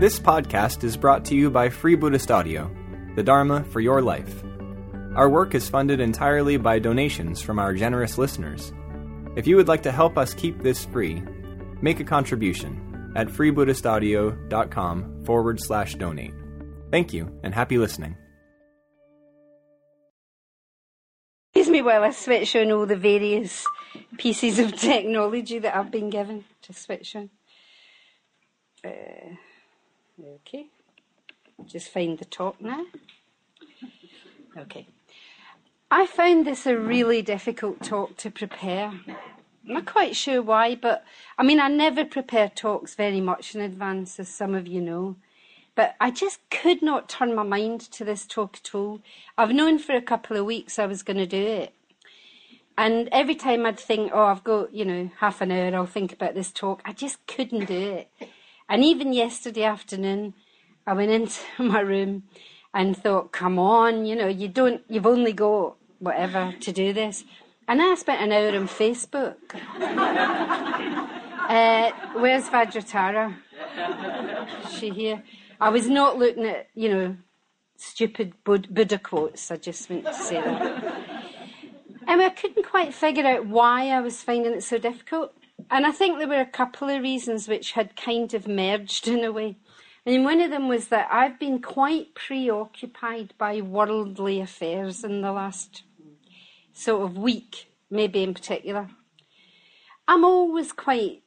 This 0.00 0.18
podcast 0.18 0.82
is 0.82 0.96
brought 0.96 1.26
to 1.26 1.34
you 1.34 1.50
by 1.50 1.68
Free 1.68 1.94
Buddhist 1.94 2.30
Audio, 2.30 2.74
the 3.16 3.22
Dharma 3.22 3.64
for 3.64 3.80
your 3.80 4.00
life. 4.00 4.42
Our 5.14 5.28
work 5.28 5.54
is 5.54 5.68
funded 5.68 6.00
entirely 6.00 6.56
by 6.56 6.78
donations 6.78 7.42
from 7.42 7.58
our 7.58 7.74
generous 7.74 8.16
listeners. 8.16 8.72
If 9.36 9.46
you 9.46 9.56
would 9.56 9.68
like 9.68 9.82
to 9.82 9.92
help 9.92 10.16
us 10.16 10.32
keep 10.32 10.62
this 10.62 10.86
free, 10.86 11.22
make 11.82 12.00
a 12.00 12.04
contribution 12.04 13.12
at 13.14 13.28
freebuddhistaudio.com 13.28 15.24
forward 15.26 15.60
slash 15.60 15.96
donate. 15.96 16.32
Thank 16.90 17.12
you 17.12 17.38
and 17.42 17.52
happy 17.52 17.76
listening. 17.76 18.16
Excuse 21.52 21.68
me 21.68 21.82
while 21.82 22.04
I 22.04 22.12
switch 22.12 22.56
on 22.56 22.72
all 22.72 22.86
the 22.86 22.96
various 22.96 23.66
pieces 24.16 24.58
of 24.60 24.74
technology 24.80 25.58
that 25.58 25.76
I've 25.76 25.90
been 25.90 26.08
given 26.08 26.46
to 26.62 26.72
switch 26.72 27.16
on. 27.16 27.28
Uh, 28.82 29.36
okay, 30.24 30.66
just 31.66 31.90
find 31.90 32.18
the 32.18 32.24
talk 32.24 32.60
now. 32.60 32.84
Okay. 34.56 34.86
I 35.90 36.06
found 36.06 36.46
this 36.46 36.66
a 36.66 36.78
really 36.78 37.20
difficult 37.22 37.82
talk 37.82 38.16
to 38.18 38.30
prepare. 38.30 38.92
I'm 39.08 39.74
not 39.74 39.86
quite 39.86 40.14
sure 40.16 40.40
why, 40.40 40.74
but 40.74 41.04
I 41.36 41.42
mean, 41.42 41.60
I 41.60 41.68
never 41.68 42.04
prepare 42.04 42.48
talks 42.48 42.94
very 42.94 43.20
much 43.20 43.54
in 43.54 43.60
advance, 43.60 44.20
as 44.20 44.28
some 44.28 44.54
of 44.54 44.66
you 44.66 44.80
know. 44.80 45.16
But 45.74 45.96
I 46.00 46.10
just 46.10 46.40
could 46.50 46.82
not 46.82 47.08
turn 47.08 47.34
my 47.34 47.42
mind 47.42 47.80
to 47.92 48.04
this 48.04 48.26
talk 48.26 48.58
at 48.64 48.74
all. 48.74 49.00
I've 49.38 49.52
known 49.52 49.78
for 49.78 49.94
a 49.94 50.02
couple 50.02 50.36
of 50.36 50.44
weeks 50.44 50.78
I 50.78 50.86
was 50.86 51.02
going 51.02 51.16
to 51.16 51.26
do 51.26 51.44
it. 51.44 51.74
And 52.76 53.08
every 53.12 53.34
time 53.34 53.66
I'd 53.66 53.78
think, 53.78 54.10
oh, 54.14 54.24
I've 54.24 54.44
got, 54.44 54.72
you 54.72 54.84
know, 54.84 55.10
half 55.18 55.40
an 55.40 55.52
hour, 55.52 55.74
I'll 55.74 55.86
think 55.86 56.12
about 56.12 56.34
this 56.34 56.50
talk, 56.50 56.82
I 56.84 56.92
just 56.92 57.24
couldn't 57.26 57.66
do 57.66 57.78
it. 57.78 58.10
And 58.70 58.84
even 58.84 59.12
yesterday 59.12 59.64
afternoon, 59.64 60.34
I 60.86 60.92
went 60.92 61.10
into 61.10 61.40
my 61.58 61.80
room 61.80 62.22
and 62.72 62.96
thought, 62.96 63.32
come 63.32 63.58
on, 63.58 64.06
you 64.06 64.14
know, 64.14 64.28
you 64.28 64.46
don't, 64.46 64.82
you've 64.88 65.06
only 65.06 65.32
got 65.32 65.76
whatever 65.98 66.54
to 66.60 66.72
do 66.72 66.92
this. 66.92 67.24
And 67.66 67.82
I 67.82 67.96
spent 67.96 68.22
an 68.22 68.30
hour 68.30 68.56
on 68.56 68.68
Facebook. 68.68 69.36
uh, 71.48 71.90
where's 72.14 72.48
Vajratara? 72.48 73.34
She 74.70 74.90
here? 74.90 75.24
I 75.60 75.70
was 75.70 75.88
not 75.88 76.16
looking 76.16 76.46
at, 76.46 76.68
you 76.74 76.88
know, 76.88 77.16
stupid 77.76 78.34
Buddha 78.44 78.98
quotes. 78.98 79.50
I 79.50 79.56
just 79.56 79.90
want 79.90 80.04
to 80.04 80.14
say 80.14 80.40
that. 80.40 80.84
And 82.06 82.22
I 82.22 82.30
couldn't 82.30 82.66
quite 82.66 82.94
figure 82.94 83.26
out 83.26 83.46
why 83.46 83.88
I 83.90 84.00
was 84.00 84.22
finding 84.22 84.52
it 84.52 84.62
so 84.62 84.78
difficult. 84.78 85.32
And 85.70 85.86
I 85.86 85.92
think 85.92 86.18
there 86.18 86.28
were 86.28 86.40
a 86.40 86.46
couple 86.46 86.88
of 86.88 87.02
reasons 87.02 87.48
which 87.48 87.72
had 87.72 87.96
kind 87.96 88.32
of 88.34 88.46
merged 88.46 89.08
in 89.08 89.24
a 89.24 89.32
way. 89.32 89.56
And 90.06 90.24
one 90.24 90.40
of 90.40 90.50
them 90.50 90.68
was 90.68 90.88
that 90.88 91.08
I've 91.12 91.38
been 91.38 91.60
quite 91.60 92.14
preoccupied 92.14 93.34
by 93.36 93.60
worldly 93.60 94.40
affairs 94.40 95.04
in 95.04 95.20
the 95.20 95.32
last 95.32 95.82
sort 96.72 97.02
of 97.02 97.18
week, 97.18 97.70
maybe 97.90 98.22
in 98.22 98.32
particular. 98.34 98.88
I'm 100.08 100.24
always 100.24 100.72
quite, 100.72 101.22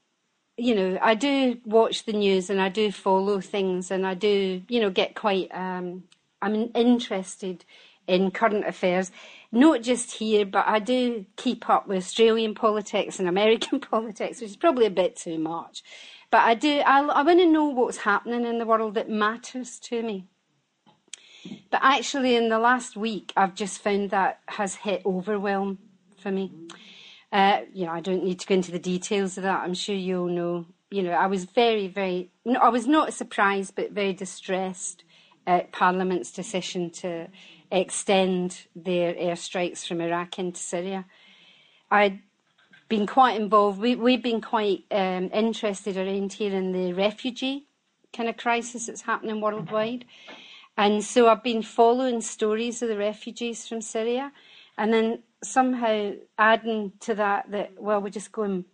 you 0.58 0.76
know, 0.76 0.98
I 1.02 1.16
do 1.16 1.60
watch 1.66 2.06
the 2.06 2.14
news 2.14 2.50
and 2.50 2.60
I 2.60 2.70
do 2.70 2.92
follow 2.92 3.40
things 3.40 3.92
and 3.92 4.06
I 4.06 4.16
do, 4.16 4.64
you 4.68 4.80
know, 4.80 4.90
get 4.90 5.16
quite, 5.16 5.54
um, 5.54 6.04
I'm 6.42 6.72
interested 6.76 7.64
in 8.08 8.32
current 8.32 8.68
affairs, 8.68 9.12
not 9.52 9.82
just 9.82 10.14
here, 10.14 10.46
but 10.46 10.66
I 10.68 10.80
do 10.80 11.26
keep 11.36 11.70
up 11.70 11.88
with 11.88 12.00
Australian 12.00 12.56
politics 12.56 13.20
and 13.20 13.28
American 13.28 13.80
politics, 13.92 14.42
which 14.42 14.52
is 14.52 14.58
probably 14.58 14.86
a 14.86 14.92
bit 14.92 15.16
too 15.16 15.38
much. 15.38 15.84
But 16.32 16.42
I 16.42 16.56
do, 16.56 16.80
I, 16.80 17.02
I 17.02 17.22
want 17.22 17.40
to 17.40 17.46
know 17.46 17.66
what's 17.66 17.98
happening 17.98 18.46
in 18.46 18.58
the 18.58 18.66
world 18.66 18.96
that 18.96 19.10
matters 19.10 19.78
to 19.82 20.02
me. 20.02 20.26
But 21.70 21.82
actually, 21.84 22.36
in 22.36 22.50
the 22.50 22.60
last 22.60 22.96
week, 22.96 23.34
I've 23.36 23.54
just 23.54 23.80
found 23.82 24.10
that 24.10 24.40
has 24.48 24.76
hit 24.76 25.04
overwhelm 25.06 25.78
for 26.18 26.32
me. 26.32 26.52
Uh, 27.32 27.62
you 27.74 27.86
know, 27.86 27.92
I 27.92 28.00
don't 28.00 28.24
need 28.24 28.40
to 28.40 28.48
go 28.48 28.56
into 28.56 28.72
the 28.72 28.80
details 28.80 29.38
of 29.38 29.44
that. 29.44 29.62
I'm 29.62 29.74
sure 29.74 29.96
you 29.96 30.22
all 30.22 30.28
know. 30.28 30.66
You 30.90 31.04
know, 31.04 31.12
I 31.12 31.26
was 31.28 31.46
very, 31.46 31.88
very, 31.88 32.30
I 32.60 32.70
was 32.70 32.88
not 32.88 33.14
surprised, 33.14 33.76
but 33.76 33.92
very 33.92 34.14
distressed 34.14 35.04
at 35.46 35.72
Parliament's 35.72 36.32
decision 36.32 36.90
to 36.92 37.28
extend 37.74 38.68
their 38.76 39.14
airstrikes 39.16 39.86
from 39.86 40.00
Iraq 40.00 40.38
into 40.40 40.60
Syria. 40.60 41.06
I'd 41.90 42.20
been 42.88 43.08
quite 43.08 43.42
involved. 43.42 43.80
We, 43.80 43.96
we've 43.96 44.22
been 44.22 44.42
quite 44.42 44.84
um, 44.92 45.30
interested 45.34 45.98
around 45.98 46.34
here 46.34 46.54
in 46.54 46.72
the 46.72 46.94
refugee 46.94 47.68
kind 48.16 48.30
of 48.30 48.38
crisis 48.38 48.86
that's 48.86 49.02
happening 49.02 49.42
worldwide. 49.42 50.06
And 50.78 51.04
so 51.04 51.28
I've 51.28 51.44
been 51.44 51.64
following 51.64 52.22
stories 52.22 52.82
of 52.82 52.90
the 52.90 52.98
refugees 52.98 53.68
from 53.68 53.82
Syria 53.82 54.32
and 54.78 54.94
then 54.94 55.24
somehow 55.44 56.14
adding 56.38 56.94
to 57.02 57.16
that 57.16 57.50
that, 57.52 57.82
well, 57.82 58.02
we're 58.02 58.10
just 58.10 58.32
going 58.32 58.66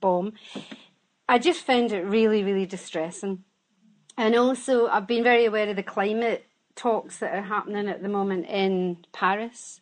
bomb. 0.00 0.32
I 1.28 1.38
just 1.38 1.64
found 1.64 1.92
it 1.92 2.04
really, 2.04 2.42
really 2.42 2.66
distressing. 2.66 3.44
And 4.16 4.34
also, 4.34 4.88
I've 4.88 5.06
been 5.06 5.22
very 5.22 5.46
aware 5.46 5.68
of 5.68 5.76
the 5.76 5.82
climate 5.82 6.46
talks 6.74 7.18
that 7.18 7.34
are 7.34 7.42
happening 7.42 7.88
at 7.88 8.02
the 8.02 8.08
moment 8.08 8.46
in 8.46 9.04
Paris. 9.12 9.80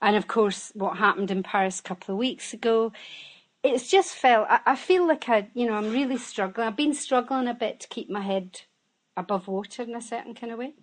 And 0.00 0.16
of 0.16 0.28
course, 0.28 0.72
what 0.74 0.98
happened 0.98 1.30
in 1.30 1.42
Paris 1.42 1.80
a 1.80 1.82
couple 1.82 2.14
of 2.14 2.18
weeks 2.18 2.52
ago. 2.52 2.92
It's 3.64 3.90
just 3.90 4.14
felt, 4.14 4.46
I, 4.48 4.60
I 4.66 4.76
feel 4.76 5.06
like 5.06 5.28
I, 5.28 5.48
you 5.54 5.66
know, 5.66 5.74
I'm 5.74 5.90
really 5.90 6.16
struggling. 6.16 6.66
I've 6.66 6.76
been 6.76 6.94
struggling 6.94 7.48
a 7.48 7.54
bit 7.54 7.80
to 7.80 7.88
keep 7.88 8.08
my 8.08 8.20
head 8.20 8.62
above 9.16 9.48
water 9.48 9.82
in 9.82 9.94
a 9.96 10.00
certain 10.00 10.34
kind 10.34 10.52
of 10.52 10.58
way. 10.58 10.74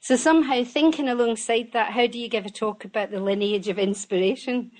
So 0.00 0.16
somehow 0.16 0.64
thinking 0.64 1.08
alongside 1.08 1.70
that, 1.72 1.92
how 1.92 2.06
do 2.08 2.18
you 2.18 2.28
give 2.28 2.44
a 2.44 2.50
talk 2.50 2.84
about 2.84 3.10
the 3.10 3.20
lineage 3.20 3.68
of 3.68 3.78
inspiration 3.78 4.72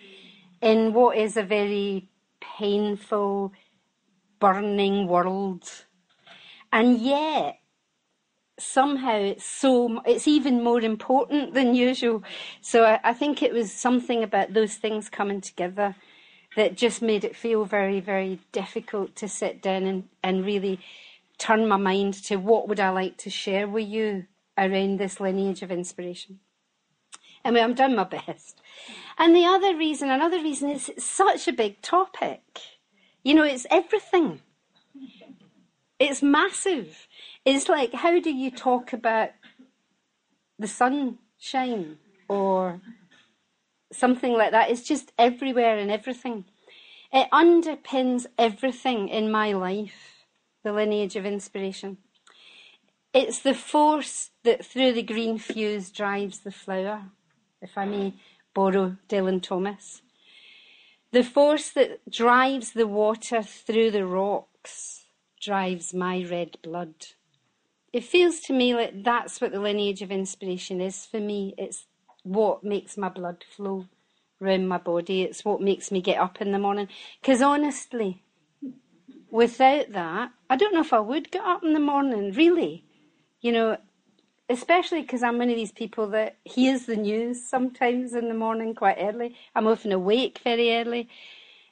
in 0.61 0.93
what 0.93 1.17
is 1.17 1.37
a 1.37 1.43
very 1.43 2.11
painful, 2.41 3.53
burning 4.41 5.07
world? 5.07 5.71
And 6.73 6.99
yet, 6.99 7.61
somehow 8.59 9.17
it's 9.17 9.45
so 9.45 10.01
it's 10.05 10.29
even 10.29 10.63
more 10.63 10.81
important 10.81 11.55
than 11.55 11.75
usual. 11.75 12.23
So 12.61 12.85
I, 12.85 13.01
I, 13.03 13.15
think 13.15 13.43
it 13.43 13.53
was 13.53 13.73
something 13.73 14.23
about 14.23 14.53
those 14.53 14.75
things 14.75 15.09
coming 15.09 15.41
together 15.41 15.97
that 16.57 16.77
just 16.77 17.03
made 17.03 17.25
it 17.25 17.35
feel 17.35 17.65
very, 17.65 18.01
very 18.01 18.39
difficult 18.53 19.17
to 19.17 19.29
sit 19.29 19.63
down 19.63 19.85
and, 19.85 20.09
and 20.23 20.45
really 20.45 20.81
turn 21.39 21.67
my 21.67 21.77
mind 21.77 22.15
to 22.15 22.37
what 22.37 22.69
would 22.69 22.81
I 22.81 22.91
like 22.91 23.17
to 23.19 23.31
share 23.31 23.67
with 23.67 23.89
you 23.89 24.27
around 24.59 24.99
this 24.99 25.19
lineage 25.19 25.63
of 25.63 25.71
inspiration. 25.71 26.41
Anyway, 27.45 27.63
I'm 27.63 27.75
doing 27.75 27.97
my 27.97 28.05
best. 28.05 28.61
And 29.19 29.35
the 29.35 29.45
other 29.45 29.77
reason, 29.77 30.11
another 30.11 30.39
reason 30.43 30.71
is 30.71 30.89
it's 30.89 31.05
such 31.05 31.49
a 31.49 31.53
big 31.53 31.81
topic. 31.83 32.43
You 33.25 33.35
know, 33.35 33.45
it's 33.45 33.67
everything. 33.71 34.41
It's 35.99 36.23
massive. 36.23 37.09
It's 37.45 37.69
like, 37.69 37.93
how 37.93 38.21
do 38.21 38.31
you 38.31 38.53
talk 38.53 38.93
about 38.93 39.31
the 40.59 40.69
sunshine 40.69 41.99
or 42.29 42.81
something 43.93 44.33
like 44.33 44.53
that? 44.53 44.71
It's 44.71 44.83
just 44.83 45.13
everywhere 45.19 45.77
and 45.77 45.91
everything. 45.91 46.45
It 47.13 47.29
underpins 47.33 48.27
everything 48.39 49.09
in 49.09 49.31
my 49.31 49.53
life, 49.53 50.25
the 50.63 50.73
lineage 50.73 51.17
of 51.17 51.27
inspiration. 51.27 51.99
It's 53.13 53.41
the 53.41 53.55
force 53.55 54.31
that 54.45 54.65
through 54.65 54.93
the 54.93 55.03
green 55.03 55.37
fuse 55.37 55.91
drives 55.91 56.39
the 56.39 56.53
flower, 56.53 57.11
if 57.61 57.77
I 57.77 57.85
may 57.87 58.15
borrow 58.55 58.97
Dylan 59.09 59.43
Thomas. 59.43 60.01
The 61.11 61.25
force 61.25 61.71
that 61.71 62.09
drives 62.09 62.73
the 62.73 62.87
water 62.87 63.43
through 63.43 63.91
the 63.91 64.07
rocks 64.07 65.07
drives 65.41 65.93
my 65.93 66.25
red 66.31 66.57
blood 66.63 66.95
it 67.93 68.05
feels 68.05 68.41
to 68.41 68.53
me 68.53 68.75
like 68.75 69.05
that's 69.05 69.41
what 69.41 69.53
the 69.53 69.61
lineage 69.61 70.03
of 70.03 70.11
inspiration 70.11 70.81
is 70.81 71.05
for 71.05 71.21
me. 71.21 71.55
It's 71.59 71.87
what 72.23 72.65
makes 72.65 72.97
my 72.97 73.09
blood 73.09 73.45
flow 73.57 73.87
around 74.41 74.69
my 74.69 74.79
body. 74.79 75.23
It's 75.23 75.45
what 75.45 75.61
makes 75.61 75.91
me 75.91 76.01
get 76.01 76.19
up 76.19 76.41
in 76.41 76.53
the 76.53 76.59
morning. 76.59 76.89
Because 77.21 77.43
honestly, 77.43 78.23
without 79.31 79.93
that, 79.93 80.31
I 80.49 80.57
don't 80.57 80.75
know 80.75 80.81
if 80.81 80.93
I 80.93 81.01
would 81.01 81.31
get 81.31 81.45
up 81.45 81.63
in 81.63 81.75
the 81.75 81.81
morning, 81.81 82.33
really. 82.33 82.85
You 83.41 83.53
know, 83.53 83.77
especially 84.49 85.03
because 85.03 85.23
I'm 85.23 85.39
one 85.39 85.51
of 85.51 85.57
these 85.57 85.73
people 85.73 86.07
that 86.09 86.37
hears 86.45 86.87
the 86.87 86.97
news 86.97 87.47
sometimes 87.47 88.15
in 88.15 88.29
the 88.29 88.35
morning 88.35 88.75
quite 88.75 88.99
early. 89.01 89.37
I'm 89.55 89.67
often 89.67 89.93
awake 89.93 90.41
very 90.43 90.75
early. 90.77 91.09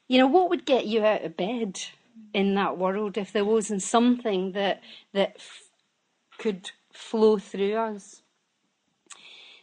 You 0.08 0.18
know, 0.18 0.26
what 0.26 0.50
would 0.50 0.66
get 0.66 0.86
you 0.86 1.04
out 1.04 1.24
of 1.24 1.36
bed 1.36 1.80
in 2.34 2.54
that 2.54 2.78
world 2.78 3.16
if 3.16 3.32
there 3.32 3.44
wasn't 3.44 3.82
something 3.82 4.52
that 4.52 4.82
that 5.12 5.36
could 6.40 6.70
flow 6.92 7.38
through 7.38 7.74
us. 7.74 8.22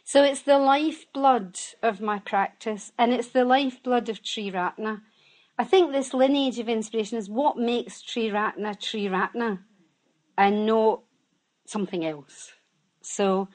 So 0.04 0.22
it's 0.22 0.42
the 0.42 0.58
lifeblood 0.58 1.58
of 1.82 2.00
my 2.00 2.18
practice, 2.20 2.92
and 2.96 3.12
it's 3.12 3.28
the 3.28 3.44
lifeblood 3.44 4.08
of 4.08 4.22
Tree 4.22 4.50
Triratna. 4.50 5.02
I 5.58 5.64
think 5.64 5.92
this 5.92 6.14
lineage 6.14 6.58
of 6.60 6.68
inspiration 6.68 7.18
is 7.18 7.28
what 7.28 7.58
makes 7.58 8.00
Triratna 8.00 8.78
Triratna, 8.78 9.58
and 10.38 10.64
not 10.64 11.02
something 11.66 12.06
else. 12.06 12.52
So 13.02 13.48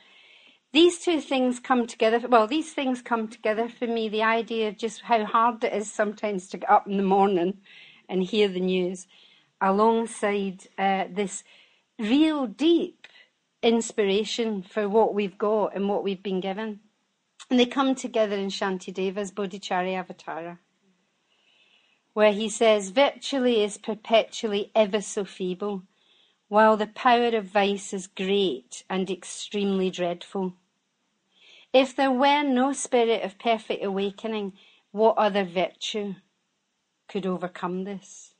these 0.73 0.99
two 0.99 1.21
things 1.21 1.59
come 1.59 1.87
together. 1.87 2.27
Well, 2.27 2.45
these 2.45 2.73
things 2.73 3.01
come 3.01 3.29
together 3.29 3.69
for 3.69 3.87
me. 3.87 4.09
The 4.09 4.23
idea 4.23 4.67
of 4.67 4.77
just 4.77 5.01
how 5.01 5.23
hard 5.25 5.63
it 5.63 5.73
is 5.73 5.91
sometimes 5.91 6.49
to 6.49 6.57
get 6.57 6.69
up 6.69 6.87
in 6.87 6.97
the 6.97 7.03
morning 7.03 7.61
and 8.09 8.21
hear 8.21 8.47
the 8.47 8.59
news, 8.59 9.07
alongside 9.61 10.67
uh, 10.77 11.05
this 11.09 11.43
real 11.97 12.47
deep 12.47 13.02
inspiration 13.63 14.62
for 14.62 14.88
what 14.88 15.13
we've 15.13 15.38
got 15.38 15.75
and 15.75 15.89
what 15.89 16.04
we've 16.04 16.21
been 16.21 16.42
given. 16.42 16.81
And 17.50 17.60
they 17.60 17.65
come 17.65 17.95
together 17.95 18.36
in 18.36 18.50
Shantideva's 18.50 19.31
Bodhicharya 19.31 20.04
Avatara, 20.04 20.60
where 22.13 22.33
he 22.33 22.50
says, 22.50 22.89
Virtually 22.89 23.63
is 23.63 23.77
perpetually 23.77 24.71
ever 24.75 25.01
so 25.01 25.25
feeble, 25.25 25.83
while 26.48 26.77
the 26.77 26.88
power 26.88 27.36
of 27.36 27.45
vice 27.45 27.94
is 27.94 28.07
great 28.07 28.83
and 28.89 29.10
extremely 29.10 29.89
dreadful. 29.89 30.54
If 31.74 31.95
there 31.95 32.12
were 32.12 32.44
no 32.44 32.71
spirit 32.74 33.24
of 33.24 33.39
perfect 33.39 33.83
awakening, 33.83 34.54
what 34.92 35.18
other 35.18 35.44
virtue 35.44 36.15
could 37.07 37.25
overcome 37.25 37.83
this? 37.83 38.32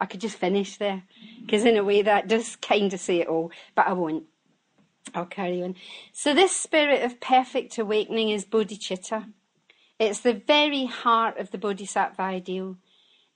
I 0.00 0.06
could 0.06 0.20
just 0.20 0.38
finish 0.38 0.78
there, 0.78 1.02
because 1.40 1.64
in 1.64 1.76
a 1.76 1.84
way 1.84 2.02
that 2.02 2.28
does 2.28 2.56
kind 2.56 2.92
of 2.92 3.00
say 3.00 3.20
it 3.20 3.28
all, 3.28 3.52
but 3.74 3.86
I 3.86 3.92
won't. 3.92 4.24
I'll 5.14 5.26
carry 5.26 5.62
on. 5.62 5.76
So, 6.12 6.34
this 6.34 6.54
spirit 6.54 7.02
of 7.02 7.20
perfect 7.20 7.78
awakening 7.78 8.30
is 8.30 8.44
bodhicitta. 8.44 9.32
It's 9.98 10.20
the 10.20 10.34
very 10.34 10.86
heart 10.86 11.38
of 11.38 11.50
the 11.50 11.58
bodhisattva 11.58 12.22
ideal. 12.22 12.76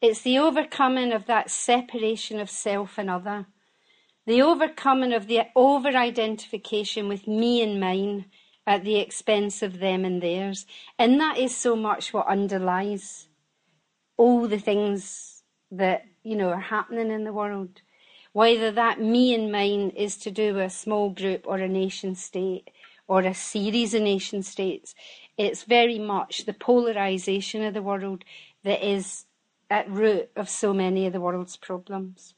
It's 0.01 0.23
the 0.23 0.39
overcoming 0.39 1.13
of 1.13 1.27
that 1.27 1.51
separation 1.51 2.41
of 2.41 2.51
self 2.51 2.99
and 2.99 3.11
other, 3.11 3.47
the 4.27 4.43
overcoming 4.43 5.13
of 5.13 5.27
the 5.27 5.43
over 5.55 5.89
identification 5.89 7.09
with 7.09 7.27
me 7.27 7.63
and 7.63 7.81
mine 7.81 8.27
at 8.67 8.85
the 8.85 8.97
expense 8.97 9.63
of 9.63 9.79
them 9.79 10.05
and 10.05 10.23
theirs. 10.23 10.67
And 10.99 11.21
that 11.21 11.39
is 11.39 11.55
so 11.55 11.77
much 11.77 12.13
what 12.13 12.27
underlies 12.27 13.29
all 14.17 14.49
the 14.49 14.59
things 14.59 15.43
that 15.71 16.05
you 16.25 16.35
know, 16.35 16.49
are 16.49 16.61
happening 16.61 17.11
in 17.11 17.25
the 17.25 17.33
world. 17.33 17.83
Whether 18.33 18.73
that 18.73 19.01
me 19.01 19.35
and 19.35 19.53
mine 19.53 19.91
is 19.91 20.17
to 20.19 20.31
do 20.31 20.55
with 20.55 20.65
a 20.65 20.71
small 20.71 21.11
group 21.11 21.47
or 21.47 21.59
a 21.59 21.69
nation 21.69 22.17
state 22.17 22.71
or 23.07 23.21
a 23.21 23.35
series 23.35 23.95
of 23.95 24.03
nation 24.03 24.43
states, 24.43 24.95
it's 25.37 25.63
very 25.63 25.99
much 25.99 26.47
the 26.47 26.55
polarization 26.55 27.63
of 27.63 27.75
the 27.75 27.83
world 27.83 28.25
that 28.65 28.85
is 28.85 29.27
at 29.71 29.89
root 29.89 30.31
of 30.35 30.49
so 30.49 30.73
many 30.73 31.07
of 31.07 31.13
the 31.13 31.21
world's 31.21 31.57
problems. 31.57 32.35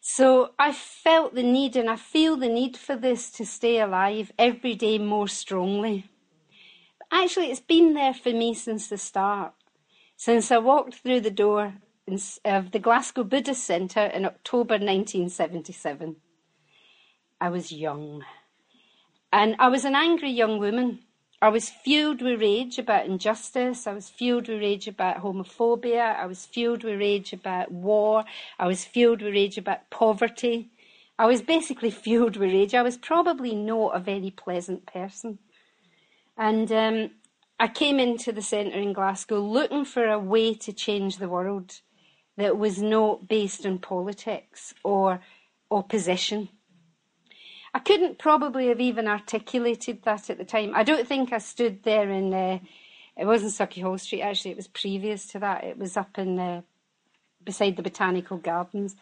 So 0.00 0.52
I 0.58 0.72
felt 0.72 1.34
the 1.34 1.42
need 1.42 1.76
and 1.76 1.90
I 1.90 1.96
feel 1.96 2.36
the 2.36 2.48
need 2.48 2.76
for 2.76 2.96
this 2.96 3.30
to 3.32 3.44
stay 3.44 3.78
alive 3.78 4.32
every 4.38 4.74
day 4.74 4.98
more 4.98 5.28
strongly. 5.28 6.06
Actually, 7.10 7.50
it's 7.50 7.60
been 7.60 7.94
there 7.94 8.14
for 8.14 8.30
me 8.30 8.54
since 8.54 8.88
the 8.88 8.98
start. 8.98 9.52
Since 10.16 10.50
I 10.50 10.58
walked 10.58 10.94
through 10.94 11.20
the 11.20 11.30
door 11.30 11.74
of 12.44 12.70
the 12.70 12.78
Glasgow 12.78 13.24
Buddhist 13.24 13.64
Centre 13.64 14.06
in 14.06 14.24
October 14.24 14.74
1977. 14.74 16.16
I 17.40 17.50
was 17.50 17.70
young. 17.72 18.24
And 19.32 19.56
I 19.58 19.68
was 19.68 19.84
an 19.84 19.94
angry 19.94 20.30
young 20.30 20.58
woman. 20.58 21.00
I 21.40 21.50
was 21.50 21.68
fueled 21.68 22.20
with 22.20 22.40
rage 22.40 22.78
about 22.78 23.06
injustice. 23.06 23.86
I 23.86 23.92
was 23.92 24.08
fueled 24.08 24.48
with 24.48 24.60
rage 24.60 24.88
about 24.88 25.22
homophobia. 25.22 26.16
I 26.16 26.26
was 26.26 26.46
fueled 26.46 26.82
with 26.82 26.98
rage 26.98 27.32
about 27.32 27.70
war. 27.70 28.24
I 28.58 28.66
was 28.66 28.84
fueled 28.84 29.22
with 29.22 29.34
rage 29.34 29.58
about 29.58 29.88
poverty. 29.90 30.70
I 31.18 31.26
was 31.26 31.42
basically 31.42 31.90
fueled 32.04 32.36
with 32.36 32.52
rage. 32.52 32.74
I 32.74 32.82
was 32.82 32.96
probably 32.96 33.54
not 33.54 33.96
a 33.96 34.00
very 34.00 34.30
pleasant 34.30 34.86
person. 34.86 35.38
And 36.36 36.72
um, 36.72 37.10
I 37.60 37.68
came 37.68 38.00
into 38.00 38.32
the 38.32 38.42
centre 38.42 38.78
in 38.78 38.92
Glasgow 38.92 39.40
looking 39.40 39.84
for 39.84 40.06
a 40.06 40.18
way 40.18 40.54
to 40.54 40.72
change 40.72 41.18
the 41.18 41.28
world 41.28 41.80
that 42.38 42.56
was 42.56 42.80
not 42.80 43.28
based 43.28 43.66
on 43.66 43.78
politics 43.78 44.72
or 44.84 45.20
opposition. 45.70 46.48
I 47.74 47.80
couldn't 47.80 48.18
probably 48.18 48.68
have 48.68 48.80
even 48.80 49.06
articulated 49.08 50.02
that 50.04 50.30
at 50.30 50.38
the 50.38 50.44
time. 50.44 50.72
I 50.74 50.84
don't 50.84 51.06
think 51.06 51.32
I 51.32 51.38
stood 51.38 51.82
there 51.82 52.08
in, 52.08 52.32
uh, 52.32 52.60
it 53.16 53.26
wasn't 53.26 53.52
Sauchiehall 53.52 54.00
Street 54.00 54.22
actually, 54.22 54.52
it 54.52 54.56
was 54.56 54.68
previous 54.68 55.26
to 55.28 55.40
that. 55.40 55.64
It 55.64 55.78
was 55.78 55.96
up 55.96 56.16
in, 56.16 56.38
uh, 56.38 56.62
beside 57.44 57.76
the 57.76 57.82
Botanical 57.82 58.38
Gardens. 58.38 58.94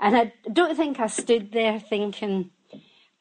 And 0.00 0.16
I 0.16 0.32
don't 0.50 0.76
think 0.76 1.00
I 1.00 1.08
stood 1.08 1.52
there 1.52 1.80
thinking, 1.80 2.50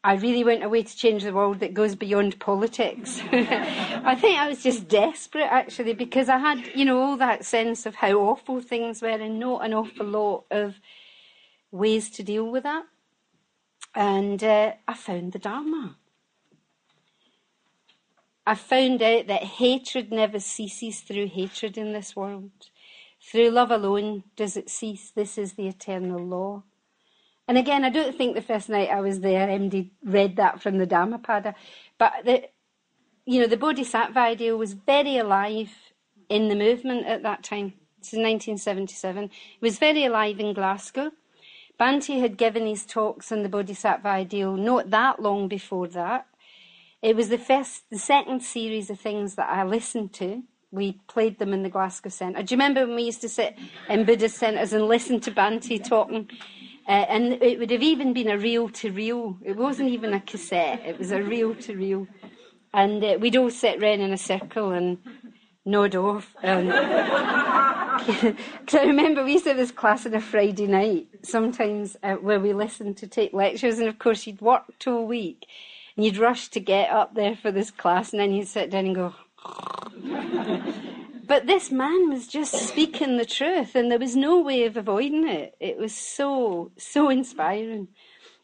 I 0.05 0.13
really 0.13 0.43
want 0.43 0.63
a 0.63 0.69
way 0.69 0.83
to 0.83 0.95
change 0.95 1.23
the 1.23 1.33
world 1.33 1.61
that 1.61 1.73
goes 1.73 1.95
beyond 1.95 2.39
politics. 2.39 3.19
I 3.31 4.13
think 4.13 4.37
I 4.37 4.47
was 4.47 4.61
just 4.61 4.87
desperate 4.87 5.47
actually 5.49 5.93
because 5.95 6.29
I 6.29 6.37
had, 6.37 6.63
you 6.75 6.85
know, 6.85 7.01
all 7.01 7.17
that 7.17 7.43
sense 7.43 7.87
of 7.87 7.95
how 7.95 8.11
awful 8.11 8.61
things 8.61 9.01
were 9.01 9.07
and 9.07 9.39
not 9.39 9.65
an 9.65 9.73
awful 9.73 10.05
lot 10.05 10.43
of 10.51 10.75
ways 11.71 12.11
to 12.11 12.23
deal 12.23 12.51
with 12.51 12.61
that. 12.61 12.85
And 13.95 14.43
uh, 14.43 14.73
I 14.87 14.93
found 14.93 15.31
the 15.31 15.39
Dharma. 15.39 15.95
I 18.45 18.53
found 18.53 19.01
out 19.01 19.25
that 19.25 19.43
hatred 19.43 20.11
never 20.11 20.39
ceases 20.39 20.99
through 20.99 21.29
hatred 21.29 21.79
in 21.79 21.93
this 21.93 22.15
world. 22.15 22.51
Through 23.19 23.49
love 23.49 23.71
alone 23.71 24.21
does 24.35 24.55
it 24.55 24.69
cease. 24.69 25.09
This 25.09 25.39
is 25.39 25.53
the 25.53 25.67
eternal 25.67 26.23
law. 26.23 26.61
And 27.47 27.57
again, 27.57 27.83
I 27.83 27.89
don't 27.89 28.15
think 28.15 28.36
the 28.36 28.42
first 28.42 28.69
night 28.69 28.89
I 28.89 29.01
was 29.01 29.19
there, 29.19 29.47
MD 29.47 29.92
read 30.03 30.36
that 30.38 30.62
from 30.62 30.77
the 30.77 30.86
Dhammapada, 30.86 31.53
but 31.97 32.13
the, 32.25 32.44
you 33.25 33.39
know, 33.39 33.47
the 33.47 33.57
Bodhisattva 33.57 34.19
ideal 34.19 34.57
was 34.57 34.74
very 34.74 35.18
alive 35.18 35.71
in 36.27 36.50
the 36.50 36.56
movement 36.56 37.06
at 37.06 37.24
that 37.24 37.44
time. 37.44 37.74
Is 38.01 38.19
1977. 38.19 39.24
It 39.24 39.31
was 39.62 39.80
very 39.80 40.06
alive 40.06 40.39
in 40.39 40.53
Glasgow. 40.53 41.09
Bhante 41.80 42.19
had 42.19 42.38
given 42.38 42.68
his 42.68 42.86
talks 42.86 43.31
on 43.31 43.42
the 43.42 43.50
Bodhisattva 43.50 44.07
ideal 44.07 44.56
not 44.56 44.91
that 44.91 45.19
long 45.19 45.48
before 45.48 45.88
that. 45.88 46.27
It 47.01 47.15
was 47.15 47.30
the 47.30 47.39
first, 47.39 47.89
the 47.89 47.98
second 47.98 48.44
series 48.44 48.91
of 48.91 49.00
things 49.00 49.33
that 49.36 49.50
I 49.50 49.63
listened 49.63 50.13
to. 50.13 50.44
We 50.69 51.00
played 51.07 51.39
them 51.39 51.51
in 51.51 51.63
the 51.63 51.69
Glasgow 51.69 52.09
Centre. 52.09 52.44
Do 52.44 52.53
you 52.53 52.57
remember 52.57 52.86
when 52.86 52.95
we 52.95 53.03
used 53.03 53.21
to 53.21 53.30
sit 53.30 53.57
in 53.89 54.06
Buddhist 54.06 54.38
centres 54.38 54.71
and 54.71 54.88
listen 54.88 55.19
to 55.21 55.31
Bhante 55.31 55.83
talking 55.83 56.30
uh, 56.87 56.91
and 56.91 57.41
it 57.41 57.59
would 57.59 57.71
have 57.71 57.81
even 57.81 58.13
been 58.13 58.29
a 58.29 58.38
reel 58.38 58.69
to 58.69 58.91
reel. 58.91 59.38
It 59.43 59.57
wasn't 59.57 59.89
even 59.89 60.13
a 60.13 60.19
cassette, 60.19 60.81
it 60.86 61.00
was 61.00 61.12
a 61.12 61.21
reel 61.21 61.55
to 61.55 61.75
reel. 61.75 62.07
And 62.74 63.03
uh, 63.03 63.17
we'd 63.19 63.36
all 63.38 63.50
sit 63.50 63.81
round 63.81 64.01
in 64.01 64.13
a 64.13 64.17
circle 64.17 64.71
and 64.71 64.98
nod 65.65 65.95
off. 65.95 66.36
Because 66.41 66.65
I 68.74 68.83
remember 68.83 69.24
we 69.24 69.33
used 69.33 69.45
to 69.45 69.51
have 69.51 69.57
this 69.57 69.71
class 69.71 70.05
on 70.05 70.13
a 70.13 70.21
Friday 70.21 70.67
night, 70.67 71.07
sometimes 71.24 71.98
uh, 72.03 72.15
where 72.15 72.39
we 72.39 72.53
listened 72.53 72.98
to 72.98 73.07
take 73.07 73.33
lectures, 73.33 73.79
and 73.79 73.88
of 73.88 73.98
course 73.98 74.27
you'd 74.27 74.41
work 74.41 74.65
all 74.86 75.07
week, 75.07 75.48
and 75.95 76.05
you'd 76.05 76.17
rush 76.17 76.50
to 76.50 76.60
get 76.60 76.91
up 76.91 77.15
there 77.15 77.36
for 77.36 77.51
this 77.51 77.71
class, 77.71 78.12
and 78.12 78.19
then 78.19 78.31
you'd 78.33 78.48
sit 78.48 78.69
down 78.69 78.86
and 78.86 78.95
go. 78.95 79.13
But 81.27 81.48
this 81.48 81.72
man 81.72 82.10
was 82.10 82.27
just 82.27 82.53
speaking 82.53 83.17
the 83.17 83.25
truth, 83.25 83.75
and 83.75 83.89
there 83.89 84.00
was 84.00 84.15
no 84.15 84.39
way 84.39 84.65
of 84.65 84.77
avoiding 84.77 85.27
it. 85.27 85.55
It 85.60 85.77
was 85.77 85.96
so, 85.96 86.72
so 86.77 87.10
inspiring. 87.10 87.88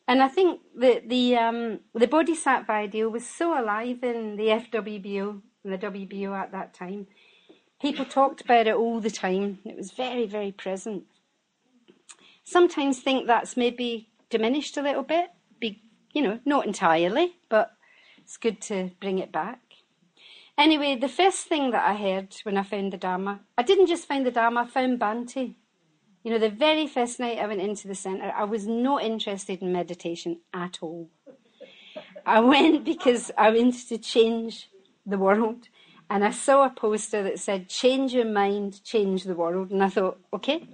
And 0.08 0.22
I 0.22 0.28
think 0.28 0.62
that 0.78 1.08
the 1.08 1.38
um, 1.38 1.80
the 1.94 2.08
Bodhisattva 2.08 2.72
ideal 2.72 3.10
was 3.10 3.26
so 3.26 3.60
alive 3.60 4.04
in 4.04 4.36
the 4.36 4.48
FWBO 4.48 5.42
and 5.64 5.74
the 5.74 5.78
WBO 5.78 6.36
at 6.36 6.52
that 6.52 6.74
time. 6.74 7.08
People 7.82 8.06
talked 8.06 8.42
about 8.42 8.68
it 8.68 8.76
all 8.76 9.00
the 9.00 9.12
time. 9.12 9.60
It 9.64 9.78
was 9.78 9.92
very, 9.92 10.26
very 10.26 10.52
present. 10.52 11.04
Sometimes 12.44 13.00
think 13.00 13.28
that's 13.28 13.56
maybe 13.56 14.10
diminished 14.30 14.78
a 14.78 14.82
little 14.82 15.04
bit. 15.04 15.30
Be, 15.60 15.82
you 16.14 16.22
know, 16.22 16.40
not 16.46 16.66
entirely, 16.66 17.36
but 17.50 17.72
it's 18.18 18.38
good 18.38 18.62
to 18.64 18.92
bring 19.00 19.20
it 19.20 19.32
back. 19.32 19.71
Anyway, 20.62 20.96
the 20.96 21.10
first 21.10 21.48
thing 21.48 21.72
that 21.72 21.84
I 21.84 21.96
heard 21.96 22.36
when 22.44 22.56
I 22.56 22.62
found 22.62 22.94
the 22.94 22.98
Dharma, 22.98 23.40
I 23.58 23.64
didn't 23.64 23.88
just 23.88 24.08
find 24.08 24.24
the 24.24 24.30
Dharma, 24.30 24.62
I 24.62 24.68
found 24.68 25.00
Bhante. 25.00 25.56
You 26.24 26.32
know, 26.32 26.38
the 26.38 26.52
very 26.52 26.86
first 26.86 27.20
night 27.20 27.40
I 27.40 27.48
went 27.48 27.62
into 27.62 27.88
the 27.88 27.96
centre, 27.96 28.32
I 28.32 28.44
was 28.44 28.68
not 28.68 29.02
interested 29.02 29.64
in 29.64 29.72
meditation 29.72 30.42
at 30.54 30.78
all. 30.84 31.10
I 32.28 32.42
went 32.42 32.86
because 32.94 33.32
I 33.40 33.50
wanted 33.50 33.88
to 33.90 33.98
change 33.98 34.70
the 35.04 35.18
world. 35.18 35.68
And 36.12 36.24
I 36.24 36.30
saw 36.30 36.68
a 36.68 36.70
poster 36.70 37.24
that 37.24 37.40
said, 37.40 37.68
Change 37.68 38.14
your 38.14 38.26
mind, 38.26 38.84
change 38.84 39.24
the 39.24 39.34
world. 39.34 39.72
And 39.72 39.84
I 39.84 39.90
thought, 39.90 40.20
okay, 40.32 40.68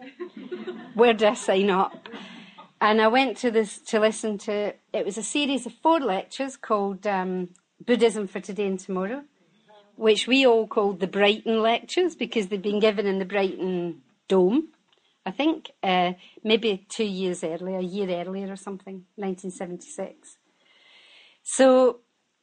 where 0.96 1.14
do 1.14 1.28
I 1.28 1.34
sign 1.36 1.70
up? 1.70 2.10
And 2.82 3.02
I 3.02 3.08
went 3.08 3.38
to 3.38 3.52
this 3.52 3.78
to 3.84 4.02
listen 4.02 4.38
to, 4.40 4.74
it 4.92 5.06
was 5.06 5.18
a 5.18 5.24
series 5.24 5.66
of 5.66 5.72
four 5.82 6.02
lectures 6.02 6.58
called 6.58 7.08
um, 7.08 7.52
Buddhism 7.86 8.28
for 8.28 8.42
Today 8.42 8.68
and 8.68 8.78
Tomorrow 8.78 9.24
which 9.98 10.28
we 10.28 10.46
all 10.46 10.68
called 10.68 11.00
the 11.00 11.08
Brighton 11.08 11.62
lectures 11.62 12.16
because 12.16 12.48
they'd 12.48 12.62
been 12.62 12.80
given 12.80 13.06
in 13.06 13.20
the 13.20 13.26
Brighton 13.26 14.02
Dome 14.28 14.70
I 15.28 15.32
think 15.32 15.72
uh, 15.84 16.14
maybe 16.42 16.86
two 16.88 17.04
years 17.04 17.44
earlier, 17.44 17.80
a 17.80 17.84
year 17.84 18.10
earlier 18.10 18.50
or 18.50 18.56
something, 18.56 19.04
1976. 19.16 20.38
So 21.44 22.00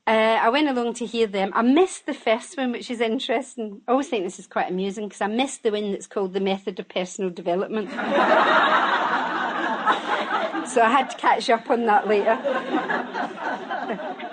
uh, 0.06 0.11
I 0.11 0.50
went 0.50 0.68
along 0.68 0.92
to 0.94 1.06
hear 1.06 1.26
them. 1.26 1.50
I 1.54 1.62
missed 1.62 2.04
the 2.04 2.12
first 2.12 2.58
one, 2.58 2.73
which 2.73 2.90
is 2.90 3.00
interesting. 3.00 3.80
I 3.88 3.92
always 3.92 4.08
think 4.08 4.25
this 4.25 4.38
is 4.38 4.46
quite 4.46 4.70
amusing 4.70 5.08
because 5.08 5.23
I 5.23 5.28
missed 5.28 5.62
the 5.62 5.70
one 5.70 5.92
that's 5.92 6.06
called 6.06 6.34
The 6.34 6.40
Method 6.40 6.78
of 6.78 6.87
Personal 6.90 7.30
Development. 7.30 7.88
so 7.90 7.96
I 10.82 10.90
had 10.90 11.08
to 11.08 11.16
catch 11.16 11.49
up 11.49 11.70
on 11.70 11.87
that 11.87 12.06
later. 12.06 12.37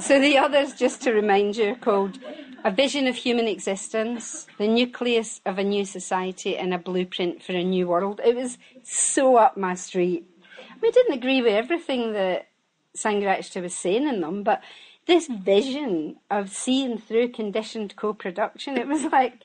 so 0.00 0.20
the 0.20 0.38
others, 0.38 0.74
just 0.74 1.02
to 1.02 1.12
remind 1.12 1.56
you, 1.56 1.72
are 1.72 1.76
called 1.76 2.18
A 2.64 2.70
Vision 2.70 3.06
of 3.06 3.16
Human 3.16 3.46
Existence, 3.46 4.46
The 4.58 4.66
Nucleus 4.66 5.40
of 5.44 5.58
a 5.58 5.64
New 5.64 5.84
Society, 5.84 6.56
and 6.56 6.72
A 6.72 6.78
Blueprint 6.78 7.42
for 7.42 7.52
a 7.52 7.62
New 7.62 7.86
World. 7.86 8.20
It 8.24 8.34
was 8.34 8.58
so 8.82 9.36
up 9.36 9.56
my 9.56 9.74
street. 9.74 10.26
I 10.82 10.90
didn't 10.90 11.16
agree 11.16 11.42
with 11.42 11.52
everything 11.52 12.12
that 12.14 12.48
Sangharakshita 12.96 13.62
was 13.62 13.74
saying 13.74 14.08
in 14.08 14.20
them, 14.20 14.42
but 14.42 14.62
this 15.06 15.26
vision 15.26 16.16
of 16.30 16.50
seeing 16.50 16.98
through 16.98 17.28
conditioned 17.28 17.96
co-production, 17.96 18.78
it 18.78 18.86
was 18.86 19.04
like, 19.04 19.44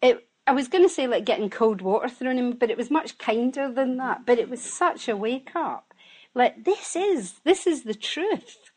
it, 0.00 0.26
I 0.46 0.52
was 0.52 0.68
going 0.68 0.84
to 0.84 0.90
say 0.90 1.06
like 1.06 1.24
getting 1.24 1.50
cold 1.50 1.82
water 1.82 2.08
thrown 2.08 2.38
in, 2.38 2.52
but 2.52 2.70
it 2.70 2.76
was 2.76 2.90
much 2.90 3.18
kinder 3.18 3.70
than 3.70 3.98
that. 3.98 4.24
But 4.24 4.38
it 4.38 4.48
was 4.48 4.62
such 4.62 5.08
a 5.08 5.16
wake 5.16 5.50
up. 5.54 5.94
Like 6.34 6.64
this 6.64 6.94
is 6.96 7.40
this 7.44 7.66
is 7.66 7.82
the 7.82 7.94
truth. 7.94 8.69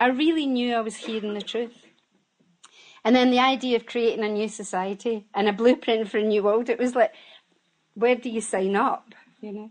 I 0.00 0.06
really 0.08 0.46
knew 0.46 0.74
I 0.74 0.80
was 0.80 0.96
hearing 0.96 1.34
the 1.34 1.42
truth. 1.42 1.86
And 3.04 3.14
then 3.16 3.30
the 3.30 3.38
idea 3.38 3.76
of 3.76 3.86
creating 3.86 4.24
a 4.24 4.28
new 4.28 4.48
society 4.48 5.26
and 5.34 5.48
a 5.48 5.52
blueprint 5.52 6.08
for 6.08 6.18
a 6.18 6.22
new 6.22 6.42
world, 6.42 6.68
it 6.68 6.78
was 6.78 6.94
like, 6.94 7.12
where 7.94 8.14
do 8.14 8.28
you 8.28 8.40
sign 8.40 8.76
up? 8.76 9.14
You 9.40 9.52
know. 9.52 9.70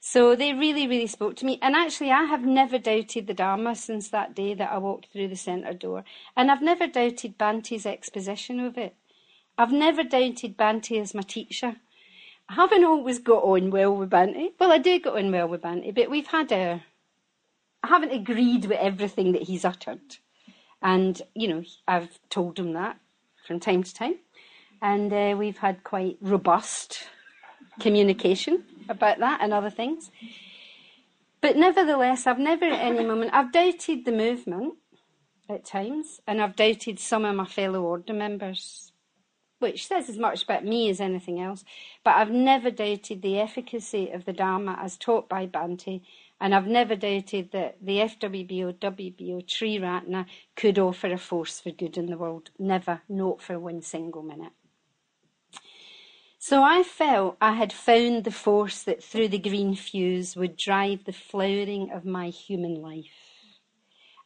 So 0.00 0.36
they 0.36 0.52
really, 0.52 0.86
really 0.86 1.06
spoke 1.08 1.36
to 1.36 1.46
me. 1.46 1.58
And 1.62 1.74
actually, 1.74 2.12
I 2.12 2.24
have 2.24 2.44
never 2.44 2.78
doubted 2.78 3.26
the 3.26 3.34
Dharma 3.34 3.74
since 3.74 4.08
that 4.10 4.34
day 4.34 4.54
that 4.54 4.70
I 4.70 4.78
walked 4.78 5.12
through 5.12 5.28
the 5.28 5.36
centre 5.36 5.72
door. 5.72 6.04
And 6.36 6.50
I've 6.50 6.62
never 6.62 6.86
doubted 6.86 7.38
Bhante's 7.38 7.86
exposition 7.86 8.60
of 8.60 8.78
it. 8.78 8.94
I've 9.58 9.72
never 9.72 10.04
doubted 10.04 10.56
Bhante 10.56 11.00
as 11.00 11.14
my 11.14 11.22
teacher. 11.22 11.76
I 12.48 12.54
haven't 12.54 12.84
always 12.84 13.18
got 13.18 13.42
on 13.42 13.70
well 13.70 13.96
with 13.96 14.10
Bhante. 14.10 14.52
Well, 14.60 14.70
I 14.70 14.78
do 14.78 14.98
get 15.00 15.14
on 15.14 15.32
well 15.32 15.48
with 15.48 15.62
Banti, 15.62 15.90
but 15.92 16.10
we've 16.10 16.28
had 16.28 16.52
a. 16.52 16.84
I 17.86 17.88
haven't 17.88 18.10
agreed 18.10 18.64
with 18.64 18.78
everything 18.78 19.30
that 19.30 19.42
he's 19.42 19.64
uttered. 19.64 20.16
And, 20.82 21.22
you 21.34 21.46
know, 21.46 21.62
I've 21.86 22.18
told 22.30 22.58
him 22.58 22.72
that 22.72 22.98
from 23.46 23.60
time 23.60 23.84
to 23.84 23.94
time. 23.94 24.16
And 24.82 25.12
uh, 25.12 25.36
we've 25.38 25.58
had 25.58 25.84
quite 25.84 26.16
robust 26.20 27.04
communication 27.78 28.64
about 28.88 29.20
that 29.20 29.38
and 29.40 29.52
other 29.52 29.70
things. 29.70 30.10
But 31.40 31.56
nevertheless, 31.56 32.26
I've 32.26 32.40
never 32.40 32.64
at 32.64 32.84
any 32.84 33.04
moment, 33.04 33.30
I've 33.32 33.52
doubted 33.52 34.04
the 34.04 34.10
movement 34.10 34.74
at 35.48 35.64
times, 35.64 36.20
and 36.26 36.42
I've 36.42 36.56
doubted 36.56 36.98
some 36.98 37.24
of 37.24 37.36
my 37.36 37.44
fellow 37.44 37.82
order 37.82 38.12
members, 38.12 38.90
which 39.60 39.86
says 39.86 40.08
as 40.08 40.18
much 40.18 40.42
about 40.42 40.64
me 40.64 40.90
as 40.90 41.00
anything 41.00 41.40
else. 41.40 41.64
But 42.02 42.16
I've 42.16 42.32
never 42.32 42.72
doubted 42.72 43.22
the 43.22 43.38
efficacy 43.38 44.10
of 44.10 44.24
the 44.24 44.32
Dharma 44.32 44.76
as 44.82 44.96
taught 44.96 45.28
by 45.28 45.46
Bhante, 45.46 46.02
and 46.40 46.54
I've 46.54 46.66
never 46.66 46.96
doubted 46.96 47.52
that 47.52 47.76
the 47.80 47.98
FWBO, 47.98 48.74
WBO, 48.74 49.46
Triratna 49.46 50.26
could 50.54 50.78
offer 50.78 51.12
a 51.12 51.18
force 51.18 51.60
for 51.60 51.70
good 51.70 51.96
in 51.96 52.06
the 52.06 52.18
world. 52.18 52.50
Never, 52.58 53.00
not 53.08 53.40
for 53.40 53.58
one 53.58 53.80
single 53.80 54.22
minute. 54.22 54.52
So 56.38 56.62
I 56.62 56.82
felt 56.82 57.38
I 57.40 57.54
had 57.54 57.72
found 57.72 58.24
the 58.24 58.30
force 58.30 58.82
that 58.82 59.02
through 59.02 59.28
the 59.28 59.38
green 59.38 59.74
fuse 59.74 60.36
would 60.36 60.56
drive 60.56 61.04
the 61.04 61.12
flowering 61.12 61.90
of 61.90 62.04
my 62.04 62.28
human 62.28 62.74
life. 62.82 63.56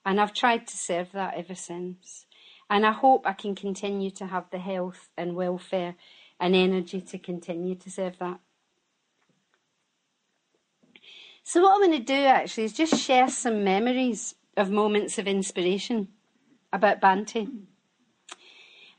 And 0.04 0.20
I've 0.20 0.34
tried 0.34 0.66
to 0.66 0.76
serve 0.76 1.12
that 1.12 1.34
ever 1.36 1.54
since. 1.54 2.26
And 2.68 2.84
I 2.84 2.92
hope 2.92 3.26
I 3.26 3.32
can 3.32 3.54
continue 3.54 4.10
to 4.12 4.26
have 4.26 4.50
the 4.50 4.58
health 4.58 5.08
and 5.16 5.36
welfare 5.36 5.94
and 6.40 6.56
energy 6.56 7.00
to 7.00 7.18
continue 7.18 7.74
to 7.76 7.90
serve 7.90 8.18
that. 8.18 8.40
So, 11.42 11.62
what 11.62 11.74
I'm 11.74 11.90
going 11.90 11.98
to 11.98 12.04
do 12.04 12.24
actually 12.26 12.64
is 12.64 12.72
just 12.72 12.96
share 12.96 13.28
some 13.28 13.64
memories 13.64 14.34
of 14.56 14.70
moments 14.70 15.18
of 15.18 15.26
inspiration 15.26 16.08
about 16.72 17.00
Bhante 17.00 17.48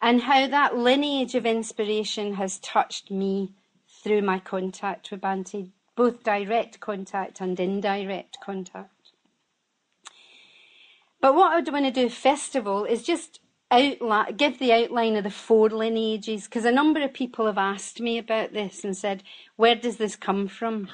and 0.02 0.22
how 0.24 0.48
that 0.48 0.76
lineage 0.76 1.36
of 1.36 1.46
inspiration 1.46 2.34
has 2.34 2.60
touched 2.60 3.12
me 3.12 3.54
through 4.04 4.22
my 4.22 4.40
contact 4.40 5.12
with 5.12 5.22
Bhante, 5.22 5.70
both 5.96 6.24
direct 6.24 6.80
contact 6.80 7.40
and 7.40 7.60
indirect 7.60 8.38
contact. 8.44 9.12
But 11.22 11.36
what 11.36 11.52
I 11.52 11.72
want 11.72 11.86
to 11.86 11.92
do 11.92 12.10
first 12.10 12.56
of 12.56 12.68
all 12.68 12.84
is 12.84 13.04
just 13.04 13.40
outline, 13.70 14.36
give 14.36 14.58
the 14.58 14.74
outline 14.74 15.16
of 15.16 15.24
the 15.24 15.30
four 15.30 15.70
lineages, 15.70 16.46
because 16.46 16.66
a 16.66 16.72
number 16.72 17.02
of 17.02 17.14
people 17.14 17.46
have 17.46 17.60
asked 17.60 18.02
me 18.02 18.18
about 18.18 18.54
this 18.54 18.84
and 18.84 18.98
said, 18.98 19.22
where 19.56 19.76
does 19.76 19.98
this 19.98 20.16
come 20.16 20.48
from? 20.48 20.90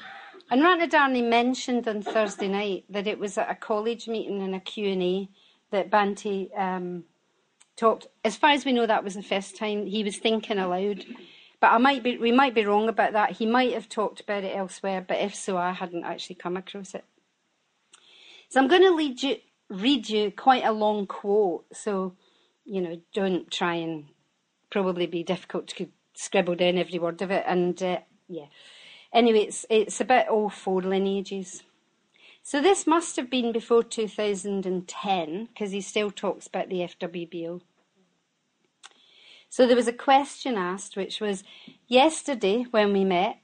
And 0.50 0.62
Ratnadharni 0.62 1.28
mentioned 1.28 1.86
on 1.86 2.02
Thursday 2.02 2.48
night 2.48 2.84
that 2.88 3.06
it 3.06 3.18
was 3.18 3.36
at 3.36 3.50
a 3.50 3.54
college 3.54 4.08
meeting 4.08 4.42
and 4.42 4.54
a 4.54 4.60
Q&A 4.60 5.28
that 5.70 5.90
Bhante 5.90 6.48
um, 6.58 7.04
talked. 7.76 8.06
As 8.24 8.36
far 8.36 8.50
as 8.50 8.64
we 8.64 8.72
know, 8.72 8.86
that 8.86 9.04
was 9.04 9.14
the 9.14 9.22
first 9.22 9.56
time 9.56 9.84
he 9.84 10.02
was 10.02 10.16
thinking 10.16 10.58
aloud. 10.58 11.04
But 11.60 11.72
I 11.72 11.78
might 11.78 12.02
be, 12.02 12.16
we 12.16 12.32
might 12.32 12.54
be 12.54 12.64
wrong 12.64 12.88
about 12.88 13.12
that. 13.12 13.32
He 13.32 13.44
might 13.44 13.74
have 13.74 13.88
talked 13.88 14.20
about 14.20 14.44
it 14.44 14.56
elsewhere, 14.56 15.04
but 15.06 15.18
if 15.18 15.34
so, 15.34 15.58
I 15.58 15.72
hadn't 15.72 16.04
actually 16.04 16.36
come 16.36 16.56
across 16.56 16.94
it. 16.94 17.04
So 18.48 18.60
I'm 18.60 18.68
going 18.68 18.82
to 18.82 19.26
you, 19.26 19.36
read 19.68 20.08
you 20.08 20.30
quite 20.30 20.64
a 20.64 20.72
long 20.72 21.06
quote. 21.06 21.66
So, 21.72 22.14
you 22.64 22.80
know, 22.80 23.00
don't 23.12 23.50
try 23.50 23.74
and 23.74 24.06
probably 24.70 25.06
be 25.06 25.22
difficult 25.22 25.66
to 25.68 25.88
scribble 26.14 26.54
down 26.54 26.78
every 26.78 26.98
word 26.98 27.20
of 27.20 27.30
it. 27.30 27.44
And 27.46 27.82
uh, 27.82 27.98
yeah, 28.28 28.46
anyway, 29.12 29.40
it's 29.40 29.66
it's 29.70 30.00
about 30.00 30.28
all 30.28 30.48
four 30.48 30.82
lineages. 30.82 31.62
So 32.42 32.62
this 32.62 32.86
must 32.86 33.16
have 33.16 33.28
been 33.28 33.52
before 33.52 33.82
2010 33.82 35.48
because 35.52 35.70
he 35.70 35.82
still 35.82 36.10
talks 36.10 36.46
about 36.46 36.70
the 36.70 36.80
FWBO. 36.80 37.60
So 39.50 39.66
there 39.66 39.76
was 39.76 39.88
a 39.88 39.92
question 39.92 40.56
asked, 40.56 40.96
which 40.96 41.20
was 41.20 41.44
yesterday 41.86 42.64
when 42.70 42.92
we 42.92 43.04
met, 43.04 43.38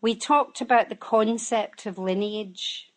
we 0.00 0.14
talked 0.14 0.60
about 0.60 0.88
the 0.88 0.96
concept 0.96 1.86
of 1.86 1.98
lineage. 1.98 2.90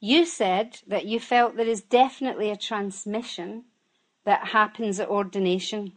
You 0.00 0.26
said 0.26 0.78
that 0.86 1.06
you 1.06 1.20
felt 1.20 1.56
there 1.56 1.66
is 1.66 1.80
definitely 1.80 2.50
a 2.50 2.56
transmission 2.56 3.64
that 4.24 4.48
happens 4.48 5.00
at 5.00 5.08
ordination 5.08 5.92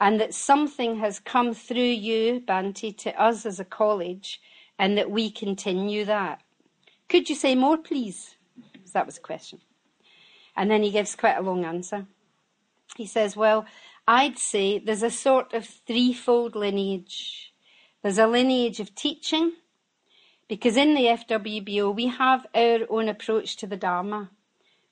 and 0.00 0.20
that 0.20 0.34
something 0.34 0.98
has 0.98 1.20
come 1.20 1.54
through 1.54 1.80
you, 1.80 2.40
Bhante, 2.40 2.96
to 2.98 3.22
us 3.22 3.46
as 3.46 3.60
a 3.60 3.64
college 3.64 4.40
and 4.82 4.98
that 4.98 5.12
we 5.12 5.30
continue 5.30 6.04
that. 6.04 6.40
Could 7.08 7.28
you 7.30 7.36
say 7.36 7.54
more, 7.54 7.78
please? 7.78 8.34
That 8.92 9.06
was 9.06 9.16
a 9.16 9.20
question. 9.20 9.60
And 10.56 10.68
then 10.68 10.82
he 10.82 10.90
gives 10.90 11.14
quite 11.14 11.36
a 11.36 11.40
long 11.40 11.64
answer. 11.64 12.06
He 12.96 13.06
says, 13.06 13.36
Well, 13.36 13.64
I'd 14.08 14.38
say 14.38 14.80
there's 14.80 15.04
a 15.04 15.10
sort 15.10 15.54
of 15.54 15.66
threefold 15.86 16.56
lineage. 16.56 17.54
There's 18.02 18.18
a 18.18 18.26
lineage 18.26 18.80
of 18.80 18.92
teaching, 18.96 19.52
because 20.48 20.76
in 20.76 20.94
the 20.94 21.06
FWBO 21.06 21.94
we 21.94 22.08
have 22.08 22.44
our 22.52 22.80
own 22.90 23.08
approach 23.08 23.56
to 23.58 23.68
the 23.68 23.76
Dharma, 23.76 24.30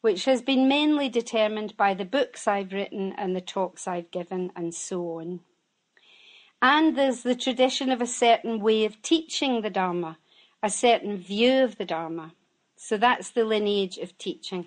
which 0.03 0.25
has 0.27 0.41
been 0.41 0.69
mainly 0.69 1.09
determined 1.09 1.77
by 1.77 1.95
the 1.95 2.05
books 2.05 2.47
I've 2.47 2.73
written 2.73 3.13
and 3.19 3.35
the 3.35 3.41
talks 3.41 3.89
I've 3.89 4.13
given, 4.13 4.53
and 4.55 4.73
so 4.73 5.19
on. 5.19 5.41
And 6.63 6.97
there's 6.97 7.23
the 7.23 7.35
tradition 7.35 7.91
of 7.91 8.03
a 8.03 8.07
certain 8.07 8.61
way 8.61 8.85
of 8.85 9.01
teaching 9.03 9.63
the 9.63 9.71
Dharma, 9.71 10.19
a 10.63 10.71
certain 10.71 11.17
view 11.17 11.65
of 11.65 11.79
the 11.79 11.85
Dharma. 11.85 12.33
So 12.77 12.97
that's 12.97 13.31
the 13.31 13.45
lineage 13.45 13.99
of 13.99 14.17
teaching. 14.19 14.67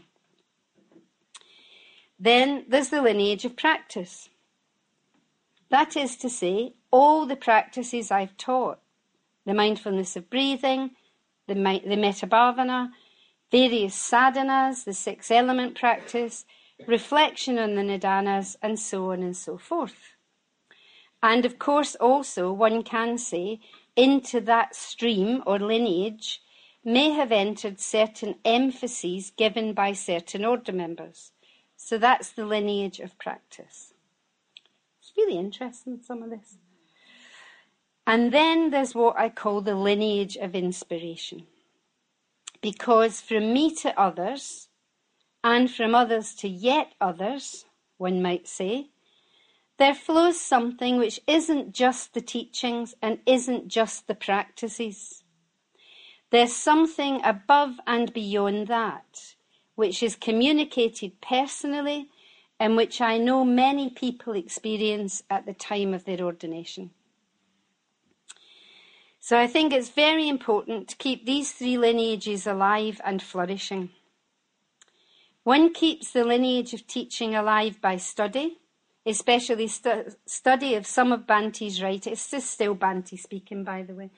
Then 2.19 2.65
there's 2.67 2.89
the 2.89 3.01
lineage 3.01 3.45
of 3.45 3.55
practice. 3.55 4.29
That 5.69 5.95
is 5.97 6.15
to 6.17 6.29
say, 6.29 6.73
all 6.91 7.25
the 7.25 7.35
practices 7.35 8.11
I've 8.11 8.37
taught 8.37 8.79
the 9.45 9.53
mindfulness 9.53 10.15
of 10.15 10.29
breathing, 10.29 10.91
the, 11.47 11.53
the 11.53 11.97
metta 11.97 12.27
bhavana, 12.27 12.89
various 13.51 13.95
sadhanas, 13.95 14.85
the 14.85 14.93
six 14.93 15.29
element 15.29 15.77
practice, 15.77 16.45
reflection 16.87 17.59
on 17.59 17.75
the 17.75 17.83
nidanas, 17.83 18.55
and 18.61 18.79
so 18.79 19.11
on 19.11 19.21
and 19.21 19.35
so 19.35 19.57
forth. 19.57 20.12
And 21.23 21.45
of 21.45 21.57
course, 21.57 21.95
also, 21.95 22.51
one 22.51 22.83
can 22.83 23.17
say 23.17 23.61
into 23.95 24.41
that 24.41 24.75
stream 24.75 25.41
or 25.47 25.57
lineage 25.57 26.41
may 26.83 27.11
have 27.11 27.31
entered 27.31 27.79
certain 27.79 28.35
emphases 28.43 29.31
given 29.37 29.71
by 29.73 29.93
certain 29.93 30.43
order 30.43 30.73
members. 30.73 31.31
So 31.77 31.97
that's 31.97 32.31
the 32.31 32.45
lineage 32.45 32.99
of 32.99 33.17
practice. 33.17 33.93
It's 34.99 35.13
really 35.15 35.37
interesting, 35.37 36.01
some 36.05 36.23
of 36.23 36.29
this. 36.29 36.57
And 38.05 38.33
then 38.33 38.71
there's 38.71 38.93
what 38.93 39.17
I 39.17 39.29
call 39.29 39.61
the 39.61 39.75
lineage 39.75 40.35
of 40.35 40.55
inspiration. 40.55 41.47
Because 42.61 43.21
from 43.21 43.53
me 43.53 43.73
to 43.75 43.97
others, 43.97 44.67
and 45.41 45.71
from 45.71 45.95
others 45.95 46.35
to 46.35 46.49
yet 46.49 46.93
others, 46.99 47.65
one 47.97 48.21
might 48.21 48.47
say, 48.47 48.89
there 49.77 49.95
flows 49.95 50.39
something 50.39 50.97
which 50.97 51.19
isn't 51.27 51.73
just 51.73 52.13
the 52.13 52.21
teachings 52.21 52.93
and 53.01 53.19
isn't 53.25 53.67
just 53.67 54.07
the 54.07 54.15
practices. 54.15 55.23
There's 56.29 56.55
something 56.55 57.21
above 57.23 57.79
and 57.85 58.13
beyond 58.13 58.67
that, 58.67 59.35
which 59.75 60.01
is 60.01 60.15
communicated 60.15 61.21
personally 61.21 62.09
and 62.59 62.75
which 62.75 63.01
I 63.01 63.17
know 63.17 63.43
many 63.43 63.89
people 63.89 64.33
experience 64.33 65.23
at 65.29 65.45
the 65.45 65.53
time 65.53 65.93
of 65.93 66.05
their 66.05 66.21
ordination. 66.21 66.91
So 69.19 69.39
I 69.39 69.47
think 69.47 69.73
it's 69.73 69.89
very 69.89 70.27
important 70.27 70.89
to 70.89 70.95
keep 70.97 71.25
these 71.25 71.51
three 71.51 71.77
lineages 71.77 72.45
alive 72.45 72.99
and 73.05 73.21
flourishing. 73.21 73.89
One 75.43 75.73
keeps 75.73 76.11
the 76.11 76.23
lineage 76.23 76.73
of 76.73 76.87
teaching 76.87 77.35
alive 77.35 77.81
by 77.81 77.97
study, 77.97 78.57
especially 79.05 79.67
stu- 79.67 80.13
study 80.25 80.75
of 80.75 80.85
some 80.85 81.11
of 81.11 81.21
Bhante's 81.21 81.81
writing. 81.81 82.13
It's 82.13 82.31
just 82.31 82.51
still 82.51 82.75
Bhante 82.75 83.19
speaking, 83.19 83.63
by 83.63 83.83
the 83.83 83.93
way. 83.93 84.09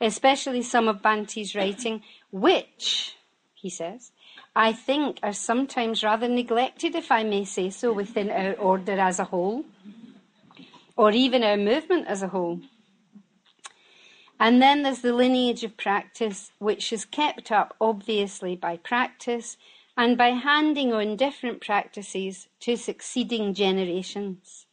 Especially 0.00 0.62
some 0.62 0.88
of 0.88 1.00
Bhante's 1.00 1.54
writing, 1.54 2.02
which, 2.30 3.16
he 3.54 3.70
says, 3.70 4.12
I 4.54 4.72
think 4.72 5.18
are 5.22 5.32
sometimes 5.32 6.02
rather 6.02 6.28
neglected, 6.28 6.94
if 6.94 7.10
I 7.10 7.24
may 7.24 7.44
say 7.44 7.70
so, 7.70 7.92
within 7.92 8.30
our 8.30 8.52
order 8.54 8.98
as 8.98 9.18
a 9.18 9.24
whole, 9.24 9.64
or 10.96 11.10
even 11.12 11.42
our 11.42 11.56
movement 11.56 12.06
as 12.06 12.22
a 12.22 12.28
whole. 12.28 12.60
And 14.38 14.60
then 14.60 14.82
there's 14.82 15.00
the 15.00 15.14
lineage 15.14 15.64
of 15.64 15.78
practice, 15.78 16.52
which 16.58 16.92
is 16.92 17.06
kept 17.06 17.50
up 17.50 17.74
obviously 17.80 18.54
by 18.54 18.76
practice 18.76 19.56
and 19.96 20.18
by 20.18 20.28
handing 20.28 20.92
on 20.92 21.16
different 21.16 21.60
practices 21.60 22.48
to 22.60 22.76
succeeding 22.76 23.54
generations. 23.54 24.66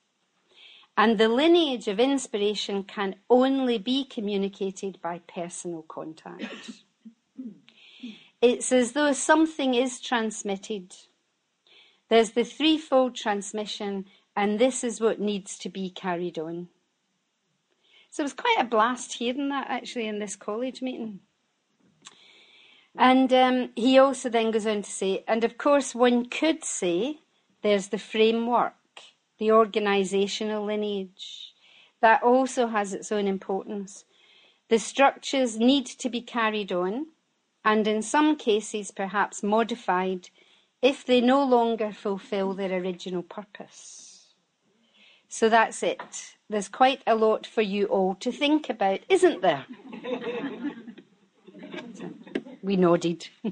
And 0.98 1.18
the 1.18 1.30
lineage 1.30 1.88
of 1.88 2.00
inspiration 2.00 2.84
can 2.84 3.16
only 3.30 3.78
be 3.78 4.04
communicated 4.04 5.00
by 5.02 5.22
personal 5.28 5.84
contact. 5.84 6.72
it's 8.42 8.72
as 8.72 8.92
though 8.92 9.14
something 9.14 9.74
is 9.74 10.00
transmitted. 10.00 10.94
There's 12.10 12.32
the 12.32 12.44
threefold 12.44 13.16
transmission, 13.16 14.06
and 14.36 14.60
this 14.60 14.84
is 14.84 15.02
what 15.02 15.20
needs 15.20 15.58
to 15.60 15.70
be 15.70 15.90
carried 15.90 16.38
on. 16.38 16.68
So 18.12 18.22
it 18.22 18.26
was 18.26 18.34
quite 18.34 18.58
a 18.60 18.66
blast 18.66 19.14
hearing 19.14 19.50
that 19.50 19.68
actually 19.70 20.08
in 20.08 20.20
this 20.20 20.36
college 20.36 20.84
meeting. 20.84 21.22
And 22.98 23.34
um, 23.34 23.70
he 23.76 23.98
also 23.98 24.30
then 24.30 24.52
goes 24.52 24.68
on 24.68 24.84
to 24.84 24.90
say, 24.90 25.24
and 25.28 25.44
of 25.44 25.58
course, 25.58 25.96
one 25.96 26.26
could 26.26 26.64
say 26.64 27.20
there's 27.64 27.88
the 27.88 27.98
framework, 27.98 28.76
the 29.40 29.48
organisational 29.48 30.66
lineage. 30.66 31.54
That 32.02 32.22
also 32.22 32.68
has 32.68 32.94
its 32.94 33.12
own 33.12 33.28
importance. 33.28 34.06
The 34.70 34.78
structures 34.78 35.58
need 35.58 35.86
to 35.88 36.10
be 36.10 36.22
carried 36.22 36.72
on, 36.72 37.08
and 37.66 37.88
in 37.88 38.02
some 38.02 38.36
cases, 38.36 38.92
perhaps 38.92 39.42
modified, 39.42 40.30
if 40.82 41.06
they 41.06 41.22
no 41.22 41.44
longer 41.44 41.92
fulfil 41.94 42.54
their 42.54 42.74
original 42.74 43.24
purpose. 43.24 44.34
So 45.30 45.50
that's 45.50 45.82
it. 45.82 46.36
There's 46.50 46.70
quite 46.70 47.02
a 47.08 47.16
lot 47.16 47.48
for 47.48 47.62
you 47.62 47.86
all 47.86 48.16
to 48.16 48.32
think 48.32 48.70
about, 48.70 49.00
isn't 49.10 49.42
there? 49.42 49.66
We 52.64 52.78
nodded. 52.78 53.28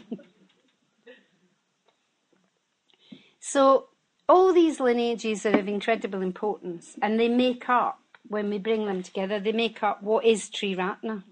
so, 3.41 3.89
all 4.29 4.53
these 4.53 4.79
lineages 4.79 5.45
are 5.45 5.59
of 5.59 5.67
incredible 5.67 6.21
importance, 6.21 6.95
and 7.01 7.19
they 7.19 7.27
make 7.27 7.67
up, 7.67 7.99
when 8.29 8.49
we 8.49 8.57
bring 8.57 8.85
them 8.85 9.03
together, 9.03 9.37
they 9.37 9.51
make 9.51 9.83
up 9.83 10.01
what 10.01 10.23
is 10.23 10.49
Triratna. 10.49 11.23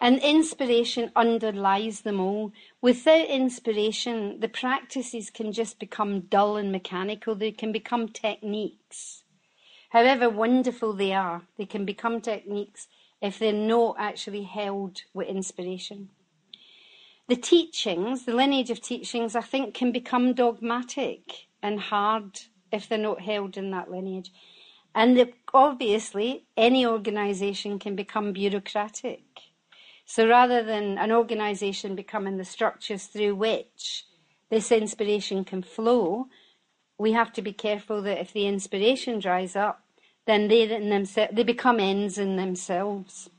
And 0.00 0.18
inspiration 0.18 1.12
underlies 1.14 2.00
them 2.00 2.18
all. 2.18 2.52
Without 2.80 3.28
inspiration, 3.28 4.40
the 4.40 4.48
practices 4.48 5.30
can 5.30 5.52
just 5.52 5.78
become 5.78 6.22
dull 6.22 6.56
and 6.56 6.72
mechanical. 6.72 7.36
They 7.36 7.52
can 7.52 7.70
become 7.70 8.08
techniques. 8.08 9.22
However 9.90 10.28
wonderful 10.28 10.92
they 10.92 11.12
are, 11.12 11.42
they 11.56 11.66
can 11.66 11.84
become 11.84 12.20
techniques 12.20 12.88
if 13.20 13.38
they're 13.38 13.52
not 13.52 13.94
actually 14.00 14.42
held 14.42 15.02
with 15.14 15.28
inspiration 15.28 16.08
the 17.28 17.36
teachings, 17.36 18.24
the 18.24 18.34
lineage 18.34 18.70
of 18.70 18.80
teachings, 18.80 19.36
I 19.36 19.40
think 19.40 19.74
can 19.74 19.92
become 19.92 20.34
dogmatic 20.34 21.46
and 21.62 21.80
hard 21.80 22.40
if 22.72 22.88
they're 22.88 22.98
not 22.98 23.20
held 23.20 23.56
in 23.56 23.70
that 23.70 23.90
lineage. 23.90 24.32
And 24.94 25.16
the, 25.16 25.32
obviously, 25.54 26.44
any 26.56 26.84
organisation 26.84 27.78
can 27.78 27.96
become 27.96 28.32
bureaucratic. 28.32 29.22
So 30.04 30.28
rather 30.28 30.62
than 30.62 30.98
an 30.98 31.12
organisation 31.12 31.94
becoming 31.94 32.36
the 32.36 32.44
structures 32.44 33.06
through 33.06 33.36
which 33.36 34.04
this 34.50 34.70
inspiration 34.70 35.44
can 35.44 35.62
flow, 35.62 36.26
we 36.98 37.12
have 37.12 37.32
to 37.34 37.42
be 37.42 37.52
careful 37.52 38.02
that 38.02 38.20
if 38.20 38.32
the 38.32 38.46
inspiration 38.46 39.18
dries 39.18 39.56
up, 39.56 39.84
then 40.26 40.48
they, 40.48 40.70
in 40.70 40.90
themselves, 40.90 41.34
they 41.34 41.42
become 41.42 41.80
ends 41.80 42.18
in 42.18 42.36
themselves. 42.36 43.30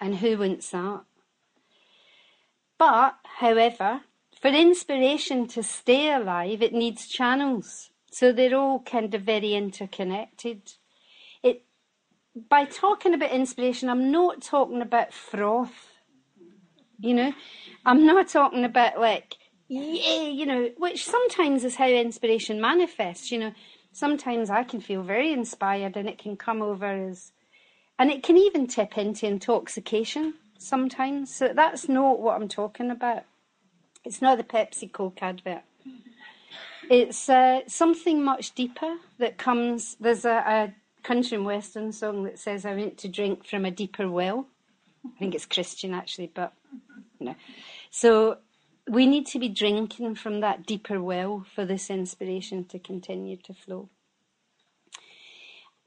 And 0.00 0.16
who 0.16 0.38
wants 0.38 0.70
that? 0.70 1.02
But, 2.78 3.16
however, 3.38 4.02
for 4.40 4.48
inspiration 4.48 5.46
to 5.48 5.62
stay 5.62 6.12
alive, 6.12 6.62
it 6.62 6.74
needs 6.74 7.06
channels. 7.06 7.90
So 8.10 8.32
they're 8.32 8.56
all 8.56 8.80
kind 8.80 9.14
of 9.14 9.22
very 9.22 9.54
interconnected. 9.54 10.74
It, 11.42 11.64
by 12.48 12.64
talking 12.64 13.14
about 13.14 13.30
inspiration, 13.30 13.88
I'm 13.88 14.10
not 14.10 14.42
talking 14.42 14.82
about 14.82 15.12
froth. 15.12 15.92
You 16.98 17.14
know, 17.14 17.34
I'm 17.84 18.06
not 18.06 18.28
talking 18.28 18.64
about 18.64 18.98
like, 18.98 19.36
yeah, 19.68 20.22
you 20.22 20.46
know, 20.46 20.70
which 20.76 21.04
sometimes 21.04 21.64
is 21.64 21.76
how 21.76 21.88
inspiration 21.88 22.60
manifests. 22.60 23.32
You 23.32 23.38
know, 23.38 23.52
sometimes 23.92 24.50
I 24.50 24.64
can 24.64 24.80
feel 24.80 25.02
very 25.02 25.32
inspired 25.32 25.96
and 25.96 26.08
it 26.08 26.18
can 26.18 26.36
come 26.36 26.62
over 26.62 26.86
as, 27.08 27.32
and 27.98 28.10
it 28.10 28.22
can 28.22 28.36
even 28.36 28.66
tip 28.66 28.96
into 28.96 29.26
intoxication 29.26 30.34
sometimes. 30.58 31.34
So 31.34 31.52
that's 31.54 31.88
not 31.88 32.20
what 32.20 32.40
I'm 32.40 32.48
talking 32.48 32.90
about. 32.90 33.24
It's 34.04 34.22
not 34.22 34.38
the 34.38 34.44
Pepsi 34.44 34.90
Coke 34.92 35.18
advert. 35.22 35.62
It's 36.88 37.28
uh, 37.28 37.62
something 37.66 38.22
much 38.22 38.54
deeper 38.54 38.96
that 39.18 39.38
comes. 39.38 39.96
There's 39.98 40.24
a, 40.24 40.36
a 40.46 40.74
country 41.02 41.36
and 41.36 41.44
western 41.44 41.92
song 41.92 42.22
that 42.24 42.38
says, 42.38 42.64
"I 42.64 42.74
went 42.74 42.98
to 42.98 43.08
drink 43.08 43.44
from 43.44 43.64
a 43.64 43.70
deeper 43.70 44.08
well." 44.08 44.46
I 45.04 45.18
think 45.18 45.34
it's 45.34 45.46
Christian 45.46 45.94
actually, 45.94 46.30
but 46.32 46.52
you 47.18 47.26
know. 47.26 47.36
So 47.90 48.38
we 48.88 49.06
need 49.06 49.26
to 49.26 49.38
be 49.38 49.48
drinking 49.48 50.14
from 50.14 50.40
that 50.40 50.66
deeper 50.66 51.02
well 51.02 51.44
for 51.54 51.64
this 51.64 51.90
inspiration 51.90 52.64
to 52.66 52.78
continue 52.78 53.36
to 53.38 53.54
flow. 53.54 53.88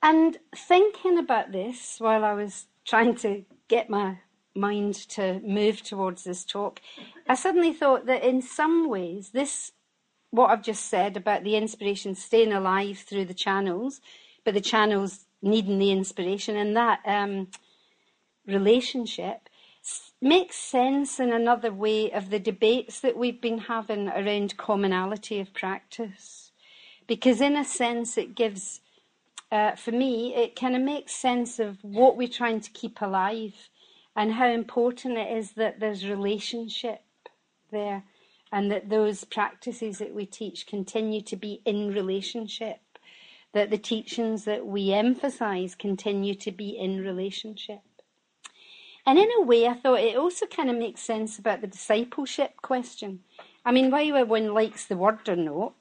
And 0.01 0.37
thinking 0.55 1.17
about 1.17 1.51
this 1.51 1.95
while 1.99 2.23
I 2.23 2.33
was 2.33 2.67
trying 2.85 3.15
to 3.17 3.43
get 3.67 3.89
my 3.89 4.19
mind 4.59 4.95
to 5.09 5.39
move 5.39 5.81
towards 5.81 6.23
this 6.23 6.43
talk, 6.43 6.81
I 7.27 7.35
suddenly 7.35 7.73
thought 7.73 8.05
that 8.07 8.23
in 8.23 8.41
some 8.41 8.89
ways, 8.89 9.29
this, 9.29 9.71
what 10.31 10.49
I've 10.49 10.63
just 10.63 10.85
said 10.85 11.17
about 11.17 11.43
the 11.43 11.55
inspiration 11.55 12.15
staying 12.15 12.53
alive 12.53 12.99
through 12.99 13.25
the 13.25 13.33
channels, 13.33 14.01
but 14.43 14.53
the 14.53 14.61
channels 14.61 15.25
needing 15.41 15.79
the 15.79 15.91
inspiration 15.91 16.55
and 16.55 16.75
that 16.75 16.99
um, 17.05 17.47
relationship 18.45 19.49
makes 20.21 20.57
sense 20.57 21.19
in 21.19 21.31
another 21.31 21.71
way 21.71 22.11
of 22.11 22.29
the 22.29 22.39
debates 22.39 22.99
that 22.99 23.17
we've 23.17 23.41
been 23.41 23.59
having 23.59 24.09
around 24.09 24.57
commonality 24.57 25.39
of 25.39 25.53
practice. 25.53 26.51
Because, 27.07 27.41
in 27.41 27.55
a 27.55 27.63
sense, 27.63 28.17
it 28.17 28.35
gives, 28.35 28.81
uh, 29.51 29.75
for 29.75 29.91
me, 29.91 30.35
it 30.35 30.55
kind 30.55 30.75
of 30.75 30.81
makes 30.81 31.13
sense 31.13 31.57
of 31.57 31.77
what 31.83 32.17
we're 32.17 32.27
trying 32.27 32.59
to 32.61 32.69
keep 32.71 33.01
alive 33.01 33.69
and 34.19 34.33
how 34.33 34.49
important 34.49 35.17
it 35.17 35.31
is 35.31 35.53
that 35.53 35.79
there's 35.79 36.05
relationship 36.05 36.99
there 37.71 38.03
and 38.51 38.69
that 38.69 38.89
those 38.89 39.23
practices 39.23 39.99
that 39.99 40.13
we 40.13 40.25
teach 40.25 40.67
continue 40.67 41.21
to 41.21 41.37
be 41.37 41.61
in 41.63 41.93
relationship 41.93 42.81
that 43.53 43.69
the 43.69 43.77
teachings 43.77 44.43
that 44.43 44.65
we 44.65 44.91
emphasize 44.91 45.73
continue 45.73 46.35
to 46.35 46.51
be 46.51 46.71
in 46.71 47.01
relationship. 47.01 47.79
And 49.05 49.17
in 49.17 49.29
a 49.39 49.43
way 49.43 49.65
i 49.65 49.73
thought 49.73 50.01
it 50.01 50.17
also 50.17 50.45
kind 50.45 50.69
of 50.69 50.75
makes 50.75 50.99
sense 50.99 51.39
about 51.39 51.61
the 51.61 51.67
discipleship 51.67 52.61
question. 52.61 53.21
I 53.63 53.71
mean 53.71 53.89
whether 53.89 54.25
one 54.25 54.53
likes 54.53 54.85
the 54.85 54.97
word 54.97 55.29
or 55.29 55.37
not 55.37 55.75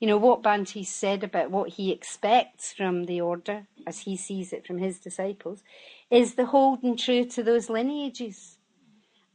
You 0.00 0.06
know, 0.06 0.18
what 0.18 0.42
Bhante 0.42 0.86
said 0.86 1.24
about 1.24 1.50
what 1.50 1.70
he 1.70 1.90
expects 1.90 2.72
from 2.72 3.06
the 3.06 3.20
order, 3.20 3.66
as 3.84 4.00
he 4.00 4.16
sees 4.16 4.52
it 4.52 4.64
from 4.66 4.78
his 4.78 5.00
disciples, 5.00 5.64
is 6.10 6.34
the 6.34 6.46
holding 6.46 6.96
true 6.96 7.24
to 7.24 7.42
those 7.42 7.68
lineages 7.68 8.58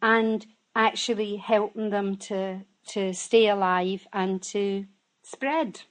and 0.02 0.46
actually 0.76 1.38
helping 1.38 1.90
them 1.90 2.18
to, 2.18 2.62
to 2.88 3.14
stay 3.14 3.48
alive 3.48 4.08
and 4.12 4.42
to 4.42 4.86
spread. 5.22 5.82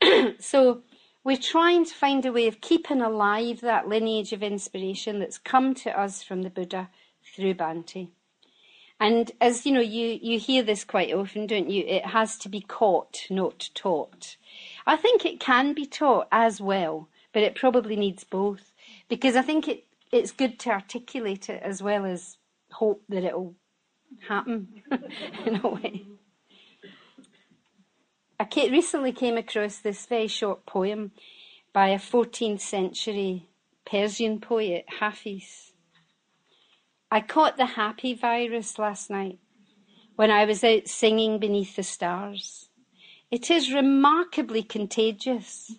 so 0.40 0.82
we're 1.22 1.36
trying 1.36 1.84
to 1.84 1.94
find 1.94 2.24
a 2.24 2.32
way 2.32 2.48
of 2.48 2.60
keeping 2.60 3.00
alive 3.00 3.60
that 3.60 3.88
lineage 3.88 4.32
of 4.32 4.42
inspiration 4.42 5.18
that's 5.18 5.38
come 5.38 5.74
to 5.74 5.98
us 5.98 6.22
from 6.22 6.42
the 6.42 6.50
Buddha 6.50 6.88
through 7.22 7.54
Bhante. 7.54 8.08
And 9.00 9.30
as 9.40 9.64
you 9.64 9.72
know, 9.72 9.80
you, 9.80 10.18
you 10.20 10.40
hear 10.40 10.62
this 10.62 10.82
quite 10.82 11.12
often, 11.12 11.46
don't 11.46 11.70
you? 11.70 11.84
It 11.86 12.06
has 12.06 12.36
to 12.38 12.48
be 12.48 12.60
caught, 12.60 13.26
not 13.30 13.70
taught. 13.74 14.36
I 14.86 14.96
think 14.96 15.24
it 15.24 15.38
can 15.38 15.72
be 15.72 15.86
taught 15.86 16.26
as 16.32 16.60
well, 16.60 17.08
but 17.32 17.44
it 17.44 17.54
probably 17.54 17.94
needs 17.94 18.24
both 18.24 18.67
because 19.08 19.36
I 19.36 19.42
think 19.42 19.68
it, 19.68 19.84
it's 20.12 20.32
good 20.32 20.58
to 20.60 20.70
articulate 20.70 21.48
it 21.48 21.62
as 21.62 21.82
well 21.82 22.04
as 22.04 22.38
hope 22.70 23.02
that 23.08 23.24
it'll 23.24 23.54
happen 24.28 24.82
in 25.46 25.60
a 25.62 25.68
way. 25.68 26.06
I 28.40 28.46
recently 28.70 29.12
came 29.12 29.36
across 29.36 29.78
this 29.78 30.06
very 30.06 30.28
short 30.28 30.64
poem 30.64 31.12
by 31.72 31.88
a 31.88 31.98
14th 31.98 32.60
century 32.60 33.48
Persian 33.84 34.40
poet, 34.40 34.84
Hafiz. 35.00 35.72
I 37.10 37.20
caught 37.20 37.56
the 37.56 37.66
happy 37.66 38.14
virus 38.14 38.78
last 38.78 39.10
night 39.10 39.38
when 40.16 40.30
I 40.30 40.44
was 40.44 40.62
out 40.62 40.88
singing 40.88 41.38
beneath 41.38 41.74
the 41.76 41.82
stars. 41.82 42.68
It 43.30 43.50
is 43.50 43.72
remarkably 43.72 44.62
contagious. 44.62 45.72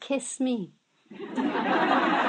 Kiss 0.00 0.40
me. 0.40 0.72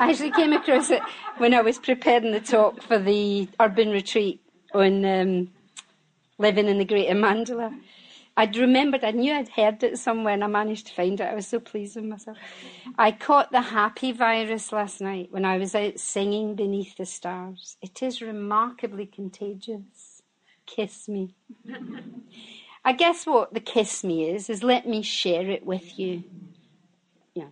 I 0.00 0.08
actually 0.08 0.30
came 0.30 0.54
across 0.54 0.88
it 0.88 1.02
when 1.36 1.52
I 1.52 1.60
was 1.60 1.78
preparing 1.78 2.32
the 2.32 2.40
talk 2.40 2.82
for 2.82 2.98
the 2.98 3.46
urban 3.60 3.90
retreat 3.90 4.40
on 4.72 5.04
um, 5.04 5.50
living 6.38 6.68
in 6.68 6.78
the 6.78 6.86
Greater 6.86 7.14
Mandala. 7.14 7.78
I'd 8.34 8.56
remembered, 8.56 9.04
I 9.04 9.10
knew 9.10 9.34
I'd 9.34 9.50
heard 9.50 9.82
it 9.82 9.98
somewhere 9.98 10.32
and 10.32 10.42
I 10.42 10.46
managed 10.46 10.86
to 10.86 10.94
find 10.94 11.20
it. 11.20 11.24
I 11.24 11.34
was 11.34 11.46
so 11.46 11.60
pleased 11.60 11.96
with 11.96 12.06
myself. 12.06 12.38
I 12.96 13.12
caught 13.12 13.52
the 13.52 13.60
happy 13.60 14.12
virus 14.12 14.72
last 14.72 15.02
night 15.02 15.28
when 15.32 15.44
I 15.44 15.58
was 15.58 15.74
out 15.74 16.00
singing 16.00 16.54
beneath 16.54 16.96
the 16.96 17.04
stars. 17.04 17.76
It 17.82 18.02
is 18.02 18.22
remarkably 18.22 19.04
contagious. 19.04 20.22
Kiss 20.64 21.10
me. 21.10 21.34
I 22.86 22.94
guess 22.94 23.26
what 23.26 23.52
the 23.52 23.60
kiss 23.60 24.02
me 24.02 24.30
is, 24.30 24.48
is 24.48 24.62
let 24.62 24.88
me 24.88 25.02
share 25.02 25.50
it 25.50 25.66
with 25.66 25.98
you. 25.98 26.24
Yeah. 27.34 27.48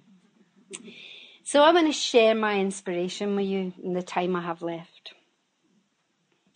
So 1.50 1.62
I'm 1.62 1.72
going 1.72 1.86
to 1.86 1.92
share 1.92 2.34
my 2.34 2.60
inspiration 2.60 3.34
with 3.34 3.46
you 3.46 3.72
in 3.82 3.94
the 3.94 4.02
time 4.02 4.36
I 4.36 4.42
have 4.42 4.60
left. 4.60 5.14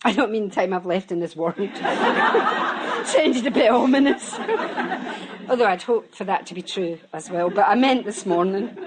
I 0.03 0.13
don't 0.13 0.31
mean 0.31 0.49
the 0.49 0.53
time 0.53 0.71
I've 0.71 0.85
left 0.85 1.11
in 1.11 1.19
this 1.19 1.35
world. 1.35 1.55
Sounded 1.57 3.47
a 3.47 3.49
bit 3.49 3.71
ominous. 3.71 4.35
Although 5.49 5.65
I'd 5.65 5.81
hoped 5.81 6.13
for 6.13 6.25
that 6.25 6.45
to 6.45 6.53
be 6.53 6.61
true 6.61 6.99
as 7.11 7.31
well, 7.31 7.49
but 7.49 7.67
I 7.67 7.73
meant 7.73 8.05
this 8.05 8.23
morning. 8.23 8.77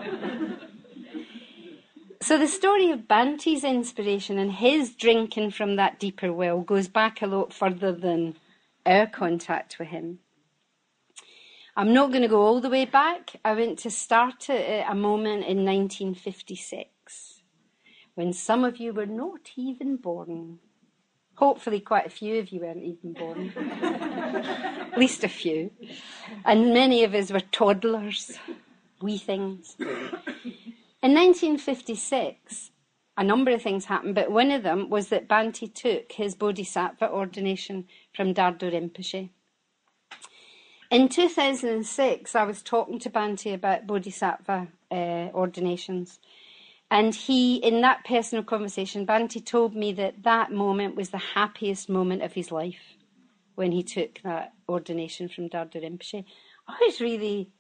So 2.23 2.39
the 2.39 2.47
story 2.47 2.93
of 2.93 3.09
Bhante's 3.09 3.65
inspiration 3.65 4.39
and 4.39 4.53
his 4.53 4.95
drinking 4.95 5.51
from 5.51 5.75
that 5.75 5.99
deeper 5.99 6.33
well 6.33 6.61
goes 6.61 6.87
back 6.87 7.21
a 7.21 7.27
lot 7.27 7.53
further 7.53 7.91
than 7.91 8.37
our 8.87 9.09
contact 9.09 9.81
with 9.81 9.89
him. 9.89 10.21
I'm 11.79 11.93
not 11.93 12.11
going 12.11 12.23
to 12.23 12.29
go 12.29 12.41
all 12.41 12.63
the 12.63 12.71
way 12.71 12.87
back. 12.87 13.33
I 13.45 13.53
went 13.53 13.79
to 13.81 13.91
start 13.91 14.49
at 14.49 14.91
a 14.91 14.95
moment 14.95 15.45
in 15.45 15.63
1956 15.63 17.43
when 18.15 18.33
some 18.33 18.65
of 18.65 18.79
you 18.79 18.95
were 18.95 19.05
not 19.05 19.51
even 19.57 19.99
born. 19.99 20.59
Hopefully, 21.35 21.81
quite 21.81 22.07
a 22.07 22.11
few 22.11 22.39
of 22.39 22.49
you 22.49 22.61
weren't 22.61 22.83
even 22.83 23.13
born. 23.13 23.53
At 23.83 24.99
least 24.99 25.23
a 25.23 25.29
few. 25.29 25.71
And 26.47 26.73
many 26.73 27.05
of 27.05 27.15
us 27.15 27.31
were 27.31 27.41
toddlers, 27.41 28.39
wee 29.03 29.19
things. 29.19 29.77
In 29.79 31.13
1956, 31.13 32.71
a 33.19 33.23
number 33.23 33.51
of 33.51 33.61
things 33.61 33.85
happened, 33.85 34.15
but 34.15 34.33
one 34.33 34.51
of 34.51 34.63
them 34.63 34.89
was 34.89 35.09
that 35.09 35.29
Bhante 35.29 35.75
took 35.75 36.13
his 36.13 36.35
Bodhisattva 36.35 37.11
ordination 37.11 37.85
from 38.15 38.33
Dhardo 38.33 38.73
Rinpoche. 38.73 39.29
In 40.91 41.09
2006, 41.09 42.35
I 42.37 42.45
was 42.45 42.63
talking 42.63 43.01
to 43.01 43.11
Bhante 43.11 43.53
about 43.53 43.89
Bodhisattva 43.89 44.69
uh, 44.91 44.95
ordinations, 44.95 46.21
and 46.93 47.13
he, 47.13 47.57
in 47.57 47.81
that 47.81 48.05
personal 48.05 48.45
conversation, 48.45 49.05
Bhante 49.05 49.45
told 49.45 49.75
me 49.75 49.93
that 49.95 50.23
that 50.23 50.53
moment 50.53 50.95
was 50.95 51.11
the 51.11 51.19
happiest 51.19 51.89
moment 51.89 52.23
of 52.23 52.35
his 52.35 52.53
life 52.53 52.97
when 53.57 53.73
he 53.73 53.83
took 53.83 54.21
that 54.23 54.53
ordination 54.69 55.29
from 55.29 55.49
Dhardo 55.49 55.83
Rinpoche. 55.83 56.25
I 56.69 56.77
was 56.87 57.01
really, 57.01 57.51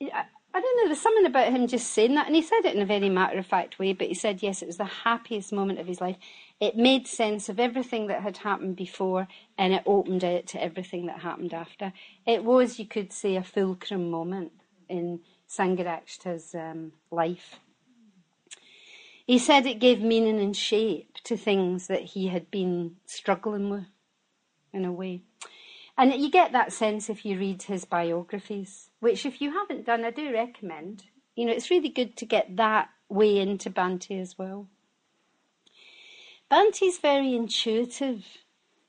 I, 0.00 0.24
I 0.54 0.60
don't 0.60 0.76
know, 0.78 0.88
there's 0.88 1.02
something 1.02 1.26
about 1.26 1.52
him 1.52 1.66
just 1.66 1.90
saying 1.90 2.14
that. 2.14 2.26
And 2.26 2.34
he 2.36 2.42
said 2.42 2.64
it 2.64 2.74
in 2.74 2.80
a 2.80 2.86
very 2.86 3.10
matter 3.10 3.38
of 3.38 3.46
fact 3.46 3.78
way, 3.78 3.92
but 3.92 4.06
he 4.06 4.14
said, 4.14 4.42
yes, 4.42 4.62
it 4.62 4.66
was 4.66 4.78
the 4.78 4.84
happiest 4.84 5.52
moment 5.52 5.78
of 5.78 5.86
his 5.86 6.00
life. 6.00 6.16
It 6.64 6.78
made 6.78 7.06
sense 7.06 7.50
of 7.50 7.60
everything 7.60 8.06
that 8.06 8.22
had 8.22 8.38
happened 8.38 8.76
before 8.76 9.28
and 9.58 9.74
it 9.74 9.82
opened 9.84 10.24
out 10.24 10.46
to 10.46 10.62
everything 10.62 11.04
that 11.06 11.18
happened 11.18 11.52
after. 11.52 11.92
It 12.26 12.42
was, 12.42 12.78
you 12.78 12.86
could 12.86 13.12
say, 13.12 13.36
a 13.36 13.42
fulcrum 13.42 14.10
moment 14.10 14.52
in 14.88 15.20
Sangharakshita's 15.46 16.54
um, 16.54 16.92
life. 17.10 17.56
He 19.26 19.38
said 19.38 19.66
it 19.66 19.78
gave 19.78 20.00
meaning 20.00 20.40
and 20.40 20.56
shape 20.56 21.18
to 21.24 21.36
things 21.36 21.86
that 21.88 22.00
he 22.00 22.28
had 22.28 22.50
been 22.50 22.96
struggling 23.04 23.68
with, 23.68 23.84
in 24.72 24.86
a 24.86 24.92
way. 24.92 25.20
And 25.98 26.14
you 26.14 26.30
get 26.30 26.52
that 26.52 26.72
sense 26.72 27.10
if 27.10 27.26
you 27.26 27.38
read 27.38 27.64
his 27.64 27.84
biographies, 27.84 28.88
which, 29.00 29.26
if 29.26 29.42
you 29.42 29.52
haven't 29.52 29.84
done, 29.84 30.02
I 30.02 30.12
do 30.12 30.32
recommend. 30.32 31.04
You 31.36 31.44
know, 31.44 31.52
it's 31.52 31.70
really 31.70 31.90
good 31.90 32.16
to 32.16 32.24
get 32.24 32.56
that 32.56 32.88
way 33.10 33.36
into 33.36 33.68
Bhante 33.68 34.18
as 34.18 34.38
well. 34.38 34.68
Bhante's 36.50 36.98
very 36.98 37.34
intuitive. 37.34 38.24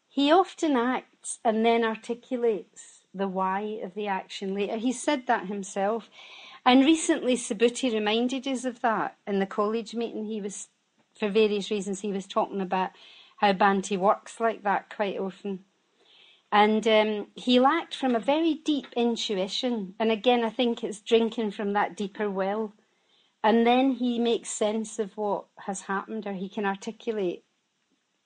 He 0.08 0.32
often 0.32 0.76
acts 0.76 1.40
and 1.44 1.66
then 1.66 1.84
articulates 1.84 3.02
the 3.14 3.28
why 3.28 3.80
of 3.84 3.94
the 3.94 4.08
action 4.08 4.54
later. 4.54 4.78
He 4.78 4.92
said 4.92 5.28
that 5.28 5.48
himself. 5.48 6.10
And 6.66 6.86
recently, 6.86 7.36
Subhuti 7.36 7.94
reminded 7.94 8.48
us 8.48 8.66
of 8.66 8.82
that 8.82 9.18
in 9.26 9.40
the 9.40 9.46
college 9.46 9.94
meeting. 9.94 10.26
He 10.26 10.42
was, 10.42 10.70
for 11.18 11.30
various 11.30 11.72
reasons, 11.72 12.02
he 12.02 12.12
was 12.12 12.28
talking 12.28 12.62
about 12.62 12.92
how 13.38 13.54
Bhante 13.54 13.98
works 13.98 14.40
like 14.40 14.64
that 14.64 14.94
quite 14.94 15.18
often. 15.18 15.64
And 16.52 16.88
um, 16.88 17.28
he 17.36 17.60
lacked 17.60 17.96
from 17.96 18.16
a 18.16 18.20
very 18.20 18.54
deep 18.54 18.88
intuition. 18.96 19.96
And 20.00 20.12
again, 20.12 20.44
I 20.44 20.50
think 20.50 20.84
it's 20.84 21.02
drinking 21.02 21.52
from 21.52 21.74
that 21.74 21.98
deeper 21.98 22.30
well. 22.30 22.74
And 23.46 23.66
then 23.66 23.92
he 23.92 24.18
makes 24.18 24.50
sense 24.50 24.98
of 24.98 25.16
what 25.18 25.46
has 25.68 25.82
happened, 25.82 26.26
or 26.26 26.34
he 26.34 26.50
can 26.50 26.66
articulate 26.66 27.44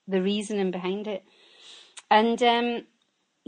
the 0.07 0.21
reasoning 0.21 0.71
behind 0.71 1.07
it. 1.07 1.25
And 2.09 2.41
um, 2.41 2.83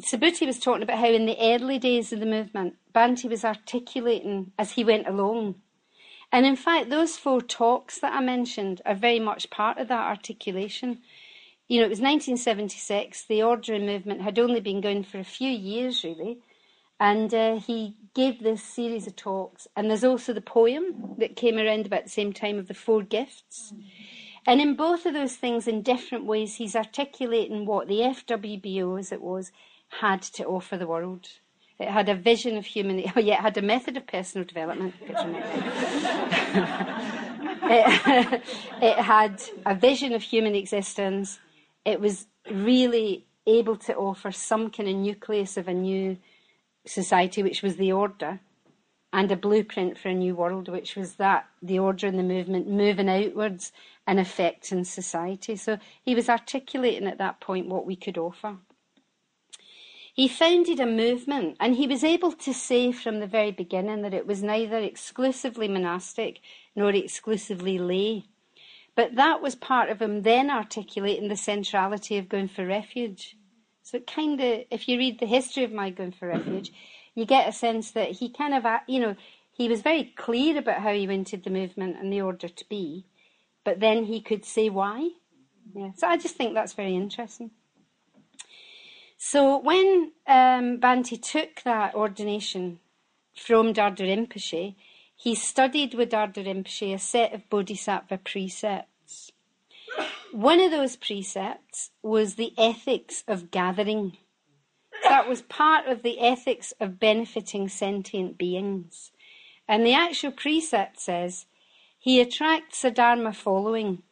Subhuti 0.01 0.45
was 0.45 0.59
talking 0.59 0.83
about 0.83 0.99
how 0.99 1.07
in 1.07 1.27
the 1.27 1.37
early 1.39 1.79
days 1.79 2.11
of 2.11 2.19
the 2.19 2.25
movement, 2.25 2.75
Bhante 2.93 3.29
was 3.29 3.45
articulating 3.45 4.51
as 4.59 4.71
he 4.71 4.83
went 4.83 5.07
along. 5.07 5.61
And 6.29 6.45
in 6.45 6.57
fact, 6.57 6.89
those 6.89 7.15
four 7.15 7.39
talks 7.41 7.99
that 7.99 8.13
I 8.13 8.19
mentioned 8.19 8.81
are 8.85 8.93
very 8.93 9.21
much 9.21 9.49
part 9.49 9.77
of 9.77 9.87
that 9.87 10.07
articulation. 10.09 10.99
You 11.69 11.79
know, 11.79 11.85
it 11.85 11.95
was 11.95 12.01
1976, 12.01 13.23
the 13.29 13.43
ordering 13.43 13.85
movement 13.85 14.23
had 14.23 14.37
only 14.37 14.59
been 14.59 14.81
going 14.81 15.05
for 15.05 15.19
a 15.19 15.23
few 15.23 15.49
years, 15.49 16.03
really. 16.03 16.39
And 17.01 17.33
uh, 17.33 17.55
he 17.55 17.95
gave 18.13 18.43
this 18.43 18.61
series 18.61 19.07
of 19.07 19.15
talks. 19.15 19.67
And 19.75 19.89
there's 19.89 20.03
also 20.03 20.33
the 20.33 20.39
poem 20.39 21.15
that 21.17 21.35
came 21.35 21.57
around 21.57 21.87
about 21.87 22.03
the 22.03 22.11
same 22.11 22.31
time 22.31 22.59
of 22.59 22.67
the 22.67 22.75
four 22.75 23.01
gifts. 23.01 23.73
And 24.45 24.61
in 24.61 24.75
both 24.75 25.07
of 25.07 25.15
those 25.15 25.35
things, 25.35 25.67
in 25.67 25.81
different 25.81 26.25
ways, 26.25 26.55
he's 26.55 26.75
articulating 26.75 27.65
what 27.65 27.87
the 27.87 28.01
FWBO, 28.01 28.99
as 28.99 29.11
it 29.11 29.19
was, 29.19 29.51
had 29.99 30.21
to 30.21 30.45
offer 30.45 30.77
the 30.77 30.85
world. 30.85 31.27
It 31.79 31.87
had 31.87 32.07
a 32.07 32.13
vision 32.13 32.55
of 32.55 32.67
human, 32.67 33.03
oh 33.15 33.19
yeah, 33.19 33.39
it 33.39 33.41
had 33.41 33.57
a 33.57 33.63
method 33.63 33.97
of 33.97 34.05
personal 34.05 34.45
development. 34.45 34.93
it, 35.01 35.15
it 38.83 38.97
had 38.99 39.41
a 39.65 39.73
vision 39.73 40.13
of 40.13 40.21
human 40.21 40.53
existence. 40.53 41.39
It 41.83 41.99
was 41.99 42.27
really 42.47 43.25
able 43.47 43.75
to 43.75 43.95
offer 43.95 44.31
some 44.31 44.69
kind 44.69 44.87
of 44.87 44.95
nucleus 44.95 45.57
of 45.57 45.67
a 45.67 45.73
new 45.73 46.17
society, 46.85 47.43
which 47.43 47.61
was 47.61 47.75
the 47.75 47.91
order, 47.91 48.39
and 49.13 49.31
a 49.31 49.35
blueprint 49.35 49.97
for 49.97 50.09
a 50.09 50.13
new 50.13 50.35
world, 50.35 50.69
which 50.69 50.95
was 50.95 51.15
that 51.15 51.45
the 51.61 51.79
order 51.79 52.07
and 52.07 52.17
the 52.17 52.23
movement 52.23 52.67
moving 52.67 53.09
outwards 53.09 53.71
and 54.07 54.19
affecting 54.19 54.83
society. 54.83 55.55
So 55.55 55.77
he 56.01 56.15
was 56.15 56.29
articulating 56.29 57.07
at 57.07 57.17
that 57.17 57.39
point 57.39 57.67
what 57.67 57.85
we 57.85 57.95
could 57.95 58.17
offer. 58.17 58.57
He 60.13 60.27
founded 60.27 60.79
a 60.79 60.85
movement 60.85 61.57
and 61.59 61.75
he 61.75 61.87
was 61.87 62.03
able 62.03 62.33
to 62.33 62.53
say 62.53 62.91
from 62.91 63.19
the 63.19 63.27
very 63.27 63.51
beginning 63.51 64.01
that 64.01 64.13
it 64.13 64.27
was 64.27 64.43
neither 64.43 64.77
exclusively 64.77 65.67
monastic 65.67 66.41
nor 66.75 66.89
exclusively 66.91 67.77
lay. 67.77 68.25
But 68.93 69.15
that 69.15 69.41
was 69.41 69.55
part 69.55 69.89
of 69.89 70.01
him 70.01 70.23
then 70.23 70.49
articulating 70.49 71.29
the 71.29 71.37
centrality 71.37 72.17
of 72.17 72.27
going 72.27 72.49
for 72.49 72.65
refuge. 72.65 73.37
So 73.83 73.97
it 73.97 74.07
kind 74.07 74.39
of, 74.39 74.61
if 74.69 74.87
you 74.87 74.97
read 74.97 75.19
the 75.19 75.25
history 75.25 75.63
of 75.63 75.71
my 75.71 75.89
going 75.89 76.11
for 76.11 76.27
refuge, 76.27 76.71
you 77.15 77.25
get 77.25 77.49
a 77.49 77.51
sense 77.51 77.91
that 77.91 78.11
he 78.11 78.29
kind 78.29 78.53
of, 78.53 78.65
you 78.87 78.99
know, 78.99 79.15
he 79.51 79.67
was 79.67 79.81
very 79.81 80.13
clear 80.15 80.57
about 80.57 80.81
how 80.81 80.93
he 80.93 81.07
wanted 81.07 81.43
the 81.43 81.49
movement 81.49 81.97
and 81.99 82.11
the 82.11 82.21
order 82.21 82.47
to 82.47 82.69
be, 82.69 83.05
but 83.63 83.79
then 83.79 84.05
he 84.05 84.21
could 84.21 84.45
say 84.45 84.69
why. 84.69 85.09
Yeah. 85.75 85.91
So 85.95 86.07
I 86.07 86.17
just 86.17 86.35
think 86.35 86.53
that's 86.53 86.73
very 86.73 86.95
interesting. 86.95 87.51
So 89.17 89.57
when 89.57 90.13
um, 90.25 90.79
Bhante 90.79 91.21
took 91.21 91.61
that 91.63 91.93
ordination 91.93 92.79
from 93.35 93.73
Dhardo 93.73 93.99
Rinpoche, 93.99 94.75
he 95.15 95.35
studied 95.35 95.93
with 95.93 96.09
Dhardo 96.09 96.43
Rinpoche 96.43 96.95
a 96.95 96.99
set 96.99 97.33
of 97.33 97.47
Bodhisattva 97.49 98.17
precepts. 98.17 98.87
One 100.31 100.59
of 100.61 100.71
those 100.71 100.95
precepts 100.95 101.91
was 102.01 102.35
the 102.35 102.53
ethics 102.57 103.23
of 103.27 103.51
gathering. 103.51 104.17
That 105.03 105.27
was 105.27 105.41
part 105.41 105.87
of 105.87 106.03
the 106.03 106.19
ethics 106.19 106.73
of 106.79 106.99
benefiting 106.99 107.67
sentient 107.67 108.37
beings. 108.37 109.11
And 109.67 109.85
the 109.85 109.93
actual 109.93 110.31
precept 110.31 110.99
says 111.01 111.47
he 111.97 112.21
attracts 112.21 112.83
a 112.83 112.91
Dharma 112.91 113.33
following 113.33 114.03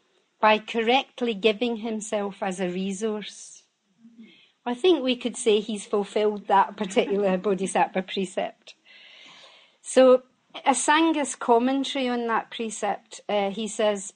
by 0.41 0.57
correctly 0.59 1.33
giving 1.33 1.77
himself 1.77 2.37
as 2.41 2.59
a 2.59 2.69
resource. 2.69 3.63
I 4.65 4.73
think 4.73 5.03
we 5.03 5.15
could 5.15 5.37
say 5.37 5.59
he's 5.59 5.85
fulfilled 5.85 6.47
that 6.47 6.75
particular 6.77 7.37
Bodhisattva 7.39 8.03
precept. 8.03 8.75
So, 9.81 10.23
Asanga's 10.65 11.35
commentary 11.35 12.09
on 12.09 12.27
that 12.27 12.51
precept, 12.51 13.21
uh, 13.29 13.49
he 13.51 13.67
says, 13.67 14.13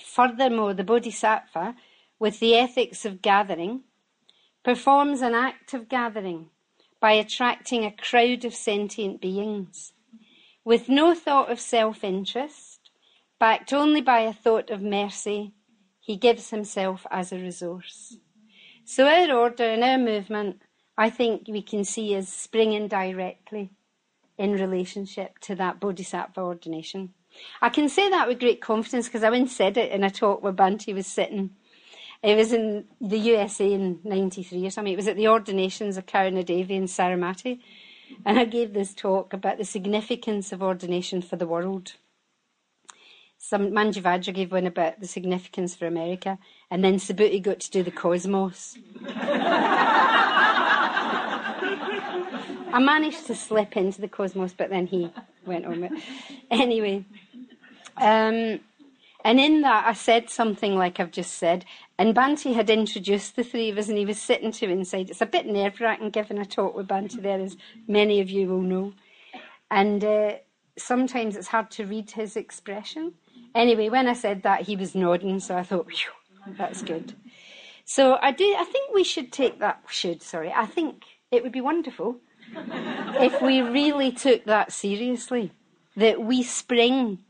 Furthermore, 0.00 0.74
the 0.74 0.84
Bodhisattva, 0.84 1.76
with 2.18 2.40
the 2.40 2.54
ethics 2.54 3.04
of 3.04 3.22
gathering, 3.22 3.82
performs 4.64 5.20
an 5.20 5.34
act 5.34 5.74
of 5.74 5.88
gathering 5.88 6.50
by 7.00 7.12
attracting 7.12 7.84
a 7.84 7.90
crowd 7.90 8.44
of 8.44 8.54
sentient 8.54 9.20
beings. 9.20 9.92
With 10.64 10.88
no 10.88 11.14
thought 11.14 11.50
of 11.50 11.60
self 11.60 12.02
interest, 12.02 12.90
backed 13.38 13.72
only 13.72 14.00
by 14.00 14.20
a 14.20 14.32
thought 14.32 14.70
of 14.70 14.80
mercy, 14.80 15.52
he 16.00 16.16
gives 16.16 16.50
himself 16.50 17.06
as 17.10 17.32
a 17.32 17.38
resource. 17.38 18.16
So 18.84 19.06
our 19.06 19.30
order 19.36 19.64
and 19.64 19.84
our 19.84 19.98
movement, 19.98 20.62
I 20.96 21.10
think 21.10 21.48
we 21.48 21.62
can 21.62 21.84
see 21.84 22.14
as 22.14 22.28
springing 22.28 22.88
directly 22.88 23.70
in 24.38 24.52
relationship 24.52 25.38
to 25.40 25.54
that 25.56 25.80
bodhisattva 25.80 26.40
ordination. 26.40 27.14
I 27.62 27.68
can 27.68 27.88
say 27.88 28.10
that 28.10 28.28
with 28.28 28.40
great 28.40 28.60
confidence 28.60 29.06
because 29.06 29.24
I 29.24 29.30
once 29.30 29.54
said 29.54 29.76
it 29.76 29.92
in 29.92 30.04
a 30.04 30.10
talk 30.10 30.42
where 30.42 30.52
Bhante 30.52 30.94
was 30.94 31.06
sitting. 31.06 31.50
It 32.22 32.36
was 32.36 32.52
in 32.52 32.84
the 33.00 33.18
USA 33.18 33.72
in 33.72 34.00
93 34.02 34.66
or 34.66 34.70
something. 34.70 34.92
It 34.92 34.96
was 34.96 35.08
at 35.08 35.16
the 35.16 35.28
ordinations 35.28 35.96
of 35.96 36.06
Karen 36.06 36.34
Karunadevi 36.34 36.70
in 36.70 36.84
Saramati. 36.84 37.60
And 38.24 38.38
I 38.38 38.44
gave 38.44 38.72
this 38.72 38.94
talk 38.94 39.32
about 39.32 39.58
the 39.58 39.64
significance 39.64 40.52
of 40.52 40.62
ordination 40.62 41.20
for 41.20 41.36
the 41.36 41.46
world. 41.46 41.94
Some 43.38 43.72
Manjuvajra 43.72 44.32
gave 44.32 44.52
one 44.52 44.66
about 44.66 45.00
the 45.00 45.06
significance 45.06 45.74
for 45.74 45.86
America, 45.86 46.38
and 46.70 46.82
then 46.82 46.94
Subhuti 46.94 47.42
got 47.42 47.60
to 47.60 47.70
do 47.70 47.82
the 47.82 47.90
cosmos. 47.90 48.78
I 52.74 52.80
managed 52.80 53.26
to 53.26 53.34
slip 53.34 53.76
into 53.76 54.00
the 54.00 54.08
cosmos, 54.08 54.54
but 54.54 54.70
then 54.70 54.86
he 54.86 55.12
went 55.44 55.66
on 55.66 55.84
it. 55.84 55.92
Anyway, 56.50 57.04
um, 57.96 58.60
and 59.24 59.40
in 59.40 59.62
that 59.62 59.86
I 59.86 59.92
said 59.94 60.28
something 60.30 60.76
like 60.76 61.00
I've 61.00 61.10
just 61.10 61.34
said, 61.34 61.64
and 61.98 62.14
Bhante 62.14 62.54
had 62.54 62.70
introduced 62.70 63.36
the 63.36 63.44
three 63.44 63.70
of 63.70 63.78
us, 63.78 63.88
and 63.88 63.96
he 63.96 64.04
was 64.04 64.20
sitting 64.20 64.52
to 64.52 64.68
inside. 64.68 65.10
It's 65.10 65.20
a 65.20 65.26
bit 65.26 65.46
nerve 65.46 65.80
wracking 65.80 66.10
giving 66.10 66.38
a 66.38 66.44
talk 66.44 66.74
with 66.74 66.88
Bhante 66.88 67.22
there, 67.22 67.40
as 67.40 67.56
many 67.86 68.20
of 68.20 68.28
you 68.28 68.48
will 68.48 68.60
know. 68.60 68.92
And 69.70 70.04
uh, 70.04 70.32
sometimes 70.76 71.36
it's 71.36 71.48
hard 71.48 71.70
to 71.72 71.86
read 71.86 72.10
his 72.10 72.36
expression. 72.36 73.14
Anyway, 73.54 73.88
when 73.88 74.08
I 74.08 74.12
said 74.12 74.42
that, 74.42 74.62
he 74.62 74.76
was 74.76 74.94
nodding, 74.94 75.38
so 75.40 75.56
I 75.56 75.62
thought, 75.62 75.90
that's 76.58 76.82
good. 76.82 77.14
So 77.84 78.18
I 78.20 78.32
do. 78.32 78.44
I 78.58 78.64
think 78.64 78.92
we 78.92 79.04
should 79.04 79.32
take 79.32 79.60
that. 79.60 79.82
Should 79.88 80.22
sorry. 80.22 80.52
I 80.52 80.66
think 80.66 81.04
it 81.30 81.42
would 81.42 81.52
be 81.52 81.60
wonderful 81.60 82.16
if 82.56 83.40
we 83.42 83.60
really 83.60 84.10
took 84.10 84.44
that 84.44 84.72
seriously. 84.72 85.52
That 85.96 86.22
we 86.22 86.42
spring 86.42 87.20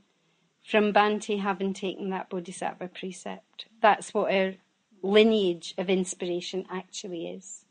from 0.65 0.93
Bhante 0.93 1.41
having 1.41 1.75
taken 1.75 2.11
that 2.11 2.31
Bodhisattva 2.31 2.89
precept. 2.89 3.67
That's 3.83 4.15
what 4.15 4.33
our 4.35 4.55
lineage 5.03 5.75
of 5.77 5.91
inspiration 5.91 6.65
actually 6.71 7.29
is. 7.29 7.65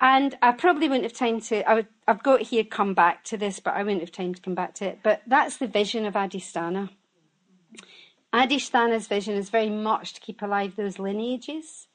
And 0.00 0.36
I 0.42 0.52
probably 0.52 0.88
wouldn't 0.88 1.04
have 1.04 1.12
time 1.12 1.40
to, 1.42 1.66
I 1.68 1.74
would, 1.74 1.86
I've 2.06 2.22
got 2.22 2.42
here 2.42 2.64
come 2.64 2.94
back 2.94 3.22
to 3.24 3.36
this, 3.36 3.60
but 3.60 3.74
I 3.74 3.84
wouldn't 3.84 4.02
have 4.02 4.12
time 4.12 4.34
to 4.34 4.42
come 4.42 4.56
back 4.56 4.74
to 4.74 4.86
it. 4.86 4.98
But 5.04 5.22
that's 5.26 5.56
the 5.56 5.68
vision 5.68 6.04
of 6.04 6.14
Adhisthana. 6.14 6.90
Adhisthana's 8.32 9.06
vision 9.06 9.36
is 9.36 9.48
very 9.48 9.70
much 9.70 10.12
to 10.14 10.20
keep 10.20 10.42
alive 10.42 10.74
those 10.74 10.98
lineages, 10.98 11.86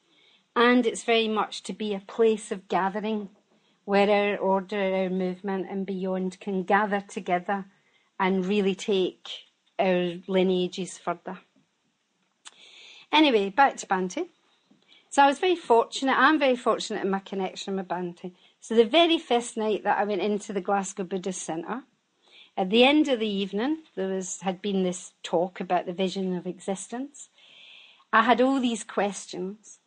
and 0.56 0.86
it's 0.86 1.04
very 1.04 1.28
much 1.28 1.62
to 1.64 1.74
be 1.74 1.92
a 1.92 2.00
place 2.00 2.50
of 2.50 2.68
gathering 2.68 3.28
where 3.84 4.08
our 4.08 4.38
order, 4.38 4.94
our 4.94 5.10
movement, 5.10 5.66
and 5.70 5.84
beyond 5.84 6.40
can 6.40 6.62
gather 6.62 7.02
together 7.06 7.66
and 8.18 8.46
really 8.46 8.74
take 8.74 9.28
our 9.80 10.18
lineages 10.26 10.98
further. 10.98 11.38
Anyway, 13.12 13.50
back 13.50 13.76
to 13.78 13.86
Bhante. 13.86 14.28
So 15.08 15.22
I 15.22 15.26
was 15.26 15.40
very 15.40 15.56
fortunate, 15.56 16.16
I'm 16.16 16.38
very 16.38 16.54
fortunate 16.54 17.02
in 17.02 17.10
my 17.10 17.18
connection 17.18 17.76
with 17.76 17.88
Bhante. 17.88 18.32
So 18.60 18.76
the 18.76 18.84
very 18.84 19.18
first 19.18 19.56
night 19.56 19.82
that 19.82 19.98
I 19.98 20.04
went 20.04 20.20
into 20.20 20.52
the 20.52 20.60
Glasgow 20.60 21.02
Buddhist 21.02 21.42
Centre, 21.42 21.82
at 22.56 22.70
the 22.70 22.84
end 22.84 23.08
of 23.08 23.18
the 23.18 23.28
evening, 23.28 23.78
there 23.96 24.08
was 24.08 24.40
had 24.42 24.60
been 24.60 24.82
this 24.82 25.12
talk 25.22 25.60
about 25.60 25.86
the 25.86 25.92
vision 25.92 26.36
of 26.36 26.46
existence. 26.46 27.30
I 28.12 28.22
had 28.22 28.40
all 28.40 28.60
these 28.60 28.84
questions. 28.84 29.78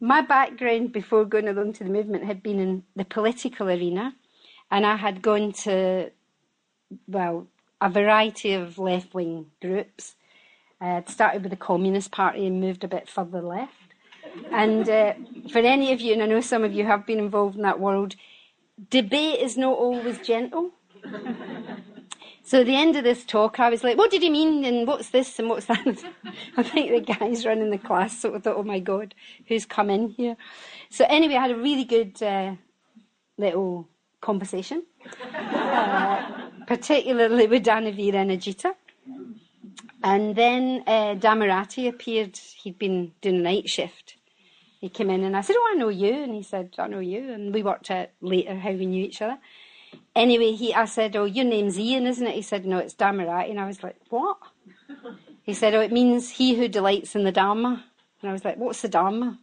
My 0.00 0.20
background 0.22 0.92
before 0.92 1.24
going 1.24 1.46
along 1.46 1.74
to 1.74 1.84
the 1.84 1.90
movement 1.90 2.24
had 2.24 2.42
been 2.42 2.58
in 2.58 2.84
the 2.96 3.04
political 3.04 3.68
arena, 3.68 4.14
and 4.70 4.86
I 4.86 4.96
had 4.96 5.22
gone 5.22 5.52
to, 5.64 6.10
well, 7.06 7.46
a 7.82 7.90
variety 7.90 8.54
of 8.54 8.78
left 8.78 9.12
wing 9.12 9.46
groups. 9.60 10.14
I 10.80 10.86
had 10.86 11.08
started 11.08 11.42
with 11.42 11.50
the 11.50 11.56
Communist 11.56 12.12
Party 12.12 12.46
and 12.46 12.60
moved 12.60 12.84
a 12.84 12.88
bit 12.88 13.08
further 13.08 13.42
left. 13.42 13.72
And 14.52 14.88
uh, 14.88 15.14
for 15.50 15.58
any 15.58 15.92
of 15.92 16.00
you, 16.00 16.12
and 16.12 16.22
I 16.22 16.26
know 16.26 16.40
some 16.40 16.62
of 16.62 16.72
you 16.72 16.86
have 16.86 17.04
been 17.04 17.18
involved 17.18 17.56
in 17.56 17.62
that 17.62 17.80
world, 17.80 18.14
debate 18.88 19.40
is 19.40 19.58
not 19.58 19.76
always 19.76 20.18
gentle. 20.20 20.70
So 22.44 22.60
at 22.60 22.66
the 22.66 22.76
end 22.76 22.96
of 22.96 23.02
this 23.02 23.24
talk, 23.24 23.58
I 23.58 23.68
was 23.68 23.82
like, 23.82 23.98
what 23.98 24.10
did 24.10 24.22
he 24.22 24.30
mean? 24.30 24.64
And 24.64 24.86
what's 24.86 25.10
this? 25.10 25.38
And 25.38 25.48
what's 25.48 25.66
that? 25.66 25.86
I 26.56 26.62
think 26.62 26.90
the 26.90 27.14
guys 27.14 27.44
running 27.44 27.70
the 27.70 27.78
class 27.78 28.18
sort 28.18 28.36
of 28.36 28.44
thought, 28.44 28.56
oh 28.56 28.62
my 28.62 28.78
God, 28.78 29.14
who's 29.48 29.66
come 29.66 29.90
in 29.90 30.10
here? 30.10 30.36
So 30.88 31.04
anyway, 31.08 31.34
I 31.34 31.42
had 31.42 31.50
a 31.50 31.56
really 31.56 31.84
good 31.84 32.22
uh, 32.22 32.54
little 33.38 33.88
conversation, 34.20 34.84
uh, 35.34 36.41
particularly 36.72 37.46
with 37.46 37.66
Dhanavira 37.66 38.14
and 38.14 38.30
Ajita. 38.30 38.74
And 40.02 40.34
then 40.34 40.82
uh, 40.86 41.14
Dharmarati 41.16 41.86
appeared. 41.86 42.38
He'd 42.38 42.78
been 42.78 43.12
doing 43.20 43.40
a 43.40 43.42
night 43.42 43.68
shift. 43.68 44.16
He 44.80 44.88
came 44.88 45.10
in 45.10 45.22
and 45.22 45.36
I 45.36 45.42
said, 45.42 45.56
oh, 45.58 45.70
I 45.70 45.76
know 45.76 45.90
you. 45.90 46.14
And 46.22 46.34
he 46.34 46.42
said, 46.42 46.70
I 46.78 46.88
know 46.88 47.00
you. 47.00 47.30
And 47.30 47.52
we 47.52 47.62
worked 47.62 47.90
out 47.90 48.08
later 48.22 48.56
how 48.56 48.70
we 48.70 48.86
knew 48.86 49.04
each 49.04 49.20
other. 49.20 49.36
Anyway, 50.16 50.52
he, 50.52 50.72
I 50.72 50.86
said, 50.86 51.14
oh, 51.14 51.26
your 51.26 51.44
name's 51.44 51.78
Ian, 51.78 52.06
isn't 52.06 52.26
it? 52.26 52.34
He 52.34 52.42
said, 52.42 52.64
no, 52.64 52.78
it's 52.78 52.94
Dharmarati. 52.94 53.50
And 53.50 53.60
I 53.60 53.66
was 53.66 53.82
like, 53.82 53.96
what? 54.08 54.38
He 55.42 55.52
said, 55.52 55.74
oh, 55.74 55.80
it 55.80 55.92
means 55.92 56.30
he 56.30 56.54
who 56.54 56.68
delights 56.68 57.14
in 57.14 57.24
the 57.24 57.32
Dharma. 57.32 57.84
And 58.22 58.30
I 58.30 58.32
was 58.32 58.46
like, 58.46 58.56
what's 58.56 58.80
the 58.80 58.88
Dharma? 58.88 59.38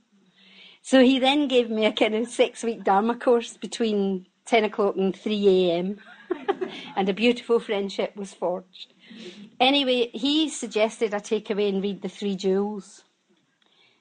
So 0.82 1.04
he 1.04 1.20
then 1.20 1.48
gave 1.48 1.70
me 1.70 1.86
a 1.86 1.92
kind 1.92 2.16
of 2.16 2.28
six 2.28 2.64
week 2.64 2.84
Dharma 2.84 3.16
course 3.16 3.56
between 3.56 4.26
10 4.46 4.64
o'clock 4.64 4.96
and 4.96 5.16
3 5.16 5.48
a.m. 5.48 6.00
and 6.96 7.10
a 7.10 7.14
beautiful 7.14 7.60
friendship 7.60 8.16
was 8.16 8.34
forged. 8.34 8.94
Anyway, 9.60 10.10
he 10.14 10.50
suggested 10.50 11.14
I 11.14 11.20
take 11.20 11.50
away 11.50 11.70
and 11.70 11.82
read 11.82 12.02
The 12.02 12.10
Three 12.10 12.36
Jewels. 12.36 13.04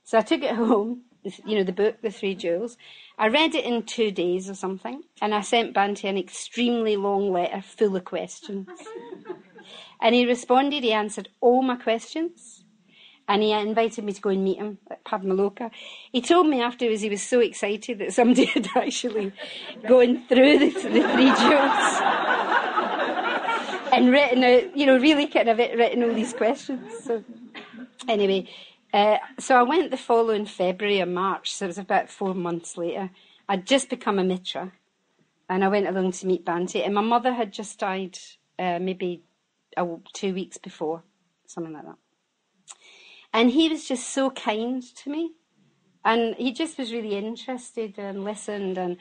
So 0.05 0.19
I 0.19 0.23
took 0.23 0.43
it 0.43 0.55
home, 0.55 1.03
you 1.45 1.57
know, 1.57 1.64
the 1.64 1.73
book, 1.73 2.01
The 2.03 2.11
Three 2.11 2.35
Jewels, 2.35 2.77
I 3.19 3.27
read 3.27 3.57
it 3.57 3.64
in 3.64 3.83
two 3.83 4.12
days 4.12 4.49
or 4.49 4.55
something, 4.55 5.03
and 5.21 5.35
I 5.35 5.41
sent 5.41 5.75
Bhante 5.75 6.09
an 6.09 6.17
extremely 6.17 6.97
long 6.97 7.33
letter 7.33 7.61
full 7.61 7.97
of 7.97 8.05
questions. 8.05 8.69
and 10.01 10.14
he 10.14 10.25
responded, 10.25 10.85
he 10.85 10.93
answered 10.93 11.29
all 11.41 11.62
my 11.62 11.75
questions. 11.75 12.64
And 13.29 13.43
he 13.43 13.53
invited 13.53 14.05
me 14.05 14.12
to 14.14 14.21
go 14.21 14.31
and 14.31 14.43
meet 14.43 14.57
him 14.57 14.79
at 14.91 15.05
Padmaloka. 15.05 15.71
He 16.11 16.23
told 16.23 16.49
me 16.49 16.62
afterwards 16.62 17.03
he 17.03 17.11
was 17.11 17.23
so 17.23 17.41
excited 17.41 17.99
that 17.99 18.14
somebody 18.14 18.45
had 18.55 18.67
actually 18.75 19.33
gone 19.87 20.27
through 20.29 20.59
the, 20.59 20.71
the 20.71 21.09
three 21.12 21.33
jewels 21.37 22.01
and 23.93 24.11
written 24.11 24.45
out, 24.45 24.77
you 24.77 24.87
know, 24.87 24.99
really 24.99 25.27
kind 25.27 25.49
of 25.51 25.59
written 25.59 26.03
all 26.03 26.14
these 26.14 26.33
questions. 26.33 27.05
So 27.05 27.23
anyway, 28.09 28.49
uh, 28.93 29.19
so 29.38 29.57
I 29.57 29.62
went 29.62 29.91
the 29.91 29.99
following 29.99 30.47
February 30.47 31.03
or 31.03 31.07
March, 31.07 31.53
so 31.53 31.67
it 31.67 31.69
was 31.69 31.79
about 31.79 32.09
four 32.09 32.35
months 32.35 32.79
later. 32.79 33.11
I'd 33.49 33.67
just 33.67 33.91
become 33.91 34.19
a 34.19 34.25
mitra, 34.25 34.73
and 35.49 35.64
I 35.64 35.69
went 35.69 35.87
along 35.87 36.12
to 36.12 36.27
meet 36.27 36.45
Bhante, 36.45 36.85
and 36.85 36.95
my 36.95 37.03
mother 37.03 37.33
had 37.33 37.53
just 37.53 37.79
died 37.79 38.19
uh, 38.59 38.79
maybe 38.79 39.23
two 40.12 40.35
weeks 40.35 40.57
before, 40.59 41.03
something 41.47 41.73
like 41.73 41.85
that. 41.85 41.97
And 43.33 43.51
he 43.51 43.69
was 43.69 43.87
just 43.87 44.09
so 44.09 44.31
kind 44.31 44.83
to 44.97 45.11
me. 45.11 45.33
And 46.05 46.35
he 46.37 46.53
just 46.53 46.79
was 46.79 46.93
really 46.93 47.17
interested 47.17 47.99
and 47.99 48.25
listened. 48.25 48.79
And 48.79 48.97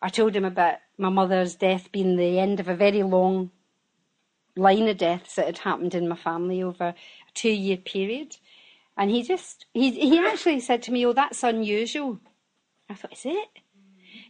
I 0.00 0.08
told 0.08 0.34
him 0.34 0.44
about 0.44 0.76
my 0.98 1.08
mother's 1.08 1.54
death 1.54 1.92
being 1.92 2.16
the 2.16 2.38
end 2.38 2.60
of 2.60 2.68
a 2.68 2.76
very 2.76 3.02
long 3.02 3.50
line 4.56 4.88
of 4.88 4.96
deaths 4.96 5.34
that 5.34 5.46
had 5.46 5.58
happened 5.58 5.94
in 5.94 6.08
my 6.08 6.16
family 6.16 6.62
over 6.62 6.84
a 6.88 6.94
two 7.34 7.50
year 7.50 7.76
period. 7.76 8.36
And 8.96 9.10
he 9.10 9.22
just, 9.22 9.66
he, 9.74 9.90
he 9.90 10.18
actually 10.18 10.60
said 10.60 10.82
to 10.84 10.92
me, 10.92 11.04
Oh, 11.04 11.12
that's 11.12 11.42
unusual. 11.42 12.18
I 12.88 12.94
thought, 12.94 13.12
Is 13.12 13.26
it? 13.26 13.48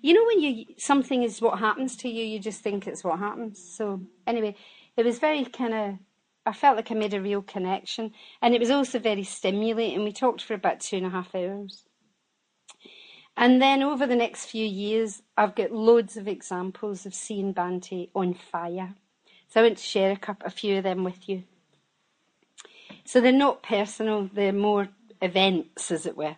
You 0.03 0.15
know, 0.15 0.25
when 0.25 0.41
you 0.41 0.67
something 0.77 1.23
is 1.23 1.41
what 1.41 1.59
happens 1.59 1.97
to 1.99 2.09
you, 2.09 2.25
you 2.25 2.39
just 2.39 2.61
think 2.61 2.87
it's 2.87 3.05
what 3.05 3.19
happens. 3.19 3.63
So, 3.63 4.03
anyway, 4.27 4.55
it 4.97 5.05
was 5.05 5.19
very 5.19 5.45
kind 5.45 5.75
of 5.75 5.99
I 6.47 6.53
felt 6.53 6.77
like 6.77 6.91
I 6.91 6.95
made 6.95 7.13
a 7.13 7.21
real 7.21 7.43
connection. 7.43 8.13
And 8.41 8.55
it 8.55 8.61
was 8.61 8.71
also 8.71 8.99
very 8.99 9.25
stimulating. 9.25 10.05
We 10.05 10.13
talked 10.13 10.43
for 10.43 10.55
about 10.55 10.81
two 10.81 10.97
and 10.97 11.07
a 11.07 11.11
half 11.11 11.35
hours. 11.35 11.85
And 13.37 13.61
then 13.61 13.83
over 13.83 14.07
the 14.07 14.17
next 14.17 14.47
few 14.47 14.65
years, 14.65 15.23
I've 15.37 15.55
got 15.55 15.73
loads 15.73 16.17
of 16.17 16.27
examples 16.27 17.05
of 17.05 17.15
seeing 17.15 17.53
Bhante 17.53 18.09
on 18.15 18.33
fire. 18.33 18.95
So 19.49 19.61
I 19.61 19.65
want 19.65 19.79
to 19.79 19.85
share 19.85 20.13
a, 20.13 20.17
couple, 20.17 20.47
a 20.47 20.51
few 20.51 20.79
of 20.79 20.85
them 20.85 21.05
with 21.05 21.29
you. 21.29 21.45
So 23.05 23.21
they're 23.21 23.33
not 23.33 23.63
personal, 23.63 24.31
they're 24.33 24.53
more 24.53 24.89
events, 25.21 25.91
as 25.91 26.07
it 26.07 26.17
were. 26.17 26.37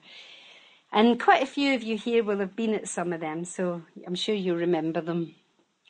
And 0.93 1.21
quite 1.21 1.43
a 1.43 1.47
few 1.47 1.75
of 1.75 1.83
you 1.83 1.97
here 1.97 2.25
will 2.25 2.39
have 2.39 2.57
been 2.57 2.75
at 2.75 2.89
some 2.89 3.13
of 3.13 3.21
them, 3.21 3.45
so 3.45 3.83
I'm 4.07 4.15
sure 4.15 4.35
you'll 4.35 4.57
remember 4.57 5.01
them. 5.01 5.35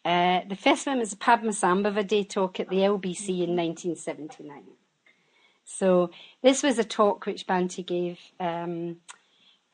Uh, 0.05 0.41
the 0.49 0.57
first 0.57 0.87
one 0.87 0.99
was 0.99 1.13
a 1.13 1.17
Padmasambhava 1.17 2.07
Day 2.07 2.25
talk 2.25 2.61
at 2.61 2.69
the 2.69 2.77
LBC 2.77 3.29
in 3.43 3.57
1979. 3.57 4.63
So 5.65 6.11
this 6.43 6.63
was 6.63 6.79
a 6.79 6.85
talk 6.85 7.27
which 7.27 7.47
Bhante 7.47 7.85
gave. 7.85 8.19
Um, 8.41 8.97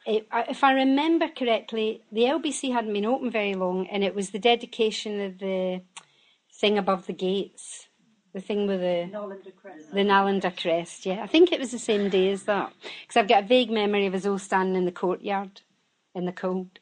it, 0.07 0.27
if 0.33 0.65
I 0.65 0.73
remember 0.73 1.29
correctly, 1.29 2.03
the 2.11 2.23
LBC 2.23 2.73
hadn't 2.73 2.93
been 2.93 3.07
open 3.07 3.31
very 3.31 3.55
long, 3.55 3.87
and 3.87 4.03
it 4.03 4.15
was 4.15 4.31
the 4.31 4.39
dedication 4.39 5.21
of 5.21 5.39
the 5.39 5.83
thing 6.53 6.79
above 6.79 7.07
the 7.07 7.13
gates, 7.13 7.89
the 8.33 8.41
thing 8.41 8.67
with 8.67 8.81
the 8.81 9.09
Nalanda 9.11 9.55
crest. 9.57 9.93
the 9.93 10.01
Nalanda 10.01 10.61
crest. 10.61 11.07
Yeah, 11.07 11.23
I 11.23 11.27
think 11.27 11.53
it 11.53 11.61
was 11.61 11.71
the 11.71 11.79
same 11.79 12.11
day 12.11 12.31
as 12.33 12.43
that 12.45 12.73
because 13.03 13.17
I've 13.17 13.29
got 13.29 13.45
a 13.45 13.47
vague 13.47 13.71
memory 13.71 14.07
of 14.07 14.15
us 14.15 14.27
all 14.27 14.39
standing 14.39 14.77
in 14.77 14.85
the 14.85 14.93
courtyard 14.93 15.63
in 16.15 16.27
the 16.27 16.33
cold 16.33 16.81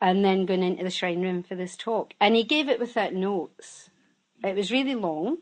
and 0.00 0.24
then 0.24 0.46
going 0.46 0.62
into 0.62 0.84
the 0.84 0.90
shrine 0.90 1.22
room 1.22 1.42
for 1.42 1.54
this 1.54 1.76
talk. 1.76 2.14
And 2.20 2.34
he 2.34 2.44
gave 2.44 2.68
it 2.68 2.80
without 2.80 3.12
notes. 3.12 3.90
It 4.42 4.56
was 4.56 4.72
really 4.72 4.94
long. 4.94 5.38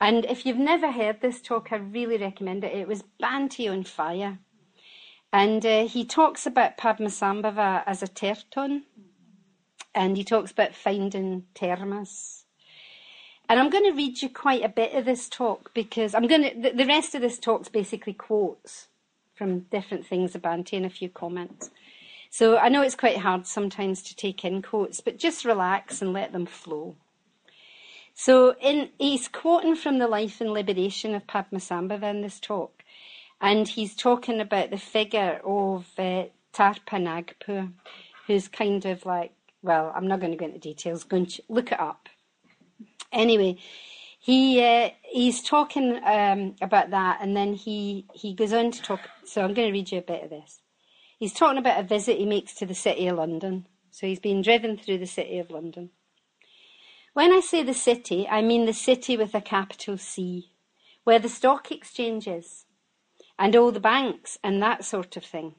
And 0.00 0.24
if 0.24 0.46
you've 0.46 0.58
never 0.58 0.90
heard 0.90 1.20
this 1.20 1.40
talk, 1.40 1.68
I 1.70 1.76
really 1.76 2.16
recommend 2.16 2.64
it. 2.64 2.74
It 2.74 2.88
was 2.88 3.04
Bhante 3.22 3.70
on 3.70 3.84
fire. 3.84 4.38
And 5.32 5.64
uh, 5.64 5.86
he 5.86 6.04
talks 6.04 6.46
about 6.46 6.76
Padmasambhava 6.76 7.84
as 7.86 8.02
a 8.02 8.08
terton. 8.08 8.84
And 9.94 10.16
he 10.16 10.24
talks 10.24 10.50
about 10.50 10.74
finding 10.74 11.44
termas. 11.54 12.44
And 13.48 13.60
I'm 13.60 13.70
going 13.70 13.84
to 13.84 13.96
read 13.96 14.22
you 14.22 14.30
quite 14.30 14.64
a 14.64 14.68
bit 14.68 14.94
of 14.94 15.04
this 15.04 15.28
talk 15.28 15.74
because 15.74 16.14
I'm 16.14 16.26
going 16.26 16.42
to, 16.42 16.70
the, 16.70 16.76
the 16.76 16.86
rest 16.86 17.14
of 17.14 17.20
this 17.20 17.38
talk's 17.38 17.68
basically 17.68 18.14
quotes 18.14 18.88
from 19.34 19.60
different 19.70 20.06
things 20.06 20.34
about 20.34 20.58
Bhante 20.58 20.76
and 20.76 20.86
a 20.86 20.90
few 20.90 21.10
comments. 21.10 21.70
So 22.32 22.56
I 22.56 22.70
know 22.70 22.80
it's 22.80 22.94
quite 22.94 23.18
hard 23.18 23.46
sometimes 23.46 24.02
to 24.04 24.16
take 24.16 24.42
in 24.42 24.62
quotes, 24.62 25.02
but 25.02 25.18
just 25.18 25.44
relax 25.44 26.00
and 26.00 26.14
let 26.14 26.32
them 26.32 26.46
flow. 26.46 26.96
So 28.14 28.54
in, 28.58 28.88
he's 28.98 29.28
quoting 29.28 29.76
from 29.76 29.98
the 29.98 30.08
life 30.08 30.40
and 30.40 30.50
liberation 30.50 31.14
of 31.14 31.26
Padmasambhava 31.26 32.04
in 32.04 32.22
this 32.22 32.40
talk, 32.40 32.84
and 33.38 33.68
he's 33.68 33.94
talking 33.94 34.40
about 34.40 34.70
the 34.70 34.78
figure 34.78 35.42
of 35.44 35.84
uh, 35.98 36.24
Tharpa 36.54 37.02
Nagpur, 37.02 37.68
who's 38.26 38.48
kind 38.48 38.86
of 38.86 39.04
like, 39.04 39.34
well, 39.60 39.92
I'm 39.94 40.08
not 40.08 40.20
going 40.20 40.32
to 40.32 40.38
go 40.38 40.46
into 40.46 40.58
details. 40.58 41.04
Go 41.04 41.18
and 41.18 41.38
look 41.50 41.70
it 41.70 41.80
up. 41.80 42.08
Anyway, 43.12 43.58
he 44.18 44.64
uh, 44.64 44.88
he's 45.02 45.42
talking 45.42 46.00
um, 46.02 46.54
about 46.62 46.88
that, 46.92 47.18
and 47.20 47.36
then 47.36 47.52
he 47.52 48.06
he 48.14 48.32
goes 48.32 48.54
on 48.54 48.70
to 48.70 48.80
talk. 48.80 49.00
So 49.26 49.42
I'm 49.42 49.52
going 49.52 49.68
to 49.68 49.72
read 49.72 49.92
you 49.92 49.98
a 49.98 50.02
bit 50.02 50.24
of 50.24 50.30
this. 50.30 50.61
He's 51.22 51.32
talking 51.32 51.58
about 51.58 51.78
a 51.78 51.84
visit 51.84 52.18
he 52.18 52.26
makes 52.26 52.52
to 52.54 52.66
the 52.66 52.74
City 52.74 53.06
of 53.06 53.16
London. 53.16 53.68
So 53.92 54.08
he's 54.08 54.18
been 54.18 54.42
driven 54.42 54.76
through 54.76 54.98
the 54.98 55.06
City 55.06 55.38
of 55.38 55.52
London. 55.52 55.90
When 57.12 57.30
I 57.30 57.38
say 57.38 57.62
the 57.62 57.74
city, 57.74 58.26
I 58.28 58.42
mean 58.42 58.66
the 58.66 58.72
city 58.72 59.16
with 59.16 59.32
a 59.32 59.40
capital 59.40 59.96
C, 59.98 60.50
where 61.04 61.20
the 61.20 61.28
stock 61.28 61.70
exchange 61.70 62.26
is, 62.26 62.64
and 63.38 63.54
all 63.54 63.70
the 63.70 63.78
banks 63.78 64.36
and 64.42 64.60
that 64.64 64.84
sort 64.84 65.16
of 65.16 65.22
thing. 65.22 65.54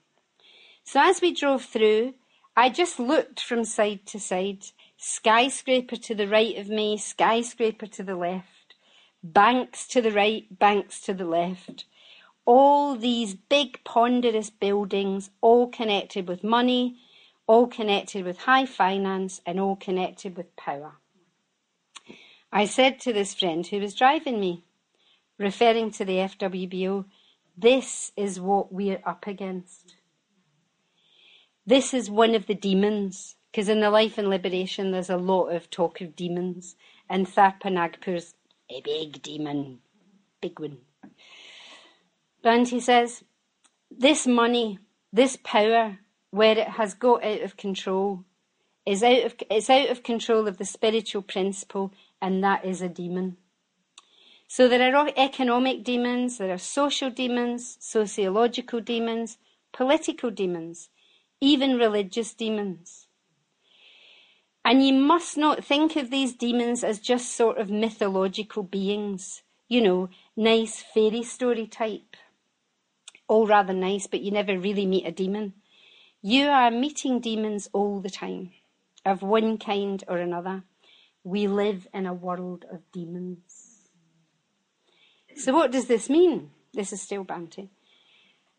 So 0.84 1.00
as 1.02 1.22
we 1.22 1.34
drove 1.34 1.64
through, 1.64 2.16
I 2.58 2.68
just 2.68 3.00
looked 3.00 3.40
from 3.40 3.64
side 3.64 4.06
to 4.08 4.20
side, 4.20 4.66
skyscraper 4.98 5.96
to 5.96 6.14
the 6.14 6.28
right 6.28 6.58
of 6.58 6.68
me, 6.68 6.98
skyscraper 6.98 7.88
to 7.88 8.04
the 8.04 8.18
left, 8.18 8.76
banks 9.24 9.88
to 9.88 10.02
the 10.02 10.12
right, 10.12 10.44
banks 10.60 11.00
to 11.04 11.14
the 11.14 11.24
left, 11.24 11.86
all 12.46 12.96
these 12.96 13.34
big 13.34 13.84
ponderous 13.84 14.50
buildings, 14.50 15.30
all 15.42 15.68
connected 15.68 16.28
with 16.28 16.44
money, 16.44 16.98
all 17.48 17.68
connected 17.68 18.26
with 18.26 18.40
high 18.40 18.66
finance, 18.66 19.42
and 19.46 19.60
all 19.60 19.76
connected 19.76 20.36
with 20.38 20.56
power. 20.56 20.94
I 22.52 22.66
said 22.66 23.00
to 23.02 23.14
this 23.14 23.34
friend 23.34 23.66
who 23.66 23.80
was 23.80 23.96
driving 23.96 24.40
me, 24.40 24.64
referring 25.40 25.92
to 25.92 26.06
the 26.06 26.18
FWBO, 26.18 27.06
this 27.58 28.12
is 28.16 28.40
what 28.40 28.72
we're 28.72 29.02
up 29.06 29.28
against. 29.28 29.96
This 31.66 31.94
is 31.94 32.10
one 32.10 32.36
of 32.36 32.46
the 32.46 32.56
demons, 32.56 33.36
because 33.52 33.70
in 33.70 33.80
the 33.80 33.90
Life 33.90 34.18
and 34.18 34.30
Liberation 34.30 34.92
there's 34.92 35.10
a 35.10 35.18
lot 35.18 35.48
of 35.48 35.70
talk 35.70 36.02
of 36.02 36.16
demons, 36.16 36.76
and 37.10 37.26
Tharpa 37.26 37.72
Nagpur's 37.72 38.36
a 38.70 38.82
big 38.82 39.22
demon, 39.22 39.80
big 40.42 40.60
one. 40.60 40.80
And 42.44 42.68
he 42.68 42.80
says, 42.80 43.24
this 43.90 44.28
money, 44.28 44.80
this 45.12 45.38
power, 45.44 46.00
where 46.30 46.58
it 46.58 46.68
has 46.70 46.94
got 46.94 47.24
out 47.24 47.42
of 47.42 47.58
control, 47.58 48.26
is 48.86 49.02
out 49.02 49.24
of, 49.24 49.36
it's 49.50 49.70
out 49.70 49.90
of 49.90 50.04
control 50.04 50.48
of 50.48 50.58
the 50.58 50.66
spiritual 50.66 51.22
principle, 51.22 51.94
and 52.22 52.44
that 52.44 52.66
is 52.66 52.82
a 52.82 52.90
demon. 52.90 53.38
So 54.48 54.68
there 54.68 54.96
are 54.96 55.10
economic 55.16 55.84
demons, 55.84 56.38
there 56.38 56.54
are 56.54 56.58
social 56.58 57.10
demons, 57.10 57.78
sociological 57.80 58.82
demons, 58.82 59.38
political 59.72 60.30
demons, 60.30 60.90
even 61.40 61.78
religious 61.78 62.34
demons. 62.34 63.08
And 64.66 64.86
you 64.86 64.94
must 64.94 65.38
not 65.38 65.64
think 65.64 65.96
of 65.96 66.10
these 66.10 66.34
demons 66.34 66.84
as 66.84 67.00
just 67.00 67.36
sort 67.36 67.58
of 67.58 67.70
mythological 67.70 68.64
beings, 68.64 69.44
you 69.68 69.82
know, 69.82 70.10
nice 70.36 70.82
fairy 70.82 71.24
story 71.24 71.68
type 71.68 72.16
all 73.28 73.48
rather 73.48 73.74
nice, 73.74 74.08
but 74.08 74.22
you 74.22 74.32
never 74.32 74.58
really 74.58 74.86
meet 74.86 75.06
a 75.06 75.12
demon. 75.12 75.54
You 76.22 76.48
are 76.48 76.72
meeting 76.72 77.20
demons 77.20 77.70
all 77.74 78.00
the 78.00 78.10
time, 78.10 78.52
of 79.06 79.22
one 79.22 79.58
kind 79.58 80.04
or 80.08 80.18
another. 80.18 80.64
We 81.24 81.48
live 81.48 81.88
in 81.94 82.06
a 82.06 82.14
world 82.14 82.66
of 82.72 82.92
demons. 82.92 83.90
So, 85.36 85.54
what 85.54 85.72
does 85.72 85.88
this 85.88 86.10
mean? 86.10 86.52
This 86.74 86.94
is 86.94 87.02
still 87.02 87.26
Bhante. 87.26 87.70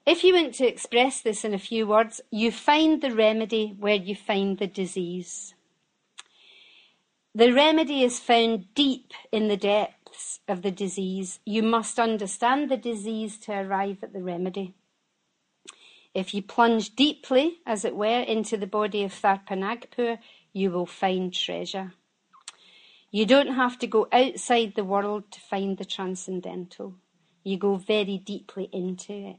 If 0.06 0.22
you 0.22 0.34
want 0.34 0.54
to 0.54 0.66
express 0.66 1.20
this 1.20 1.44
in 1.44 1.54
a 1.54 1.58
few 1.58 1.86
words, 1.86 2.20
you 2.30 2.52
find 2.52 3.00
the 3.00 3.14
remedy 3.14 3.74
where 3.78 3.94
you 3.94 4.14
find 4.14 4.58
the 4.58 4.66
disease. 4.66 5.54
The 7.34 7.52
remedy 7.52 8.02
is 8.04 8.20
found 8.20 8.74
deep 8.74 9.12
in 9.32 9.48
the 9.48 9.56
depths 9.56 10.03
depths 10.14 10.40
of 10.46 10.62
the 10.62 10.70
disease, 10.70 11.40
you 11.44 11.62
must 11.62 11.98
understand 11.98 12.70
the 12.70 12.76
disease 12.76 13.38
to 13.38 13.52
arrive 13.52 13.98
at 14.02 14.12
the 14.12 14.22
remedy. 14.22 14.74
If 16.14 16.32
you 16.32 16.42
plunge 16.42 16.94
deeply, 16.94 17.58
as 17.66 17.84
it 17.84 17.96
were, 17.96 18.20
into 18.20 18.56
the 18.56 18.66
body 18.66 19.02
of 19.02 19.12
Tharpa 19.12 19.58
Nagpur, 19.58 20.18
you 20.52 20.70
will 20.70 20.86
find 20.86 21.34
treasure. 21.34 21.92
You 23.10 23.26
don't 23.26 23.54
have 23.54 23.78
to 23.80 23.86
go 23.86 24.06
outside 24.12 24.74
the 24.74 24.84
world 24.84 25.30
to 25.32 25.40
find 25.40 25.76
the 25.76 25.84
transcendental. 25.84 26.94
You 27.42 27.58
go 27.58 27.76
very 27.76 28.18
deeply 28.18 28.68
into 28.72 29.12
it. 29.12 29.36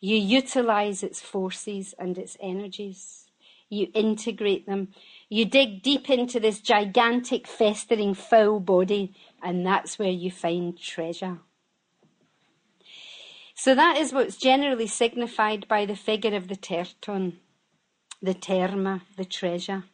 You 0.00 0.16
utilize 0.16 1.02
its 1.02 1.20
forces 1.20 1.94
and 1.98 2.16
its 2.18 2.36
energies. 2.40 3.26
You 3.68 3.88
integrate 3.94 4.66
them. 4.66 4.88
You 5.32 5.46
dig 5.46 5.80
deep 5.80 6.10
into 6.10 6.38
this 6.38 6.60
gigantic, 6.60 7.46
festering, 7.46 8.12
foul 8.12 8.60
body, 8.60 9.14
and 9.42 9.66
that's 9.66 9.98
where 9.98 10.10
you 10.10 10.30
find 10.30 10.78
treasure. 10.78 11.38
So 13.54 13.74
that 13.74 13.96
is 13.96 14.12
what's 14.12 14.36
generally 14.36 14.86
signified 14.86 15.66
by 15.68 15.86
the 15.86 15.96
figure 15.96 16.36
of 16.36 16.48
the 16.48 16.54
terton, 16.54 17.38
the 18.20 18.34
terma, 18.34 19.00
the 19.16 19.24
treasure. 19.24 19.84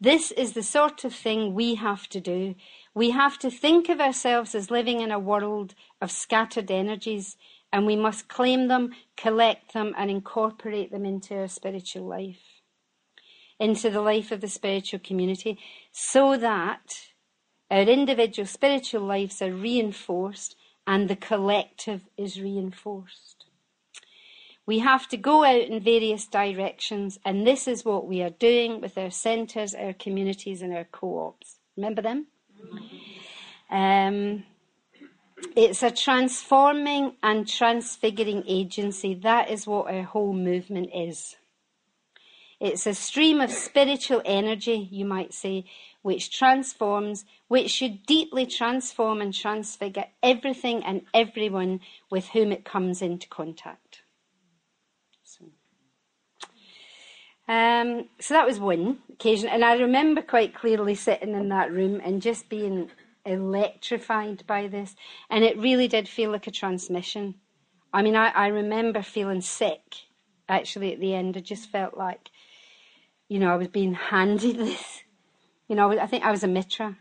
This 0.00 0.30
is 0.30 0.54
the 0.54 0.62
sort 0.62 1.04
of 1.04 1.12
thing 1.12 1.52
we 1.52 1.74
have 1.74 2.08
to 2.08 2.18
do. 2.18 2.54
We 2.94 3.10
have 3.10 3.38
to 3.40 3.50
think 3.50 3.90
of 3.90 4.00
ourselves 4.00 4.54
as 4.54 4.70
living 4.70 5.02
in 5.02 5.10
a 5.10 5.18
world 5.18 5.74
of 6.00 6.10
scattered 6.10 6.70
energies, 6.70 7.36
and 7.70 7.84
we 7.84 7.96
must 7.96 8.28
claim 8.28 8.68
them, 8.68 8.94
collect 9.18 9.74
them, 9.74 9.92
and 9.98 10.10
incorporate 10.10 10.90
them 10.90 11.04
into 11.04 11.36
our 11.36 11.48
spiritual 11.48 12.06
life, 12.06 12.55
into 13.58 13.90
the 13.90 14.00
life 14.00 14.30
of 14.30 14.40
the 14.40 14.48
spiritual 14.48 15.00
community, 15.00 15.58
so 15.92 16.36
that 16.36 17.08
our 17.70 17.82
individual 17.82 18.46
spiritual 18.46 19.02
lives 19.02 19.42
are 19.42 19.52
reinforced 19.52 20.56
and 20.86 21.08
the 21.08 21.16
collective 21.16 22.02
is 22.16 22.40
reinforced. 22.40 23.46
We 24.66 24.80
have 24.80 25.08
to 25.08 25.16
go 25.16 25.44
out 25.44 25.62
in 25.62 25.80
various 25.80 26.26
directions, 26.26 27.18
and 27.24 27.46
this 27.46 27.68
is 27.68 27.84
what 27.84 28.06
we 28.06 28.22
are 28.22 28.30
doing 28.30 28.80
with 28.80 28.98
our 28.98 29.10
centres, 29.10 29.74
our 29.74 29.92
communities, 29.92 30.60
and 30.60 30.74
our 30.74 30.84
co 30.84 31.28
ops. 31.28 31.56
Remember 31.76 32.02
them? 32.02 32.26
Um, 33.70 34.44
it's 35.54 35.82
a 35.82 35.90
transforming 35.90 37.14
and 37.22 37.46
transfiguring 37.46 38.42
agency. 38.46 39.14
That 39.14 39.50
is 39.50 39.66
what 39.66 39.92
our 39.92 40.02
whole 40.02 40.32
movement 40.32 40.90
is. 40.94 41.36
It's 42.58 42.86
a 42.86 42.94
stream 42.94 43.40
of 43.40 43.50
spiritual 43.50 44.22
energy, 44.24 44.88
you 44.90 45.04
might 45.04 45.34
say, 45.34 45.66
which 46.02 46.36
transforms, 46.36 47.24
which 47.48 47.70
should 47.70 48.06
deeply 48.06 48.46
transform 48.46 49.20
and 49.20 49.34
transfigure 49.34 50.06
everything 50.22 50.82
and 50.84 51.02
everyone 51.12 51.80
with 52.10 52.28
whom 52.28 52.52
it 52.52 52.64
comes 52.64 53.02
into 53.02 53.28
contact. 53.28 54.02
So, 55.24 55.44
um, 57.46 58.08
so 58.20 58.34
that 58.34 58.46
was 58.46 58.58
one 58.58 58.98
occasion, 59.12 59.48
and 59.48 59.64
I 59.64 59.74
remember 59.74 60.22
quite 60.22 60.54
clearly 60.54 60.94
sitting 60.94 61.34
in 61.34 61.50
that 61.50 61.72
room 61.72 62.00
and 62.02 62.22
just 62.22 62.48
being 62.48 62.90
electrified 63.26 64.46
by 64.46 64.68
this, 64.68 64.96
and 65.28 65.44
it 65.44 65.58
really 65.58 65.88
did 65.88 66.08
feel 66.08 66.30
like 66.30 66.46
a 66.46 66.52
transmission. 66.52 67.34
I 67.92 68.02
mean, 68.02 68.16
I, 68.16 68.28
I 68.28 68.46
remember 68.48 69.02
feeling 69.02 69.40
sick 69.40 70.06
actually 70.48 70.92
at 70.92 71.00
the 71.00 71.14
end. 71.14 71.36
I 71.36 71.40
just 71.40 71.68
felt 71.70 71.96
like, 71.96 72.30
you 73.28 73.38
know, 73.38 73.52
I 73.52 73.56
was 73.56 73.68
being 73.68 73.94
handed 73.94 74.56
this 74.58 75.02
you 75.68 75.74
know, 75.74 75.98
I 75.98 76.06
think 76.06 76.24
I 76.24 76.30
was 76.30 76.44
a 76.44 76.48
mitra. 76.48 76.96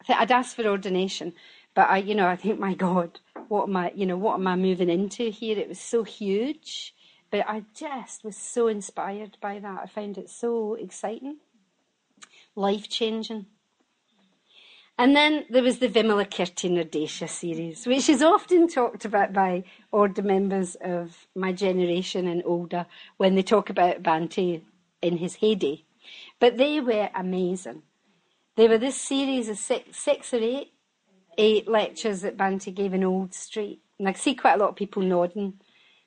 I 0.00 0.04
think 0.04 0.20
I'd 0.20 0.32
asked 0.32 0.56
for 0.56 0.66
ordination, 0.66 1.34
but 1.74 1.88
I, 1.88 1.98
you 1.98 2.14
know, 2.14 2.26
I 2.26 2.36
think, 2.36 2.58
my 2.58 2.74
God, 2.74 3.20
what 3.48 3.68
am 3.68 3.76
I, 3.76 3.92
you 3.94 4.06
know, 4.06 4.16
what 4.16 4.34
am 4.34 4.46
I 4.46 4.56
moving 4.56 4.88
into 4.88 5.30
here? 5.30 5.58
It 5.58 5.68
was 5.68 5.78
so 5.78 6.02
huge, 6.02 6.94
but 7.30 7.44
I 7.48 7.64
just 7.74 8.24
was 8.24 8.36
so 8.36 8.66
inspired 8.66 9.36
by 9.40 9.58
that. 9.58 9.80
I 9.84 9.86
found 9.86 10.18
it 10.18 10.30
so 10.30 10.74
exciting, 10.74 11.36
life 12.56 12.88
changing. 12.88 13.46
And 14.98 15.16
then 15.16 15.46
there 15.48 15.62
was 15.62 15.78
the 15.78 15.88
Vimalakirti 15.88 16.70
Nirdesha 16.70 17.28
series, 17.28 17.86
which 17.86 18.08
is 18.08 18.22
often 18.22 18.68
talked 18.68 19.04
about 19.04 19.32
by 19.32 19.64
order 19.92 20.22
members 20.22 20.76
of 20.80 21.26
my 21.34 21.52
generation 21.52 22.26
and 22.26 22.42
older 22.44 22.86
when 23.16 23.34
they 23.34 23.42
talk 23.42 23.70
about 23.70 24.02
Bhante 24.02 24.62
in 25.02 25.18
his 25.18 25.36
heyday. 25.36 25.84
But 26.38 26.56
they 26.56 26.80
were 26.80 27.10
amazing. 27.14 27.82
They 28.56 28.68
were 28.68 28.78
this 28.78 29.00
series 29.00 29.48
of 29.48 29.58
six, 29.58 29.98
six 29.98 30.34
or 30.34 30.38
eight, 30.38 30.72
eight 31.38 31.68
lectures 31.68 32.22
that 32.22 32.36
Bhante 32.36 32.74
gave 32.74 32.94
in 32.94 33.04
Old 33.04 33.34
Street. 33.34 33.80
And 33.98 34.08
I 34.08 34.12
see 34.12 34.34
quite 34.34 34.54
a 34.54 34.58
lot 34.58 34.70
of 34.70 34.76
people 34.76 35.02
nodding 35.02 35.60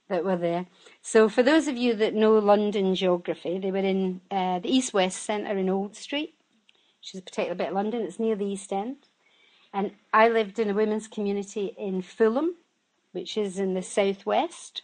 that 0.10 0.26
were 0.26 0.38
there. 0.38 0.66
So 1.02 1.30
for 1.30 1.44
those 1.44 1.68
of 1.68 1.78
you 1.78 1.96
that 1.96 2.14
know 2.14 2.38
London 2.38 2.96
geography, 2.96 3.58
they 3.60 3.72
were 3.72 3.78
in 3.78 4.22
uh, 4.30 4.60
the 4.60 4.70
East 4.70 4.94
West 4.94 5.24
Centre 5.24 5.58
in 5.58 5.70
Old 5.70 5.96
Street, 5.96 6.36
which 7.00 7.14
is 7.14 7.20
a 7.20 7.24
particular 7.24 7.56
bit 7.56 7.70
of 7.70 7.74
London. 7.76 8.02
It's 8.02 8.20
near 8.20 8.36
the 8.36 8.46
East 8.46 8.74
End. 8.74 9.08
And 9.74 9.92
I 10.14 10.28
lived 10.28 10.60
in 10.60 10.70
a 10.70 10.74
women's 10.74 11.08
community 11.08 11.74
in 11.78 12.02
Fulham, 12.02 12.56
which 13.12 13.38
is 13.38 13.58
in 13.58 13.74
the 13.74 13.82
southwest. 13.82 14.84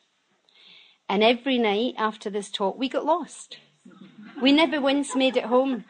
And 1.08 1.24
every 1.24 1.58
night 1.58 1.96
after 1.98 2.30
this 2.30 2.50
talk, 2.50 2.78
we 2.78 2.90
got 2.90 3.06
lost. 3.06 3.58
We 4.42 4.52
never 4.54 4.80
once 4.80 5.16
made 5.16 5.36
it 5.36 5.46
home 5.46 5.84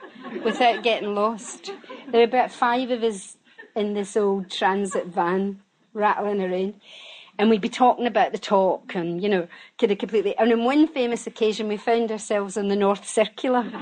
without 0.44 0.84
getting 0.84 1.14
lost. 1.14 1.72
There 2.08 2.22
were 2.22 2.28
about 2.28 2.52
five 2.52 2.90
of 2.90 3.04
us 3.04 3.38
in 3.76 3.94
this 3.94 4.18
old 4.18 4.50
transit 4.50 5.08
van 5.08 5.62
rattling 5.94 6.42
around. 6.42 6.76
And 7.38 7.50
we'd 7.50 7.62
be 7.62 7.70
talking 7.70 8.08
about 8.08 8.32
the 8.32 8.38
talk 8.38 8.96
and, 8.96 9.22
you 9.24 9.30
know, 9.30 9.48
kind 9.78 9.92
of 9.92 9.98
completely. 9.98 10.36
And 10.38 10.52
on 10.52 10.64
one 10.64 10.88
famous 10.88 11.26
occasion, 11.26 11.68
we 11.68 11.78
found 11.78 12.12
ourselves 12.12 12.58
on 12.58 12.68
the 12.68 12.76
North 12.76 13.08
Circular. 13.08 13.70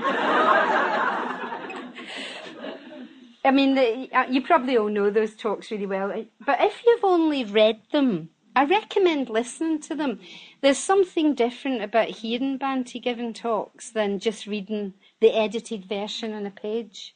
I 3.44 3.50
mean, 3.50 3.74
the, 3.74 4.08
you 4.30 4.42
probably 4.42 4.76
all 4.76 4.88
know 4.88 5.10
those 5.10 5.34
talks 5.34 5.70
really 5.70 5.86
well. 5.86 6.12
But 6.44 6.60
if 6.60 6.82
you've 6.86 7.04
only 7.04 7.44
read 7.44 7.80
them, 7.90 8.28
I 8.58 8.64
recommend 8.64 9.30
listening 9.30 9.78
to 9.82 9.94
them. 9.94 10.18
There's 10.62 10.78
something 10.78 11.36
different 11.36 11.80
about 11.80 12.08
hearing 12.08 12.58
Bhante 12.58 13.00
giving 13.00 13.32
talks 13.32 13.90
than 13.90 14.18
just 14.18 14.48
reading 14.48 14.94
the 15.20 15.30
edited 15.30 15.84
version 15.84 16.34
on 16.34 16.44
a 16.44 16.50
page. 16.50 17.14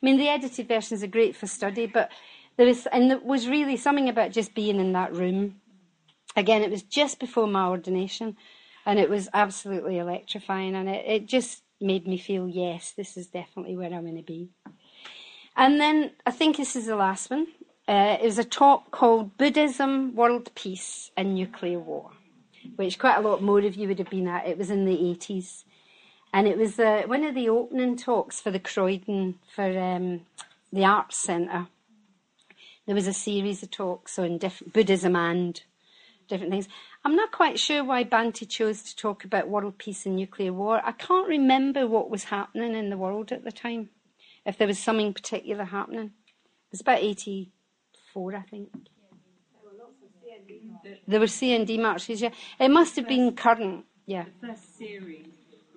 I 0.00 0.06
mean, 0.06 0.18
the 0.18 0.28
edited 0.28 0.68
versions 0.68 1.02
are 1.02 1.08
great 1.08 1.34
for 1.34 1.48
study, 1.48 1.86
but 1.86 2.12
there 2.56 2.68
was, 2.68 2.86
and 2.92 3.10
there 3.10 3.18
was 3.18 3.48
really 3.48 3.76
something 3.76 4.08
about 4.08 4.30
just 4.30 4.54
being 4.54 4.78
in 4.78 4.92
that 4.92 5.12
room. 5.12 5.56
Again, 6.36 6.62
it 6.62 6.70
was 6.70 6.84
just 6.84 7.18
before 7.18 7.48
my 7.48 7.66
ordination, 7.66 8.36
and 8.86 9.00
it 9.00 9.10
was 9.10 9.28
absolutely 9.34 9.98
electrifying, 9.98 10.76
and 10.76 10.88
it, 10.88 11.04
it 11.04 11.26
just 11.26 11.64
made 11.80 12.06
me 12.06 12.18
feel, 12.18 12.46
yes, 12.46 12.92
this 12.96 13.16
is 13.16 13.26
definitely 13.26 13.76
where 13.76 13.92
I'm 13.92 14.02
going 14.02 14.16
to 14.16 14.22
be. 14.22 14.50
And 15.56 15.80
then 15.80 16.12
I 16.24 16.30
think 16.30 16.56
this 16.56 16.76
is 16.76 16.86
the 16.86 16.94
last 16.94 17.30
one. 17.30 17.48
Uh, 17.86 18.16
it 18.20 18.24
was 18.24 18.38
a 18.38 18.44
talk 18.44 18.90
called 18.90 19.36
Buddhism, 19.36 20.14
World 20.14 20.50
Peace, 20.54 21.10
and 21.18 21.34
Nuclear 21.34 21.78
War, 21.78 22.12
which 22.76 22.98
quite 22.98 23.18
a 23.18 23.20
lot 23.20 23.42
more 23.42 23.60
of 23.60 23.74
you 23.74 23.88
would 23.88 23.98
have 23.98 24.08
been 24.08 24.26
at. 24.26 24.46
It 24.46 24.56
was 24.56 24.70
in 24.70 24.86
the 24.86 24.96
80s. 24.96 25.64
And 26.32 26.48
it 26.48 26.56
was 26.56 26.80
uh, 26.80 27.02
one 27.06 27.24
of 27.24 27.34
the 27.34 27.50
opening 27.50 27.96
talks 27.96 28.40
for 28.40 28.50
the 28.50 28.58
Croydon, 28.58 29.38
for 29.54 29.78
um, 29.78 30.22
the 30.72 30.84
Arts 30.84 31.18
Centre. 31.18 31.66
There 32.86 32.94
was 32.94 33.06
a 33.06 33.12
series 33.12 33.62
of 33.62 33.70
talks 33.70 34.18
on 34.18 34.38
diff- 34.38 34.62
Buddhism 34.72 35.14
and 35.14 35.62
different 36.26 36.52
things. 36.52 36.68
I'm 37.04 37.16
not 37.16 37.32
quite 37.32 37.60
sure 37.60 37.84
why 37.84 38.04
Bhante 38.04 38.48
chose 38.48 38.82
to 38.82 38.96
talk 38.96 39.24
about 39.24 39.48
world 39.48 39.76
peace 39.76 40.06
and 40.06 40.16
nuclear 40.16 40.54
war. 40.54 40.80
I 40.82 40.92
can't 40.92 41.28
remember 41.28 41.86
what 41.86 42.10
was 42.10 42.24
happening 42.24 42.74
in 42.74 42.88
the 42.88 42.96
world 42.96 43.30
at 43.30 43.44
the 43.44 43.52
time, 43.52 43.90
if 44.46 44.56
there 44.56 44.66
was 44.66 44.78
something 44.78 45.12
particular 45.12 45.64
happening. 45.64 46.06
It 46.06 46.72
was 46.72 46.80
about 46.80 47.00
80, 47.00 47.50
four, 48.14 48.34
I 48.34 48.42
think. 48.42 48.70
There 51.06 51.20
were 51.20 51.26
CND 51.26 51.80
marches, 51.80 52.22
yeah. 52.22 52.30
It 52.58 52.70
must 52.70 52.96
have 52.96 53.08
been 53.08 53.34
current, 53.34 53.84
yeah. 54.06 54.24
The 54.40 54.48
first 54.48 54.78
series 54.78 55.26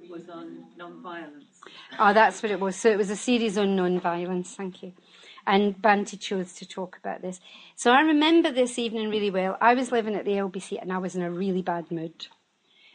was 0.09 0.29
on 0.29 0.65
non-violence. 0.77 1.61
Oh, 1.99 2.13
that's 2.13 2.41
what 2.41 2.51
it 2.51 2.59
was. 2.59 2.75
So 2.75 2.89
it 2.89 2.97
was 2.97 3.09
a 3.09 3.15
series 3.15 3.57
on 3.57 3.75
non-violence, 3.75 4.55
thank 4.55 4.83
you. 4.83 4.93
And 5.45 5.81
Bhante 5.81 6.19
chose 6.19 6.53
to 6.55 6.65
talk 6.67 6.97
about 6.97 7.21
this. 7.21 7.39
So 7.75 7.91
I 7.91 8.01
remember 8.01 8.51
this 8.51 8.77
evening 8.77 9.09
really 9.09 9.31
well. 9.31 9.57
I 9.61 9.73
was 9.73 9.91
living 9.91 10.15
at 10.15 10.25
the 10.25 10.31
LBC 10.31 10.81
and 10.81 10.91
I 10.91 10.97
was 10.97 11.15
in 11.15 11.21
a 11.23 11.31
really 11.31 11.61
bad 11.61 11.89
mood. 11.89 12.27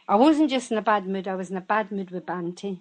I 0.07 0.15
wasn't 0.15 0.49
just 0.49 0.71
in 0.71 0.77
a 0.77 0.81
bad 0.81 1.07
mood, 1.07 1.27
I 1.27 1.35
was 1.35 1.49
in 1.49 1.57
a 1.57 1.61
bad 1.61 1.91
mood 1.91 2.11
with 2.11 2.25
Bhante. 2.25 2.79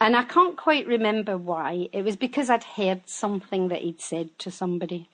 And 0.00 0.16
I 0.16 0.24
can't 0.24 0.56
quite 0.56 0.86
remember 0.86 1.36
why. 1.36 1.88
It 1.92 2.02
was 2.02 2.16
because 2.16 2.48
I'd 2.48 2.64
heard 2.64 3.02
something 3.04 3.68
that 3.68 3.82
he'd 3.82 4.00
said 4.00 4.38
to 4.38 4.50
somebody. 4.50 5.10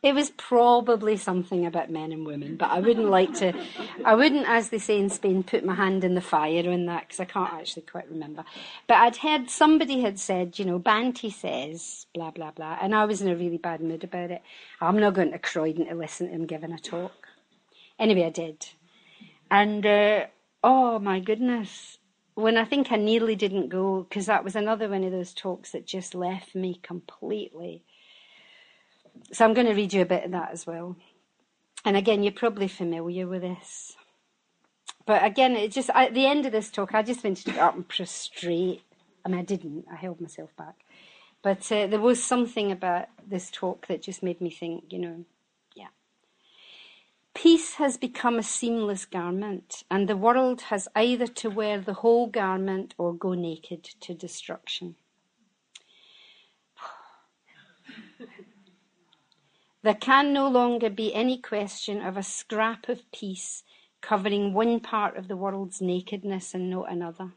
It 0.00 0.14
was 0.14 0.30
probably 0.30 1.16
something 1.16 1.66
about 1.66 1.90
men 1.90 2.12
and 2.12 2.24
women, 2.24 2.56
but 2.56 2.70
I 2.70 2.78
wouldn't 2.78 3.10
like 3.10 3.34
to, 3.34 3.52
I 4.04 4.14
wouldn't, 4.14 4.48
as 4.48 4.68
they 4.68 4.78
say 4.78 4.98
in 4.98 5.10
Spain, 5.10 5.42
put 5.42 5.64
my 5.64 5.74
hand 5.74 6.04
in 6.04 6.14
the 6.14 6.20
fire 6.20 6.70
on 6.70 6.86
that 6.86 7.08
because 7.08 7.18
I 7.18 7.24
can't 7.24 7.52
actually 7.52 7.82
quite 7.82 8.08
remember. 8.08 8.44
But 8.86 8.98
I'd 8.98 9.16
heard 9.16 9.50
somebody 9.50 10.00
had 10.00 10.20
said, 10.20 10.56
you 10.56 10.64
know, 10.64 10.78
Bhante 10.78 11.32
says, 11.32 12.06
blah, 12.14 12.30
blah, 12.30 12.52
blah, 12.52 12.78
and 12.80 12.94
I 12.94 13.06
was 13.06 13.20
in 13.20 13.28
a 13.28 13.34
really 13.34 13.58
bad 13.58 13.80
mood 13.80 14.04
about 14.04 14.30
it. 14.30 14.42
I'm 14.80 15.00
not 15.00 15.14
going 15.14 15.32
to 15.32 15.38
Croydon 15.40 15.86
to 15.86 15.94
listen 15.96 16.28
to 16.28 16.32
him 16.32 16.46
giving 16.46 16.72
a 16.72 16.78
talk. 16.78 17.26
Anyway, 17.98 18.24
I 18.24 18.30
did. 18.30 18.66
And, 19.50 19.84
uh, 19.84 20.26
oh 20.62 21.00
my 21.00 21.18
goodness, 21.18 21.97
when 22.38 22.56
I 22.56 22.64
think 22.64 22.92
I 22.92 22.96
nearly 22.96 23.34
didn't 23.34 23.68
go, 23.68 24.06
because 24.08 24.26
that 24.26 24.44
was 24.44 24.54
another 24.54 24.88
one 24.88 25.02
of 25.02 25.10
those 25.10 25.34
talks 25.34 25.72
that 25.72 25.86
just 25.86 26.14
left 26.14 26.54
me 26.54 26.78
completely. 26.84 27.82
So 29.32 29.44
I'm 29.44 29.54
going 29.54 29.66
to 29.66 29.74
read 29.74 29.92
you 29.92 30.02
a 30.02 30.06
bit 30.06 30.24
of 30.24 30.30
that 30.30 30.52
as 30.52 30.64
well. 30.64 30.94
And 31.84 31.96
again, 31.96 32.22
you're 32.22 32.32
probably 32.32 32.68
familiar 32.68 33.26
with 33.26 33.42
this. 33.42 33.96
But 35.04 35.24
again, 35.24 35.56
it 35.56 35.72
just 35.72 35.90
at 35.92 36.14
the 36.14 36.26
end 36.26 36.46
of 36.46 36.52
this 36.52 36.70
talk, 36.70 36.94
I 36.94 37.02
just 37.02 37.24
wanted 37.24 37.44
to 37.44 37.50
get 37.50 37.60
up 37.60 37.74
and 37.74 37.88
prostrate. 37.88 38.82
I 39.24 39.30
mean, 39.30 39.40
I 39.40 39.42
didn't. 39.42 39.86
I 39.92 39.96
held 39.96 40.20
myself 40.20 40.54
back. 40.56 40.76
But 41.42 41.72
uh, 41.72 41.88
there 41.88 41.98
was 41.98 42.22
something 42.22 42.70
about 42.70 43.06
this 43.26 43.50
talk 43.50 43.88
that 43.88 44.02
just 44.02 44.22
made 44.22 44.40
me 44.40 44.50
think, 44.50 44.92
you 44.92 45.00
know. 45.00 45.24
Peace 47.40 47.74
has 47.74 47.96
become 47.96 48.36
a 48.36 48.42
seamless 48.42 49.04
garment, 49.04 49.84
and 49.88 50.08
the 50.08 50.16
world 50.16 50.62
has 50.72 50.88
either 50.96 51.28
to 51.28 51.48
wear 51.48 51.80
the 51.80 51.94
whole 51.94 52.26
garment 52.26 52.96
or 52.98 53.14
go 53.14 53.32
naked 53.32 53.84
to 53.84 54.12
destruction. 54.12 54.96
There 59.82 59.94
can 59.94 60.32
no 60.32 60.48
longer 60.48 60.90
be 60.90 61.14
any 61.14 61.38
question 61.38 62.02
of 62.02 62.16
a 62.16 62.24
scrap 62.24 62.88
of 62.88 63.08
peace 63.12 63.62
covering 64.00 64.52
one 64.52 64.80
part 64.80 65.16
of 65.16 65.28
the 65.28 65.36
world's 65.36 65.80
nakedness 65.80 66.54
and 66.54 66.68
not 66.68 66.90
another. 66.90 67.34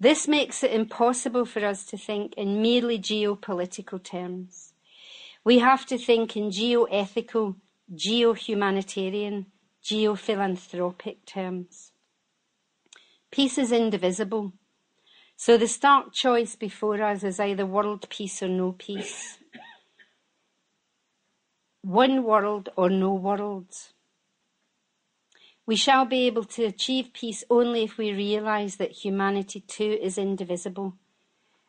This 0.00 0.26
makes 0.26 0.64
it 0.64 0.72
impossible 0.72 1.44
for 1.44 1.62
us 1.62 1.84
to 1.86 1.98
think 1.98 2.32
in 2.38 2.62
merely 2.62 2.98
geopolitical 2.98 4.02
terms. 4.02 4.73
We 5.44 5.58
have 5.58 5.84
to 5.86 5.98
think 5.98 6.36
in 6.36 6.50
geoethical, 6.50 7.56
geo-humanitarian, 7.94 9.46
geophilanthropic 9.84 11.26
terms. 11.26 11.92
Peace 13.30 13.58
is 13.58 13.70
indivisible. 13.70 14.54
So 15.36 15.58
the 15.58 15.68
stark 15.68 16.14
choice 16.14 16.56
before 16.56 17.02
us 17.02 17.22
is 17.22 17.38
either 17.38 17.66
world 17.66 18.08
peace 18.08 18.42
or 18.42 18.48
no 18.48 18.72
peace. 18.72 19.38
One 21.82 22.24
world 22.24 22.70
or 22.76 22.88
no 22.88 23.12
world. 23.12 23.74
We 25.66 25.76
shall 25.76 26.06
be 26.06 26.26
able 26.26 26.44
to 26.44 26.64
achieve 26.64 27.12
peace 27.12 27.44
only 27.50 27.84
if 27.84 27.98
we 27.98 28.12
realize 28.12 28.76
that 28.76 28.92
humanity 28.92 29.60
too 29.60 29.98
is 30.00 30.16
indivisible 30.16 30.94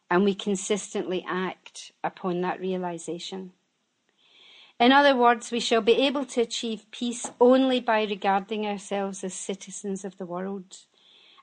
and 0.10 0.24
we 0.24 0.36
consistently 0.36 1.26
act 1.28 1.92
upon 2.04 2.40
that 2.42 2.62
realization. 2.62 3.52
In 4.80 4.92
other 4.92 5.16
words, 5.16 5.52
we 5.52 5.60
shall 5.62 5.82
be 5.82 6.06
able 6.06 6.26
to 6.26 6.42
achieve 6.42 6.86
peace 6.92 7.30
only 7.40 7.80
by 7.80 8.04
regarding 8.04 8.66
ourselves 8.66 9.24
as 9.24 9.34
citizens 9.34 10.04
of 10.04 10.18
the 10.18 10.26
world 10.26 10.78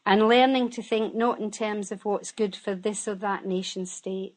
and 0.05 0.29
learning 0.29 0.69
to 0.71 0.83
think 0.83 1.15
not 1.15 1.41
in 1.41 1.51
terms 1.51 1.91
of 1.91 2.05
what's 2.05 2.33
good 2.33 2.55
for 2.55 2.75
this 2.75 3.09
or 3.09 3.15
that 3.15 3.47
nation 3.47 3.87
state, 3.87 4.35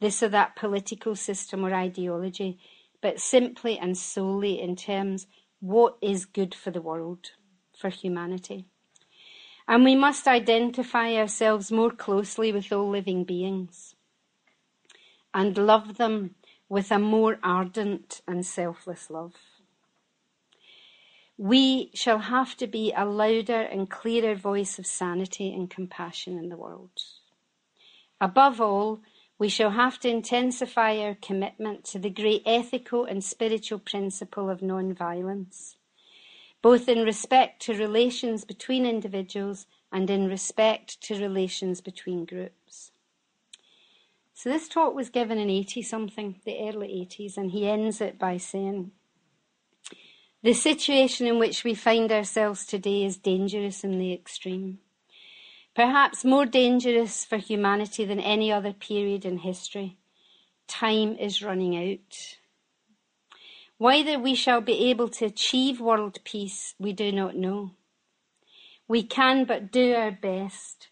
this 0.00 0.22
or 0.22 0.28
that 0.28 0.56
political 0.56 1.16
system 1.16 1.64
or 1.64 1.72
ideology, 1.72 2.58
but 3.00 3.20
simply 3.20 3.78
and 3.78 3.96
solely 3.96 4.60
in 4.60 4.76
terms 4.76 5.26
what 5.60 5.96
is 6.02 6.26
good 6.26 6.54
for 6.54 6.70
the 6.70 6.82
world 6.82 7.30
for 7.76 7.88
humanity. 7.88 8.66
And 9.66 9.84
we 9.84 9.94
must 9.94 10.26
identify 10.26 11.14
ourselves 11.14 11.70
more 11.70 11.90
closely 11.90 12.52
with 12.52 12.72
all 12.72 12.90
living 12.90 13.24
beings 13.24 13.94
and 15.32 15.56
love 15.56 15.96
them 15.96 16.34
with 16.68 16.90
a 16.90 16.98
more 16.98 17.38
ardent 17.42 18.20
and 18.26 18.44
selfless 18.44 19.10
love. 19.10 19.34
We 21.36 21.90
shall 21.94 22.18
have 22.18 22.56
to 22.56 22.66
be 22.66 22.92
a 22.96 23.04
louder 23.04 23.60
and 23.60 23.88
clearer 23.88 24.34
voice 24.34 24.78
of 24.78 24.86
sanity 24.86 25.54
and 25.54 25.70
compassion 25.70 26.36
in 26.36 26.48
the 26.48 26.56
world. 26.56 26.90
Above 28.20 28.60
all, 28.60 29.00
we 29.38 29.48
shall 29.48 29.70
have 29.70 30.00
to 30.00 30.08
intensify 30.08 30.98
our 30.98 31.14
commitment 31.14 31.84
to 31.84 31.98
the 31.98 32.10
great 32.10 32.42
ethical 32.44 33.04
and 33.04 33.22
spiritual 33.22 33.78
principle 33.78 34.50
of 34.50 34.62
non-violence 34.62 35.76
both 36.62 36.88
in 36.88 37.04
respect 37.04 37.62
to 37.62 37.74
relations 37.74 38.44
between 38.44 38.84
individuals 38.84 39.66
and 39.92 40.10
in 40.10 40.28
respect 40.28 41.00
to 41.02 41.20
relations 41.20 41.80
between 41.80 42.24
groups. 42.24 42.54
So 44.38 44.50
this 44.50 44.68
talk 44.68 44.94
was 44.94 45.10
given 45.10 45.36
in 45.36 45.50
80 45.50 45.82
something, 45.82 46.36
the 46.44 46.60
early 46.60 47.04
80s, 47.10 47.36
and 47.36 47.50
he 47.50 47.68
ends 47.68 48.00
it 48.00 48.20
by 48.20 48.36
saying, 48.36 48.92
The 50.44 50.52
situation 50.52 51.26
in 51.26 51.40
which 51.40 51.64
we 51.64 51.74
find 51.74 52.12
ourselves 52.12 52.64
today 52.64 53.04
is 53.04 53.16
dangerous 53.16 53.82
in 53.82 53.98
the 53.98 54.12
extreme. 54.12 54.78
Perhaps 55.74 56.24
more 56.24 56.46
dangerous 56.46 57.24
for 57.24 57.38
humanity 57.38 58.04
than 58.04 58.20
any 58.20 58.52
other 58.52 58.72
period 58.72 59.24
in 59.24 59.38
history. 59.38 59.98
Time 60.68 61.16
is 61.16 61.42
running 61.42 61.76
out. 61.76 62.36
Whether 63.76 64.20
we 64.20 64.36
shall 64.36 64.60
be 64.60 64.88
able 64.88 65.08
to 65.08 65.24
achieve 65.24 65.80
world 65.80 66.20
peace, 66.22 66.76
we 66.78 66.92
do 66.92 67.10
not 67.10 67.34
know. 67.34 67.72
We 68.86 69.02
can 69.02 69.46
but 69.46 69.72
do 69.72 69.96
our 69.96 70.12
best 70.12 70.90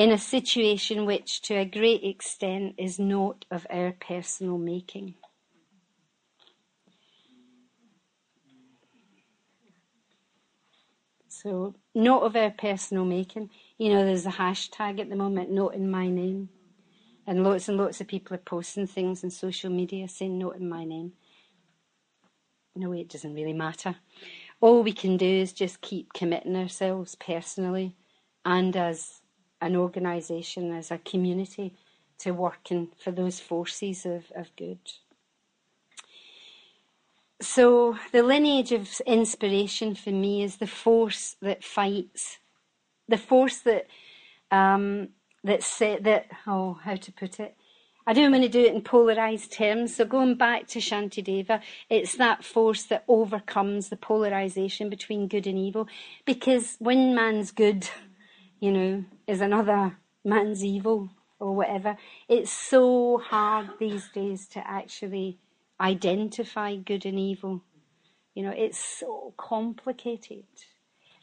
in 0.00 0.12
a 0.12 0.18
situation 0.18 1.06
which, 1.06 1.42
to 1.42 1.56
a 1.56 1.66
great 1.66 2.04
extent, 2.04 2.76
is 2.78 2.98
not 2.98 3.46
of 3.50 3.66
our 3.70 3.92
personal 3.92 4.58
making. 4.58 5.16
So, 11.28 11.74
not 11.94 12.24
of 12.24 12.36
our 12.36 12.50
personal 12.50 13.04
making. 13.04 13.50
You 13.78 13.90
know, 13.90 14.04
there's 14.06 14.26
a 14.26 14.30
hashtag 14.32 15.00
at 15.00 15.10
the 15.10 15.16
moment, 15.16 15.50
not 15.52 15.74
in 15.74 15.90
my 15.90 16.08
name. 16.08 16.50
And 17.26 17.44
lots 17.44 17.68
and 17.68 17.78
lots 17.78 18.00
of 18.00 18.08
people 18.08 18.34
are 18.36 18.40
posting 18.40 18.86
things 18.88 19.24
on 19.24 19.30
social 19.30 19.70
media 19.70 20.08
saying, 20.08 20.38
not 20.38 20.56
in 20.56 20.68
my 20.68 20.84
name 20.84 21.12
No, 22.76 22.90
way, 22.90 23.02
it 23.02 23.10
doesn't 23.10 23.34
really 23.34 23.52
matter. 23.52 23.96
All 24.60 24.82
we 24.82 24.92
can 24.94 25.18
do 25.18 25.26
is 25.26 25.52
just 25.52 25.82
keep 25.82 26.14
committing 26.14 26.56
ourselves 26.56 27.14
personally 27.16 27.96
and 28.46 28.76
as 28.76 29.19
an 29.60 29.76
organisation, 29.76 30.72
as 30.72 30.90
a 30.90 30.98
community, 30.98 31.74
to 32.18 32.32
working 32.32 32.88
for 33.02 33.10
those 33.10 33.40
forces 33.40 34.04
of, 34.04 34.30
of 34.34 34.54
good. 34.56 34.78
So, 37.40 37.96
the 38.12 38.22
lineage 38.22 38.72
of 38.72 39.00
inspiration 39.06 39.94
for 39.94 40.10
me 40.10 40.42
is 40.42 40.56
the 40.56 40.66
force 40.66 41.36
that 41.40 41.64
fights, 41.64 42.38
the 43.08 43.16
force 43.16 43.58
that 43.60 43.86
um, 44.50 45.08
that 45.42 45.62
set 45.62 46.04
that 46.04 46.26
oh, 46.46 46.78
how 46.84 46.96
to 46.96 47.12
put 47.12 47.40
it, 47.40 47.56
I 48.06 48.12
don't 48.12 48.32
want 48.32 48.42
to 48.42 48.48
do 48.48 48.64
it 48.64 48.74
in 48.74 48.82
polarized 48.82 49.52
terms. 49.52 49.94
So 49.94 50.04
going 50.04 50.34
back 50.34 50.66
to 50.68 50.80
Shantideva, 50.80 51.60
it's 51.88 52.16
that 52.16 52.44
force 52.44 52.82
that 52.84 53.04
overcomes 53.06 53.88
the 53.88 53.96
polarization 53.96 54.88
between 54.88 55.28
good 55.28 55.46
and 55.46 55.58
evil. 55.58 55.86
Because 56.24 56.76
when 56.78 57.14
man's 57.14 57.52
good, 57.52 57.88
you 58.60 58.70
know, 58.70 59.04
is 59.26 59.40
another 59.40 59.96
man's 60.24 60.64
evil 60.64 61.10
or 61.38 61.54
whatever, 61.56 61.96
it's 62.28 62.52
so 62.52 63.18
hard 63.18 63.70
these 63.78 64.08
days 64.10 64.46
to 64.48 64.66
actually 64.68 65.38
identify 65.80 66.76
good 66.76 67.06
and 67.06 67.18
evil. 67.18 67.62
You 68.34 68.44
know, 68.44 68.54
it's 68.54 68.78
so 68.78 69.32
complicated. 69.36 70.44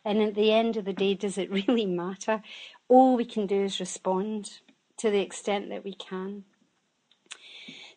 And 0.04 0.22
at 0.22 0.36
the 0.36 0.52
end 0.52 0.78
of 0.78 0.86
the 0.86 0.94
day, 0.94 1.14
does 1.14 1.38
it 1.38 1.52
really 1.68 1.86
matter? 1.86 2.42
All 2.90 3.16
we 3.16 3.26
can 3.26 3.46
do 3.46 3.64
is 3.64 3.80
respond 3.80 4.60
to 4.98 5.12
the 5.12 5.20
extent 5.20 5.70
that 5.70 5.84
we 5.84 5.94
can. 5.94 6.44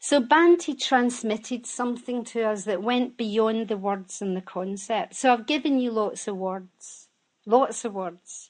So 0.02 0.20
Bhante 0.20 0.78
transmitted 0.78 1.66
something 1.66 2.24
to 2.24 2.42
us 2.44 2.64
that 2.64 2.82
went 2.82 3.18
beyond 3.18 3.68
the 3.68 3.76
words 3.76 4.22
and 4.22 4.34
the 4.34 4.40
concept. 4.40 5.14
So 5.14 5.32
I've 5.32 5.46
given 5.46 5.78
you 5.78 5.90
lots 5.90 6.26
of 6.26 6.36
words, 6.36 7.08
lots 7.44 7.84
of 7.84 7.92
words. 7.92 8.49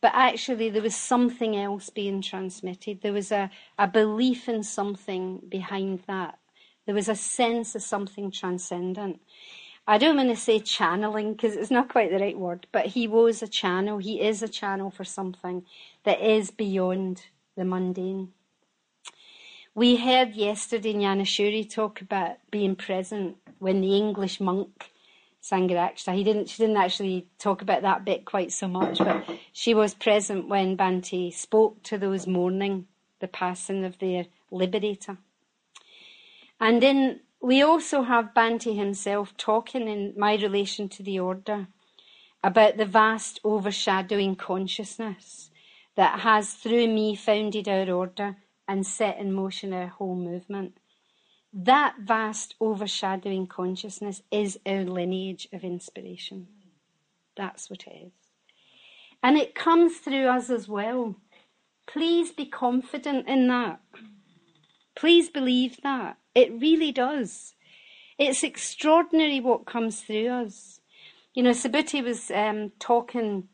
But 0.00 0.12
actually, 0.14 0.70
there 0.70 0.82
was 0.82 0.96
something 0.96 1.56
else 1.56 1.90
being 1.90 2.22
transmitted. 2.22 3.02
There 3.02 3.12
was 3.12 3.30
a, 3.30 3.50
a 3.78 3.86
belief 3.86 4.48
in 4.48 4.62
something 4.62 5.42
behind 5.48 6.04
that. 6.06 6.38
There 6.86 6.94
was 6.94 7.08
a 7.08 7.14
sense 7.14 7.74
of 7.74 7.82
something 7.82 8.30
transcendent. 8.30 9.20
I 9.86 9.98
don't 9.98 10.16
want 10.16 10.30
to 10.30 10.36
say 10.36 10.60
channeling 10.60 11.32
because 11.32 11.56
it's 11.56 11.70
not 11.70 11.88
quite 11.88 12.10
the 12.10 12.18
right 12.18 12.38
word, 12.38 12.66
but 12.72 12.86
he 12.86 13.06
was 13.08 13.42
a 13.42 13.48
channel. 13.48 13.98
He 13.98 14.20
is 14.20 14.42
a 14.42 14.48
channel 14.48 14.90
for 14.90 15.04
something 15.04 15.64
that 16.04 16.20
is 16.20 16.50
beyond 16.50 17.26
the 17.56 17.64
mundane. 17.64 18.32
We 19.74 19.96
heard 19.96 20.34
yesterday 20.34 20.94
Nyanashuri 20.94 21.68
talk 21.68 22.00
about 22.00 22.38
being 22.50 22.74
present 22.76 23.36
when 23.58 23.80
the 23.80 23.96
English 23.96 24.40
monk 24.40 24.90
Sangharakshita, 25.42 26.14
he 26.14 26.24
didn't, 26.24 26.48
she 26.48 26.62
didn't 26.62 26.76
actually 26.76 27.26
talk 27.38 27.62
about 27.62 27.82
that 27.82 28.04
bit 28.04 28.24
quite 28.24 28.52
so 28.52 28.68
much, 28.68 28.98
but 28.98 29.24
she 29.52 29.72
was 29.72 29.94
present 29.94 30.48
when 30.48 30.76
Bhante 30.76 31.32
spoke 31.32 31.82
to 31.84 31.96
those 31.96 32.26
mourning 32.26 32.86
the 33.20 33.28
passing 33.28 33.84
of 33.84 33.98
their 33.98 34.26
liberator. 34.50 35.18
And 36.60 36.82
then 36.82 37.20
we 37.40 37.62
also 37.62 38.02
have 38.02 38.34
Bhante 38.34 38.76
himself 38.76 39.34
talking 39.36 39.88
in 39.88 40.12
my 40.16 40.34
relation 40.34 40.88
to 40.90 41.02
the 41.02 41.18
order 41.18 41.68
about 42.44 42.76
the 42.76 42.84
vast 42.84 43.40
overshadowing 43.44 44.36
consciousness 44.36 45.50
that 45.96 46.20
has 46.20 46.52
through 46.52 46.86
me 46.86 47.16
founded 47.16 47.68
our 47.68 47.90
order 47.90 48.36
and 48.68 48.86
set 48.86 49.18
in 49.18 49.32
motion 49.32 49.72
our 49.72 49.86
whole 49.86 50.14
movement. 50.14 50.76
That 51.52 51.96
vast 52.00 52.54
overshadowing 52.60 53.48
consciousness 53.48 54.22
is 54.30 54.58
our 54.64 54.84
lineage 54.84 55.48
of 55.52 55.64
inspiration. 55.64 56.46
That's 57.36 57.68
what 57.68 57.84
it 57.86 58.06
is. 58.06 58.12
And 59.22 59.36
it 59.36 59.54
comes 59.54 59.98
through 59.98 60.28
us 60.28 60.48
as 60.48 60.68
well. 60.68 61.16
Please 61.86 62.30
be 62.30 62.46
confident 62.46 63.28
in 63.28 63.48
that. 63.48 63.80
Please 64.94 65.28
believe 65.28 65.78
that. 65.82 66.18
It 66.34 66.52
really 66.52 66.92
does. 66.92 67.54
It's 68.18 68.42
extraordinary 68.44 69.40
what 69.40 69.66
comes 69.66 70.02
through 70.02 70.28
us. 70.28 70.80
You 71.34 71.42
know, 71.42 71.50
Subhuti 71.50 72.02
was 72.02 72.30
um, 72.30 72.72
talking 72.78 73.48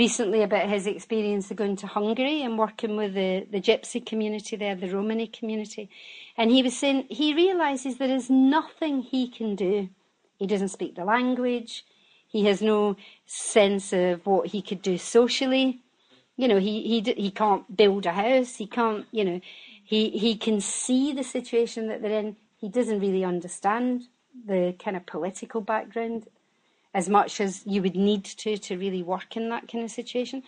recently 0.00 0.42
about 0.42 0.66
his 0.66 0.86
experience 0.86 1.50
of 1.50 1.58
going 1.58 1.76
to 1.76 1.86
Hungary 1.86 2.42
and 2.42 2.58
working 2.58 2.96
with 2.96 3.12
the, 3.12 3.46
the 3.50 3.60
gypsy 3.60 4.00
community 4.04 4.56
there, 4.56 4.74
the 4.74 4.88
Romani 4.88 5.26
community. 5.26 5.90
And 6.38 6.50
he 6.50 6.62
was 6.62 6.74
saying 6.74 7.04
he 7.10 7.34
realizes 7.34 7.98
there 7.98 8.08
is 8.08 8.30
nothing 8.30 9.02
he 9.02 9.28
can 9.28 9.54
do. 9.56 9.90
He 10.38 10.46
doesn't 10.46 10.70
speak 10.70 10.94
the 10.94 11.04
language. 11.04 11.84
He 12.26 12.46
has 12.46 12.62
no 12.62 12.96
sense 13.26 13.92
of 13.92 14.24
what 14.24 14.46
he 14.46 14.62
could 14.62 14.80
do 14.80 14.96
socially. 14.96 15.82
You 16.38 16.48
know, 16.48 16.58
he, 16.58 16.74
he, 16.90 17.12
he 17.24 17.30
can't 17.30 17.76
build 17.76 18.06
a 18.06 18.12
house. 18.12 18.56
He 18.56 18.66
can't, 18.66 19.04
you 19.12 19.24
know, 19.26 19.40
he, 19.84 20.08
he 20.24 20.34
can 20.36 20.62
see 20.62 21.12
the 21.12 21.24
situation 21.24 21.88
that 21.88 22.00
they're 22.00 22.20
in. 22.20 22.36
He 22.56 22.70
doesn't 22.70 23.00
really 23.00 23.24
understand 23.24 24.04
the 24.46 24.74
kind 24.82 24.96
of 24.96 25.04
political 25.04 25.60
background 25.60 26.26
as 26.94 27.08
much 27.08 27.40
as 27.40 27.62
you 27.66 27.82
would 27.82 27.96
need 27.96 28.24
to 28.24 28.56
to 28.56 28.76
really 28.76 29.02
work 29.02 29.36
in 29.36 29.48
that 29.50 29.68
kind 29.68 29.84
of 29.84 29.90
situation. 29.90 30.42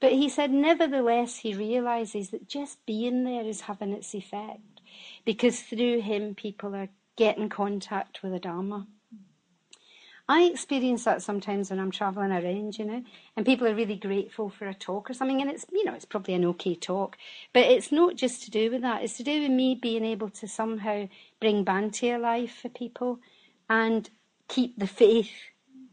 But 0.00 0.12
he 0.12 0.28
said, 0.28 0.52
nevertheless, 0.52 1.38
he 1.38 1.54
realizes 1.54 2.30
that 2.30 2.48
just 2.48 2.84
being 2.86 3.24
there 3.24 3.44
is 3.44 3.62
having 3.62 3.92
its 3.92 4.14
effect 4.14 4.80
because 5.24 5.60
through 5.60 6.02
him, 6.02 6.34
people 6.34 6.74
are 6.74 6.88
getting 7.16 7.48
contact 7.48 8.22
with 8.22 8.32
the 8.32 8.38
Dharma. 8.38 8.86
I 10.30 10.42
experience 10.42 11.04
that 11.04 11.22
sometimes 11.22 11.70
when 11.70 11.80
I'm 11.80 11.90
travelling 11.90 12.32
around, 12.32 12.78
you 12.78 12.84
know, 12.84 13.02
and 13.34 13.46
people 13.46 13.66
are 13.66 13.74
really 13.74 13.96
grateful 13.96 14.50
for 14.50 14.68
a 14.68 14.74
talk 14.74 15.08
or 15.08 15.14
something, 15.14 15.40
and 15.40 15.50
it's, 15.50 15.64
you 15.72 15.84
know, 15.84 15.94
it's 15.94 16.04
probably 16.04 16.34
an 16.34 16.44
okay 16.44 16.74
talk, 16.74 17.16
but 17.54 17.64
it's 17.64 17.90
not 17.90 18.14
just 18.14 18.42
to 18.44 18.50
do 18.50 18.70
with 18.70 18.82
that. 18.82 19.02
It's 19.02 19.16
to 19.16 19.24
do 19.24 19.40
with 19.40 19.50
me 19.50 19.74
being 19.74 20.04
able 20.04 20.28
to 20.30 20.46
somehow 20.46 21.08
bring 21.40 21.64
Bhante 21.64 22.14
alive 22.14 22.50
for 22.50 22.68
people 22.68 23.20
and 23.70 24.10
keep 24.48 24.78
the 24.78 24.86
faith 24.86 25.32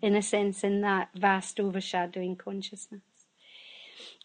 in 0.01 0.15
a 0.15 0.21
sense, 0.21 0.63
in 0.63 0.81
that 0.81 1.09
vast 1.15 1.59
overshadowing 1.59 2.35
consciousness. 2.35 3.01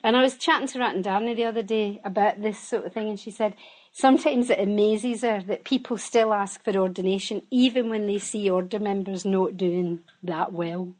And 0.02 0.16
I 0.16 0.22
was 0.22 0.36
chatting 0.36 0.68
to 0.68 0.78
Ratandani 0.78 1.36
the 1.36 1.44
other 1.44 1.62
day 1.62 2.00
about 2.04 2.40
this 2.40 2.58
sort 2.58 2.86
of 2.86 2.92
thing, 2.92 3.08
and 3.08 3.20
she 3.20 3.30
said 3.30 3.54
sometimes 3.92 4.48
it 4.48 4.58
amazes 4.58 5.22
her 5.22 5.42
that 5.42 5.64
people 5.64 5.98
still 5.98 6.32
ask 6.32 6.62
for 6.64 6.74
ordination 6.76 7.42
even 7.50 7.90
when 7.90 8.06
they 8.06 8.18
see 8.18 8.48
order 8.48 8.78
members 8.78 9.24
not 9.24 9.56
doing 9.56 10.00
that 10.22 10.52
well. 10.52 10.94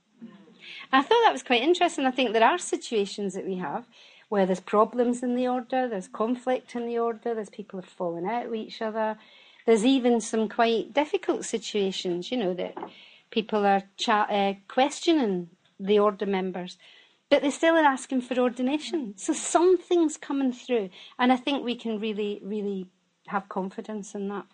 I 0.93 1.03
thought 1.03 1.23
that 1.25 1.33
was 1.33 1.43
quite 1.43 1.63
interesting. 1.63 2.05
I 2.05 2.11
think 2.11 2.33
there 2.33 2.45
are 2.45 2.59
situations 2.59 3.35
that 3.35 3.47
we 3.47 3.57
have 3.57 3.87
where 4.29 4.47
there's 4.47 4.61
problems 4.61 5.23
in 5.23 5.35
the 5.35 5.49
order, 5.49 5.89
there's 5.89 6.07
conflict 6.07 6.77
in 6.77 6.87
the 6.87 6.99
order, 6.99 7.35
there's 7.35 7.51
people 7.51 7.81
have 7.81 7.89
fallen 7.89 8.27
out 8.27 8.49
with 8.49 8.61
each 8.61 8.81
other. 8.81 9.17
There's 9.67 9.85
even 9.85 10.21
some 10.21 10.49
quite 10.49 10.95
difficult 10.95 11.45
situations, 11.45 12.31
you 12.31 12.37
know, 12.37 12.55
that 12.55 12.75
people 13.31 13.67
are 13.67 13.83
uh, 14.09 14.55
questioning 14.69 15.51
the 15.79 15.99
order 15.99 16.27
members, 16.27 16.77
but 17.31 17.43
they 17.43 17.51
still 17.51 17.77
are 17.77 17.85
asking 17.85 18.23
for 18.23 18.39
ordination. 18.39 19.15
So 19.17 19.33
something's 19.33 20.17
coming 20.17 20.53
through, 20.53 20.91
and 21.19 21.33
I 21.33 21.37
think 21.37 21.65
we 21.65 21.77
can 21.77 22.01
really, 22.01 22.41
really 22.43 22.87
have 23.29 23.49
confidence 23.49 24.15
in 24.15 24.29
that. 24.29 24.47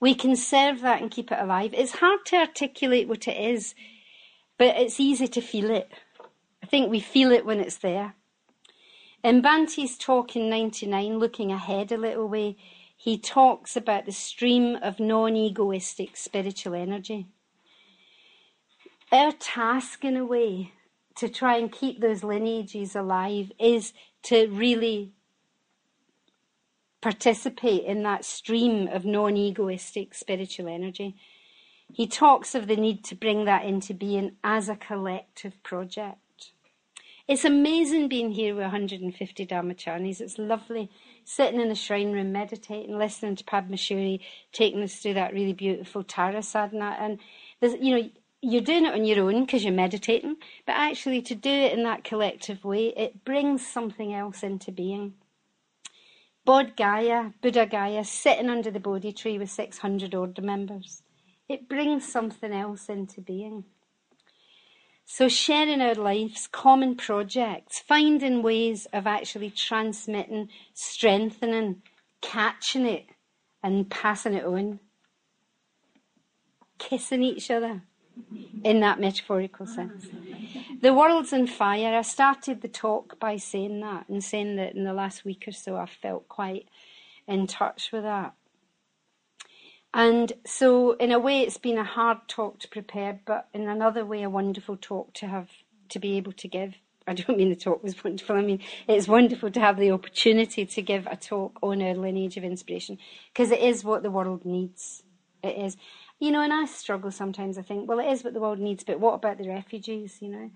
We 0.00 0.14
can 0.14 0.36
serve 0.36 0.80
that 0.80 1.00
and 1.00 1.10
keep 1.10 1.30
it 1.30 1.38
alive. 1.38 1.72
It's 1.74 1.92
hard 1.92 2.26
to 2.26 2.36
articulate 2.36 3.08
what 3.08 3.28
it 3.28 3.36
is, 3.36 3.74
but 4.58 4.76
it's 4.76 5.00
easy 5.00 5.28
to 5.28 5.40
feel 5.40 5.70
it. 5.70 5.90
I 6.62 6.66
think 6.66 6.90
we 6.90 7.00
feel 7.00 7.30
it 7.30 7.46
when 7.46 7.60
it's 7.60 7.78
there. 7.78 8.14
In 9.22 9.40
Bhante's 9.40 9.96
talk 9.96 10.36
in 10.36 10.50
99, 10.50 11.18
looking 11.18 11.52
ahead 11.52 11.92
a 11.92 11.96
little 11.96 12.28
way, 12.28 12.56
he 12.96 13.18
talks 13.18 13.76
about 13.76 14.06
the 14.06 14.12
stream 14.12 14.76
of 14.76 15.00
non 15.00 15.36
egoistic 15.36 16.16
spiritual 16.16 16.74
energy. 16.74 17.28
Our 19.14 19.30
task, 19.30 20.04
in 20.04 20.16
a 20.16 20.24
way, 20.24 20.72
to 21.18 21.28
try 21.28 21.56
and 21.58 21.70
keep 21.70 22.00
those 22.00 22.24
lineages 22.24 22.96
alive 22.96 23.52
is 23.60 23.92
to 24.24 24.48
really 24.48 25.12
participate 27.00 27.84
in 27.84 28.02
that 28.02 28.24
stream 28.24 28.88
of 28.88 29.04
non 29.04 29.36
egoistic 29.36 30.14
spiritual 30.14 30.66
energy. 30.66 31.14
He 31.92 32.08
talks 32.08 32.56
of 32.56 32.66
the 32.66 32.74
need 32.74 33.04
to 33.04 33.14
bring 33.14 33.44
that 33.44 33.64
into 33.64 33.94
being 33.94 34.32
as 34.42 34.68
a 34.68 34.74
collective 34.74 35.62
project. 35.62 36.50
It's 37.28 37.44
amazing 37.44 38.08
being 38.08 38.32
here 38.32 38.52
with 38.52 38.64
150 38.64 39.46
Dharmacharis. 39.46 40.20
It's 40.20 40.38
lovely 40.38 40.90
sitting 41.22 41.60
in 41.60 41.68
the 41.68 41.76
shrine 41.76 42.10
room, 42.10 42.32
meditating, 42.32 42.98
listening 42.98 43.36
to 43.36 43.44
Padma 43.44 43.76
Shuri, 43.76 44.20
taking 44.52 44.82
us 44.82 44.96
through 44.96 45.14
that 45.14 45.32
really 45.32 45.52
beautiful 45.52 46.02
Tara 46.02 46.42
sadhana. 46.42 46.96
And 46.98 47.20
there's, 47.60 47.74
you 47.80 47.96
know, 47.96 48.10
you're 48.44 48.62
doing 48.62 48.84
it 48.84 48.92
on 48.92 49.04
your 49.04 49.24
own 49.24 49.44
because 49.44 49.64
you're 49.64 49.72
meditating, 49.72 50.36
but 50.66 50.72
actually 50.72 51.22
to 51.22 51.34
do 51.34 51.50
it 51.50 51.72
in 51.72 51.82
that 51.84 52.04
collective 52.04 52.64
way, 52.64 52.88
it 52.96 53.24
brings 53.24 53.66
something 53.66 54.12
else 54.12 54.42
into 54.42 54.70
being. 54.70 55.14
Bodh 56.46 56.76
Gaya, 56.76 57.32
Buddha 57.40 57.66
Gaya, 57.66 58.04
sitting 58.04 58.50
under 58.50 58.70
the 58.70 58.80
Bodhi 58.80 59.12
tree 59.12 59.38
with 59.38 59.50
600 59.50 60.14
order 60.14 60.42
members. 60.42 61.02
It 61.48 61.68
brings 61.68 62.10
something 62.10 62.52
else 62.52 62.88
into 62.88 63.22
being. 63.22 63.64
So, 65.06 65.28
sharing 65.28 65.80
our 65.80 65.94
lives, 65.94 66.46
common 66.46 66.96
projects, 66.96 67.78
finding 67.78 68.42
ways 68.42 68.86
of 68.92 69.06
actually 69.06 69.50
transmitting, 69.50 70.48
strengthening, 70.72 71.82
catching 72.20 72.86
it, 72.86 73.06
and 73.62 73.90
passing 73.90 74.34
it 74.34 74.44
on. 74.44 74.80
Kissing 76.78 77.22
each 77.22 77.50
other 77.50 77.82
in 78.62 78.80
that 78.80 79.00
metaphorical 79.00 79.66
sense. 79.66 80.06
The 80.80 80.94
world's 80.94 81.32
on 81.32 81.46
fire. 81.46 81.94
I 81.94 82.02
started 82.02 82.60
the 82.60 82.68
talk 82.68 83.18
by 83.18 83.36
saying 83.36 83.80
that 83.80 84.08
and 84.08 84.22
saying 84.22 84.56
that 84.56 84.74
in 84.74 84.84
the 84.84 84.92
last 84.92 85.24
week 85.24 85.44
or 85.46 85.52
so 85.52 85.76
I 85.76 85.86
felt 85.86 86.28
quite 86.28 86.68
in 87.26 87.46
touch 87.46 87.90
with 87.92 88.02
that. 88.02 88.34
And 89.92 90.32
so, 90.44 90.92
in 90.92 91.12
a 91.12 91.20
way, 91.20 91.42
it's 91.42 91.56
been 91.56 91.78
a 91.78 91.84
hard 91.84 92.18
talk 92.26 92.58
to 92.60 92.68
prepare, 92.68 93.20
but 93.24 93.48
in 93.54 93.68
another 93.68 94.04
way, 94.04 94.22
a 94.22 94.30
wonderful 94.30 94.76
talk 94.76 95.14
to 95.14 95.28
have 95.28 95.48
to 95.90 96.00
be 96.00 96.16
able 96.16 96.32
to 96.32 96.48
give. 96.48 96.74
I 97.06 97.14
don't 97.14 97.38
mean 97.38 97.50
the 97.50 97.56
talk 97.56 97.82
was 97.82 98.02
wonderful. 98.02 98.36
I 98.36 98.42
mean, 98.42 98.60
it's 98.88 99.06
wonderful 99.06 99.52
to 99.52 99.60
have 99.60 99.78
the 99.78 99.92
opportunity 99.92 100.66
to 100.66 100.82
give 100.82 101.06
a 101.06 101.16
talk 101.16 101.58
on 101.62 101.80
our 101.80 101.94
lineage 101.94 102.36
of 102.36 102.42
inspiration 102.42 102.98
because 103.32 103.52
it 103.52 103.60
is 103.60 103.84
what 103.84 104.02
the 104.02 104.10
world 104.10 104.44
needs. 104.44 105.04
It 105.44 105.56
is. 105.58 105.76
You 106.20 106.30
know, 106.30 106.42
and 106.42 106.52
I 106.52 106.64
struggle 106.64 107.10
sometimes. 107.10 107.58
I 107.58 107.62
think, 107.62 107.88
well, 107.88 107.98
it 107.98 108.10
is 108.10 108.24
what 108.24 108.34
the 108.34 108.40
world 108.40 108.58
needs, 108.58 108.84
but 108.84 109.00
what 109.00 109.14
about 109.14 109.38
the 109.38 109.48
refugees? 109.48 110.18
You 110.20 110.28
know, 110.28 110.50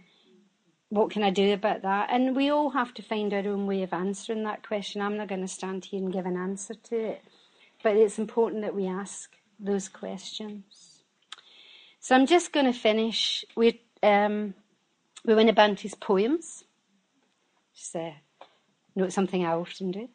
what 0.88 1.10
can 1.10 1.22
I 1.22 1.30
do 1.30 1.52
about 1.52 1.82
that? 1.82 2.08
And 2.10 2.34
we 2.34 2.48
all 2.50 2.70
have 2.70 2.94
to 2.94 3.02
find 3.02 3.32
our 3.34 3.46
own 3.46 3.66
way 3.66 3.82
of 3.82 3.92
answering 3.92 4.44
that 4.44 4.66
question. 4.66 5.02
I'm 5.02 5.16
not 5.16 5.28
going 5.28 5.42
to 5.42 5.48
stand 5.48 5.86
here 5.86 6.00
and 6.00 6.12
give 6.12 6.26
an 6.26 6.36
answer 6.36 6.74
to 6.74 6.96
it, 6.96 7.22
but 7.82 7.96
it's 7.96 8.18
important 8.18 8.62
that 8.62 8.74
we 8.74 8.86
ask 8.86 9.30
those 9.60 9.88
questions. 9.88 11.02
So 12.00 12.14
I'm 12.14 12.26
just 12.26 12.52
going 12.52 12.66
to 12.66 12.72
finish 12.72 13.44
with 13.56 13.74
um, 14.02 14.54
with 15.24 15.36
one 15.36 15.48
of 15.48 15.56
Bhante's 15.56 15.94
poems. 15.94 16.64
Just 17.74 17.96
uh, 17.96 18.12
note 18.94 19.12
something 19.12 19.44
I 19.44 19.52
often 19.52 19.90
do. 19.90 20.08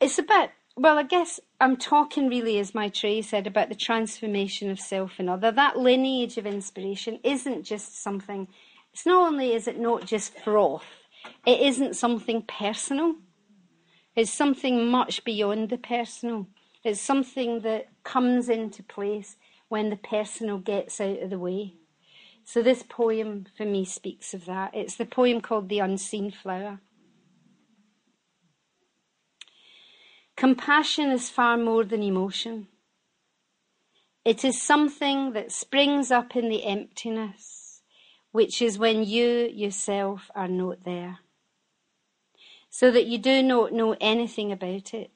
It's 0.00 0.18
about 0.18 0.50
well, 0.76 0.98
I 0.98 1.02
guess 1.02 1.40
I'm 1.60 1.76
talking 1.76 2.28
really, 2.28 2.58
as 2.58 2.72
Maitreyi 2.72 3.24
said, 3.24 3.46
about 3.46 3.68
the 3.68 3.74
transformation 3.74 4.70
of 4.70 4.80
self 4.80 5.18
and 5.18 5.28
other. 5.28 5.50
That 5.50 5.78
lineage 5.78 6.38
of 6.38 6.46
inspiration 6.46 7.20
isn't 7.22 7.64
just 7.64 8.02
something, 8.02 8.48
it's 8.92 9.06
not 9.06 9.28
only 9.28 9.52
is 9.52 9.68
it 9.68 9.78
not 9.78 10.06
just 10.06 10.38
froth, 10.38 10.84
it 11.46 11.60
isn't 11.60 11.96
something 11.96 12.42
personal. 12.42 13.16
It's 14.16 14.32
something 14.32 14.86
much 14.88 15.24
beyond 15.24 15.68
the 15.70 15.78
personal. 15.78 16.48
It's 16.82 17.00
something 17.00 17.60
that 17.60 17.88
comes 18.04 18.48
into 18.48 18.82
place 18.82 19.36
when 19.68 19.90
the 19.90 19.96
personal 19.96 20.58
gets 20.58 21.00
out 21.00 21.22
of 21.22 21.30
the 21.30 21.38
way. 21.38 21.74
So 22.44 22.62
this 22.62 22.82
poem 22.82 23.46
for 23.56 23.64
me 23.64 23.84
speaks 23.84 24.34
of 24.34 24.46
that. 24.46 24.74
It's 24.74 24.96
the 24.96 25.06
poem 25.06 25.40
called 25.40 25.68
The 25.68 25.78
Unseen 25.78 26.32
Flower. 26.32 26.80
Compassion 30.40 31.10
is 31.10 31.28
far 31.28 31.58
more 31.58 31.84
than 31.84 32.02
emotion. 32.02 32.68
It 34.24 34.42
is 34.42 34.62
something 34.62 35.34
that 35.34 35.52
springs 35.52 36.10
up 36.10 36.34
in 36.34 36.48
the 36.48 36.64
emptiness, 36.64 37.82
which 38.32 38.62
is 38.62 38.78
when 38.78 39.04
you 39.04 39.50
yourself 39.52 40.30
are 40.34 40.48
not 40.48 40.84
there. 40.84 41.18
so 42.70 42.90
that 42.90 43.06
you 43.06 43.18
do 43.18 43.42
not 43.42 43.72
know 43.72 43.96
anything 44.00 44.52
about 44.52 44.94
it. 44.94 45.10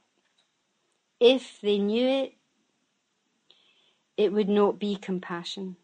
If 1.20 1.60
they 1.62 1.78
knew 1.78 2.06
it, 2.06 2.34
it 4.16 4.32
would 4.32 4.48
not 4.48 4.78
be 4.78 4.96
compassion. 4.96 5.76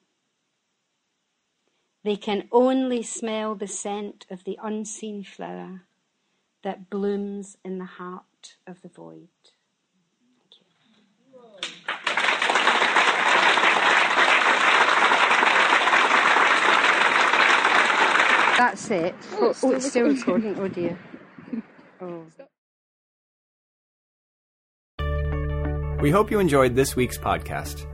They 2.03 2.17
can 2.17 2.49
only 2.51 3.03
smell 3.03 3.55
the 3.55 3.69
scent 3.69 4.27
of 4.31 4.45
the 4.45 4.59
unseen 4.63 5.23
flower 5.23 5.85
that 6.63 6.91
blooms 6.91 7.57
in 7.65 7.79
the 7.79 7.85
heart 7.85 8.25
of 8.67 8.81
the 8.83 8.89
void. 8.89 9.29
That's 18.61 18.91
it. 18.91 19.15
Oh, 19.33 19.55
oh, 19.63 19.73
it's 19.73 19.89
still 19.89 20.09
recording. 20.09 20.59
Oh 20.59 20.69
dear. 20.69 20.99
Oh. 22.03 22.25
We 26.01 26.11
hope 26.11 26.31
you 26.31 26.39
enjoyed 26.39 26.75
this 26.75 26.97
week's 26.97 27.19
podcast. 27.19 27.85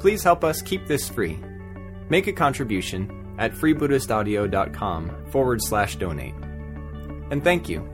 Please 0.00 0.22
help 0.22 0.44
us 0.44 0.62
keep 0.62 0.86
this 0.86 1.10
free. 1.10 1.38
Make 2.08 2.26
a 2.26 2.32
contribution 2.32 3.36
at 3.38 3.52
freebuddhistaudio.com 3.52 5.26
forward 5.30 5.60
slash 5.62 5.96
donate. 5.96 6.34
And 7.30 7.44
thank 7.44 7.68
you 7.68 7.93